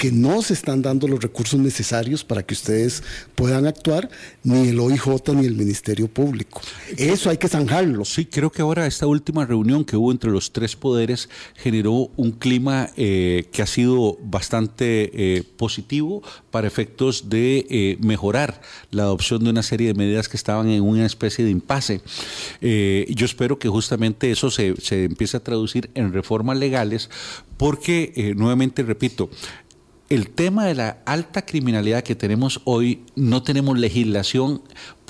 que 0.00 0.10
no 0.10 0.40
se 0.40 0.54
están 0.54 0.80
dando 0.80 1.06
los 1.06 1.20
recursos 1.20 1.60
necesarios 1.60 2.24
para 2.24 2.42
que 2.42 2.54
ustedes 2.54 3.02
puedan 3.34 3.66
actuar, 3.66 4.08
ni 4.42 4.68
el 4.68 4.80
OIJ 4.80 5.34
ni 5.34 5.44
el 5.44 5.54
Ministerio 5.54 6.08
Público. 6.08 6.62
Eso 6.96 7.28
hay 7.28 7.36
que 7.36 7.48
zanjarlo. 7.48 8.06
Sí, 8.06 8.24
creo 8.24 8.50
que 8.50 8.62
ahora 8.62 8.86
esta 8.86 9.06
última 9.06 9.44
reunión 9.44 9.84
que 9.84 9.98
hubo 9.98 10.10
entre 10.10 10.30
los 10.30 10.52
tres 10.52 10.74
poderes 10.74 11.28
generó 11.54 12.10
un 12.16 12.30
clima 12.30 12.88
eh, 12.96 13.44
que 13.52 13.60
ha 13.60 13.66
sido 13.66 14.16
bastante 14.22 15.10
eh, 15.12 15.42
positivo 15.58 16.22
para 16.50 16.66
efectos 16.66 17.28
de 17.28 17.66
eh, 17.68 17.98
mejorar 18.00 18.62
la 18.90 19.02
adopción 19.02 19.44
de 19.44 19.50
una 19.50 19.62
serie 19.62 19.88
de 19.88 19.94
medidas 19.94 20.30
que 20.30 20.38
estaban 20.38 20.70
en 20.70 20.80
una 20.82 21.04
especie 21.04 21.44
de 21.44 21.50
impasse. 21.50 22.00
yo 22.62 23.26
espero 23.26 23.58
que 23.58 23.68
justamente 23.68 24.30
eso 24.30 24.50
se, 24.50 24.76
se 24.80 25.04
empiece 25.04 25.36
a 25.36 25.40
traducir 25.40 25.90
en 25.94 26.14
reformas 26.14 26.56
legales 26.56 27.10
porque, 27.58 28.32
nuevamente 28.34 28.82
repito, 28.82 29.28
el 30.10 30.28
tema 30.28 30.66
de 30.66 30.74
la 30.74 30.98
alta 31.06 31.46
criminalidad 31.46 32.02
que 32.02 32.16
tenemos 32.16 32.60
hoy, 32.64 33.04
no 33.14 33.44
tenemos 33.44 33.78
legislación 33.78 34.60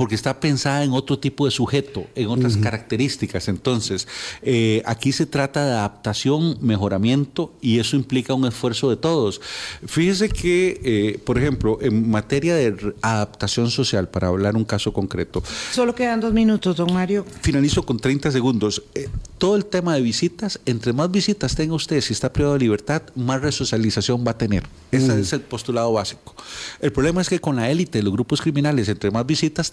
porque 0.01 0.15
está 0.15 0.41
pensada 0.41 0.83
en 0.83 0.95
otro 0.95 1.19
tipo 1.19 1.45
de 1.45 1.51
sujeto, 1.51 2.07
en 2.15 2.29
otras 2.29 2.57
características. 2.57 3.49
Entonces, 3.49 4.09
eh, 4.41 4.83
aquí 4.87 5.13
se 5.13 5.27
trata 5.27 5.67
de 5.67 5.73
adaptación, 5.73 6.57
mejoramiento 6.63 7.53
y 7.61 7.81
eso 7.81 7.97
implica 7.97 8.33
un 8.33 8.47
esfuerzo 8.47 8.89
de 8.89 8.97
todos. 8.97 9.43
Fíjese 9.87 10.31
que, 10.31 10.81
eh, 10.83 11.21
por 11.23 11.37
ejemplo, 11.37 11.77
en 11.83 12.11
materia 12.11 12.55
de 12.55 12.95
adaptación 13.03 13.71
social, 13.71 14.09
para 14.09 14.29
hablar 14.29 14.57
un 14.57 14.65
caso 14.65 14.91
concreto. 14.91 15.43
Solo 15.71 15.95
quedan 15.95 16.21
dos 16.21 16.33
minutos, 16.33 16.77
don 16.77 16.95
Mario. 16.95 17.27
Finalizo 17.43 17.83
con 17.83 17.99
30 17.99 18.31
segundos. 18.31 18.83
Eh, 18.95 19.11
todo 19.37 19.55
el 19.57 19.67
tema 19.67 19.95
de 19.95 20.01
visitas, 20.01 20.61
entre 20.65 20.95
más 20.95 21.11
visitas 21.11 21.55
tenga 21.55 21.75
usted, 21.75 22.01
si 22.01 22.15
está 22.15 22.33
privado 22.33 22.55
de 22.55 22.61
libertad, 22.61 23.03
más 23.17 23.43
resocialización 23.43 24.25
va 24.27 24.31
a 24.31 24.39
tener. 24.39 24.65
Ese 24.93 25.15
mm. 25.15 25.19
es 25.21 25.33
el 25.35 25.43
postulado 25.43 25.93
básico. 25.93 26.35
El 26.81 26.91
problema 26.91 27.21
es 27.21 27.29
que 27.29 27.39
con 27.39 27.57
la 27.57 27.71
élite, 27.71 28.03
los 28.03 28.15
grupos 28.15 28.41
criminales, 28.41 28.89
entre 28.89 29.11
más 29.11 29.27
visitas 29.27 29.71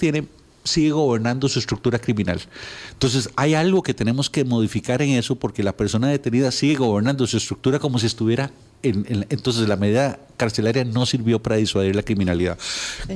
sigue 0.63 0.91
gobernando 0.91 1.47
su 1.47 1.59
estructura 1.59 1.97
criminal. 1.99 2.41
Entonces, 2.91 3.29
hay 3.35 3.53
algo 3.53 3.81
que 3.81 3.93
tenemos 3.93 4.29
que 4.29 4.43
modificar 4.43 5.01
en 5.01 5.11
eso 5.11 5.35
porque 5.35 5.63
la 5.63 5.75
persona 5.75 6.09
detenida 6.09 6.51
sigue 6.51 6.75
gobernando 6.75 7.25
su 7.25 7.37
estructura 7.37 7.79
como 7.79 7.99
si 7.99 8.05
estuviera 8.05 8.51
en, 8.83 9.25
entonces 9.29 9.67
la 9.67 9.75
medida 9.75 10.19
carcelaria 10.37 10.85
no 10.85 11.05
sirvió 11.07 11.41
para 11.41 11.55
disuadir 11.55 11.95
la 11.95 12.03
criminalidad. 12.03 12.59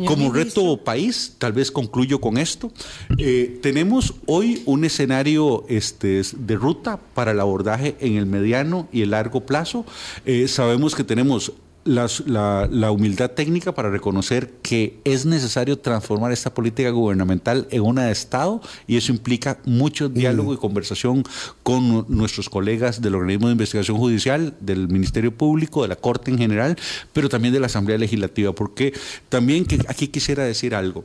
Como 0.08 0.34
reto 0.34 0.78
país, 0.84 1.36
tal 1.38 1.54
vez 1.54 1.72
concluyo 1.72 2.20
con 2.20 2.38
esto, 2.38 2.72
eh, 3.20 3.60
tenemos 3.62 4.16
hoy 4.26 4.64
un 4.66 4.84
escenario 4.86 5.64
este, 5.70 6.24
de 6.36 6.56
ruta 6.56 7.00
para 7.14 7.32
el 7.32 7.40
abordaje 7.40 7.96
en 8.00 8.16
el 8.16 8.26
mediano 8.26 8.88
y 8.92 9.04
el 9.04 9.12
largo 9.12 9.42
plazo. 9.42 9.86
Eh, 10.26 10.48
sabemos 10.48 10.96
que 10.96 11.04
tenemos 11.04 11.54
la, 11.84 12.92
humildad 12.92 13.32
técnica 13.32 13.74
para 13.74 13.90
reconocer 13.90 14.52
que 14.62 15.00
es 15.04 15.26
necesario 15.26 15.80
transformar 15.80 16.32
esta 16.32 16.54
política 16.54 16.90
gubernamental 16.92 17.68
en 17.72 17.82
una 17.82 18.06
de 18.06 18.12
Estado 18.12 18.62
y 18.88 18.98
eso 18.98 19.12
implica 19.12 19.58
mucho 19.66 20.10
mm. 20.10 20.14
diálogo 20.14 20.54
y 20.54 20.58
conversación 20.58 21.24
con 21.64 22.06
nuestros 22.08 22.50
colegas 22.50 23.02
del 23.02 23.16
organismo 23.16 23.48
de 23.48 23.54
investigación 23.54 23.98
judicial, 23.98 24.56
del 24.60 24.88
Ministerio 24.90 25.36
Público, 25.36 25.82
de 25.82 25.88
la 25.88 25.96
Corte 25.96 26.32
en 26.32 26.38
general, 26.38 26.78
pero 27.14 27.30
también 27.30 27.54
de 27.54 27.60
la 27.60 27.68
Asamblea 27.68 27.98
Legislativa, 27.98 28.54
porque 28.54 28.94
también 29.30 29.66
que 29.66 29.80
aquí 29.88 30.08
quisiera 30.08 30.44
decir 30.44 30.76
algo. 30.76 31.04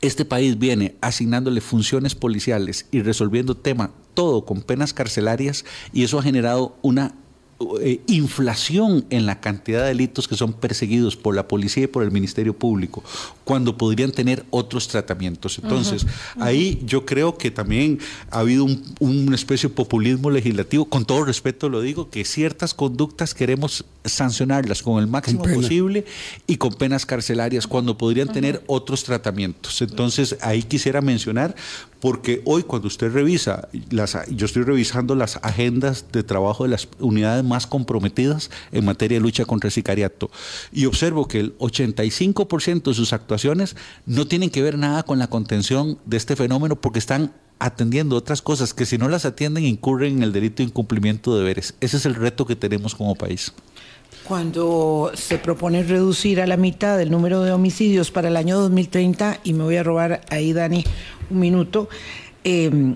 Este 0.00 0.24
país 0.24 0.58
viene 0.58 0.94
asignándole 1.02 1.60
funciones 1.60 2.14
policiales 2.14 2.86
y 2.90 3.02
resolviendo 3.02 3.54
tema 3.54 3.90
todo 4.14 4.44
con 4.44 4.62
penas 4.62 4.94
carcelarias 4.94 5.64
y 5.92 6.04
eso 6.04 6.18
ha 6.18 6.22
generado 6.22 6.76
una 6.80 7.14
eh, 7.82 8.00
inflación 8.06 9.04
en 9.10 9.26
la 9.26 9.40
cantidad 9.40 9.82
de 9.82 9.88
delitos 9.88 10.26
que 10.26 10.34
son 10.34 10.54
perseguidos 10.54 11.16
por 11.16 11.34
la 11.34 11.46
policía 11.46 11.84
y 11.84 11.88
por 11.88 12.02
el 12.02 12.10
Ministerio 12.10 12.54
Público, 12.54 13.04
cuando 13.44 13.76
podrían 13.76 14.12
tener 14.12 14.46
otros 14.48 14.88
tratamientos. 14.88 15.60
Entonces, 15.62 16.06
ahí 16.38 16.80
yo 16.86 17.04
creo 17.04 17.36
que 17.36 17.50
también 17.50 17.98
ha 18.30 18.38
habido 18.38 18.64
un, 18.64 18.82
una 18.98 19.34
especie 19.34 19.68
de 19.68 19.74
populismo 19.74 20.30
legislativo, 20.30 20.86
con 20.86 21.04
todo 21.04 21.24
respeto 21.24 21.68
lo 21.68 21.82
digo, 21.82 22.08
que 22.08 22.24
ciertas 22.24 22.72
conductas 22.72 23.34
queremos 23.34 23.84
sancionarlas 24.06 24.82
con 24.82 24.98
el 24.98 25.06
máximo 25.06 25.42
posible 25.42 26.06
y 26.46 26.56
con 26.56 26.72
penas 26.72 27.04
carcelarias, 27.04 27.66
cuando 27.66 27.98
podrían 27.98 28.32
tener 28.32 28.62
otros 28.68 29.04
tratamientos. 29.04 29.82
Entonces, 29.82 30.38
ahí 30.40 30.62
quisiera 30.62 31.02
mencionar 31.02 31.54
porque 32.00 32.42
hoy 32.44 32.62
cuando 32.62 32.88
usted 32.88 33.12
revisa, 33.12 33.68
las, 33.90 34.16
yo 34.30 34.46
estoy 34.46 34.62
revisando 34.62 35.14
las 35.14 35.38
agendas 35.42 36.06
de 36.12 36.22
trabajo 36.22 36.64
de 36.64 36.70
las 36.70 36.88
unidades 36.98 37.44
más 37.44 37.66
comprometidas 37.66 38.50
en 38.72 38.84
materia 38.84 39.18
de 39.18 39.22
lucha 39.22 39.44
contra 39.44 39.68
el 39.68 39.72
sicariato 39.72 40.30
y 40.72 40.86
observo 40.86 41.28
que 41.28 41.40
el 41.40 41.58
85% 41.58 42.82
de 42.82 42.94
sus 42.94 43.12
actuaciones 43.12 43.76
no 44.06 44.26
tienen 44.26 44.50
que 44.50 44.62
ver 44.62 44.78
nada 44.78 45.02
con 45.02 45.18
la 45.18 45.28
contención 45.28 45.98
de 46.06 46.16
este 46.16 46.36
fenómeno 46.36 46.76
porque 46.80 46.98
están 46.98 47.32
atendiendo 47.58 48.16
otras 48.16 48.40
cosas 48.40 48.72
que 48.72 48.86
si 48.86 48.96
no 48.96 49.08
las 49.08 49.26
atienden 49.26 49.64
incurren 49.64 50.18
en 50.18 50.22
el 50.22 50.32
delito 50.32 50.56
de 50.56 50.68
incumplimiento 50.68 51.34
de 51.34 51.40
deberes. 51.40 51.74
Ese 51.80 51.98
es 51.98 52.06
el 52.06 52.14
reto 52.14 52.46
que 52.46 52.56
tenemos 52.56 52.94
como 52.94 53.14
país. 53.14 53.52
Cuando 54.30 55.10
se 55.14 55.38
propone 55.38 55.82
reducir 55.82 56.40
a 56.40 56.46
la 56.46 56.56
mitad 56.56 57.00
el 57.00 57.10
número 57.10 57.42
de 57.42 57.50
homicidios 57.50 58.12
para 58.12 58.28
el 58.28 58.36
año 58.36 58.60
2030, 58.60 59.40
y 59.42 59.54
me 59.54 59.64
voy 59.64 59.74
a 59.74 59.82
robar 59.82 60.20
ahí, 60.30 60.52
Dani, 60.52 60.84
un 61.30 61.40
minuto, 61.40 61.88
eh, 62.44 62.94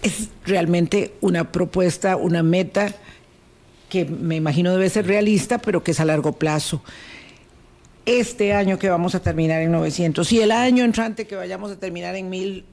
es 0.00 0.28
realmente 0.44 1.14
una 1.22 1.50
propuesta, 1.50 2.14
una 2.14 2.44
meta 2.44 2.94
que 3.88 4.04
me 4.04 4.36
imagino 4.36 4.70
debe 4.70 4.88
ser 4.90 5.08
realista, 5.08 5.58
pero 5.58 5.82
que 5.82 5.90
es 5.90 5.98
a 5.98 6.04
largo 6.04 6.30
plazo. 6.34 6.84
Este 8.04 8.52
año 8.52 8.78
que 8.78 8.90
vamos 8.90 9.16
a 9.16 9.22
terminar 9.22 9.60
en 9.60 9.72
900 9.72 10.30
y 10.30 10.40
el 10.40 10.52
año 10.52 10.84
entrante 10.84 11.26
que 11.26 11.34
vayamos 11.34 11.72
a 11.72 11.80
terminar 11.80 12.14
en 12.14 12.30
1000 12.30 12.64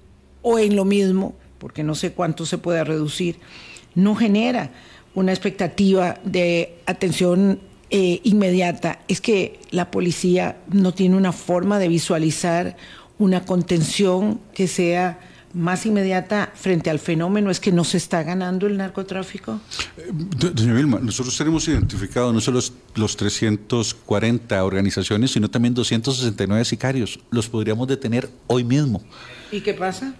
o 0.43 0.59
en 0.59 0.75
lo 0.75 0.85
mismo, 0.85 1.33
porque 1.57 1.81
no 1.81 1.95
sé 1.95 2.11
cuánto 2.11 2.45
se 2.45 2.59
pueda 2.59 2.83
reducir, 2.83 3.39
no 3.95 4.13
genera 4.13 4.69
una 5.15 5.31
expectativa 5.31 6.19
de 6.23 6.79
atención 6.85 7.59
eh, 7.89 8.21
inmediata. 8.23 8.99
Es 9.07 9.21
que 9.21 9.59
la 9.71 9.91
policía 9.91 10.57
no 10.71 10.93
tiene 10.93 11.15
una 11.15 11.31
forma 11.31 11.79
de 11.79 11.87
visualizar 11.87 12.75
una 13.19 13.45
contención 13.45 14.39
que 14.53 14.67
sea 14.67 15.19
más 15.53 15.85
inmediata 15.85 16.51
frente 16.55 16.89
al 16.89 16.99
fenómeno 16.99 17.51
es 17.51 17.59
que 17.59 17.71
no 17.71 17.83
se 17.83 17.97
está 17.97 18.23
ganando 18.23 18.65
el 18.67 18.75
narcotráfico? 18.75 19.59
Eh, 19.97 20.09
doña 20.11 20.73
Vilma, 20.73 20.99
nosotros 20.99 21.37
tenemos 21.37 21.67
identificado 21.67 22.33
no 22.33 22.41
solo 22.41 22.59
los 22.95 23.17
340 23.17 24.63
organizaciones, 24.63 25.31
sino 25.31 25.49
también 25.49 25.73
269 25.73 26.65
sicarios. 26.65 27.19
Los 27.29 27.47
podríamos 27.47 27.87
detener 27.87 28.29
hoy 28.47 28.63
mismo. 28.63 29.03
¿Y 29.51 29.61
qué 29.61 29.73
pasa? 29.73 30.15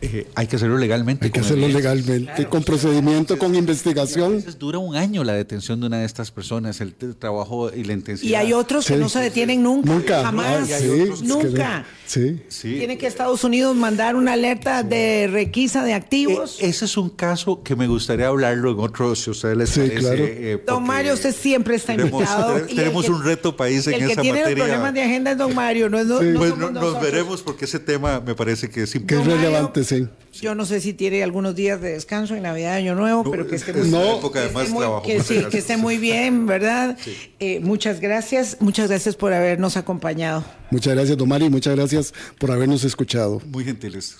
Eh, 0.00 0.26
hay 0.34 0.46
que 0.46 0.56
hacerlo 0.56 0.78
legalmente. 0.78 1.26
Hay 1.26 1.30
que 1.30 1.40
hacerlo 1.40 1.68
legalmente, 1.68 2.46
con 2.46 2.62
procedimiento, 2.62 3.38
con 3.38 3.54
investigación. 3.54 4.32
A 4.32 4.36
veces 4.36 4.58
dura 4.58 4.78
un 4.78 4.96
año 4.96 5.24
la 5.24 5.32
detención 5.32 5.80
de 5.80 5.86
una 5.86 5.98
de 5.98 6.06
estas 6.06 6.30
personas, 6.30 6.80
el, 6.80 6.94
trabajo 6.94 7.72
y 7.72 7.84
la 7.84 7.94
intensidad. 7.94 8.30
Y 8.30 8.34
hay 8.34 8.52
otros 8.52 8.86
que 8.86 8.96
no 8.96 9.08
se 9.08 9.20
detienen 9.20 9.62
nunca. 9.62 9.92
Nunca. 9.92 10.22
Jamás. 10.22 10.82
nunca. 11.22 11.84
Sí. 12.06 12.40
Tiene 12.60 12.98
que 12.98 13.06
Estados 13.06 13.42
Unidos 13.44 13.74
mandar 13.74 14.16
una 14.16 14.34
alerta 14.34 14.82
de 14.82 15.28
requisa 15.30 15.84
de 15.84 15.94
activos. 15.94 16.58
E, 16.60 16.68
ese 16.68 16.84
es 16.84 16.96
un 16.96 17.10
caso 17.10 17.62
que 17.62 17.74
me 17.74 17.86
gustaría 17.86 18.28
hablarlo 18.28 18.72
en 18.72 18.78
otro, 18.78 19.14
si 19.16 19.30
ustedes 19.30 19.56
les 19.56 19.70
parece. 19.70 19.94
Claro. 19.94 20.24
Eh, 20.24 20.62
don 20.66 20.84
Mario, 20.84 21.14
usted 21.14 21.34
siempre 21.34 21.76
está 21.76 21.94
invitado. 21.94 22.60
Tenemos, 22.66 23.08
un 23.08 23.22
reto 23.24 23.56
país 23.56 23.86
en 23.86 23.94
esa 23.94 24.08
materia. 24.08 24.12
El 24.12 24.16
que 24.16 24.44
tiene 24.44 24.56
problemas 24.56 24.94
de 24.94 25.02
agenda 25.02 25.32
es 25.32 25.38
don 25.38 25.54
Mario, 25.54 25.88
no 25.88 25.98
es 25.98 26.08
don, 26.08 26.34
pues 26.34 26.56
nos 26.56 27.00
veremos 27.00 27.42
porque 27.42 27.64
ese 27.64 27.78
tema 27.78 28.20
me 28.20 28.34
parece 28.34 28.68
que 28.68 28.82
es 28.82 28.94
importante. 28.94 29.28
Que 29.28 29.36
es 29.36 29.42
relevante, 29.42 29.84
yo 30.32 30.54
no 30.54 30.66
sé 30.66 30.80
si 30.80 30.92
tiene 30.92 31.22
algunos 31.22 31.54
días 31.54 31.80
de 31.80 31.92
descanso 31.92 32.34
en 32.34 32.42
Navidad, 32.42 32.74
Año 32.74 32.94
Nuevo, 32.94 33.30
pero 33.30 33.46
que 33.46 33.56
esté 33.56 33.72
muy, 33.72 33.88
no, 33.88 34.30
que 34.30 35.58
esté 35.58 35.76
muy, 35.76 35.96
bien, 35.96 36.46
¿verdad? 36.46 36.98
Eh, 37.40 37.60
muchas 37.60 38.00
gracias, 38.00 38.58
muchas 38.60 38.88
gracias 38.88 39.16
por 39.16 39.32
habernos 39.32 39.76
acompañado. 39.76 40.44
Muchas 40.70 40.94
gracias, 40.94 41.16
Domari, 41.16 41.48
muchas 41.48 41.74
gracias 41.76 42.12
por 42.38 42.50
habernos 42.50 42.84
escuchado. 42.84 43.40
Muy 43.46 43.64
gentiles. 43.64 44.18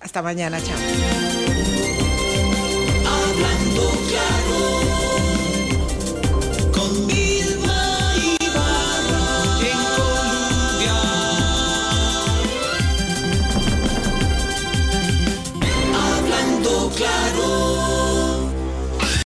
Hasta 0.00 0.22
mañana, 0.22 0.60
chao. 0.60 0.76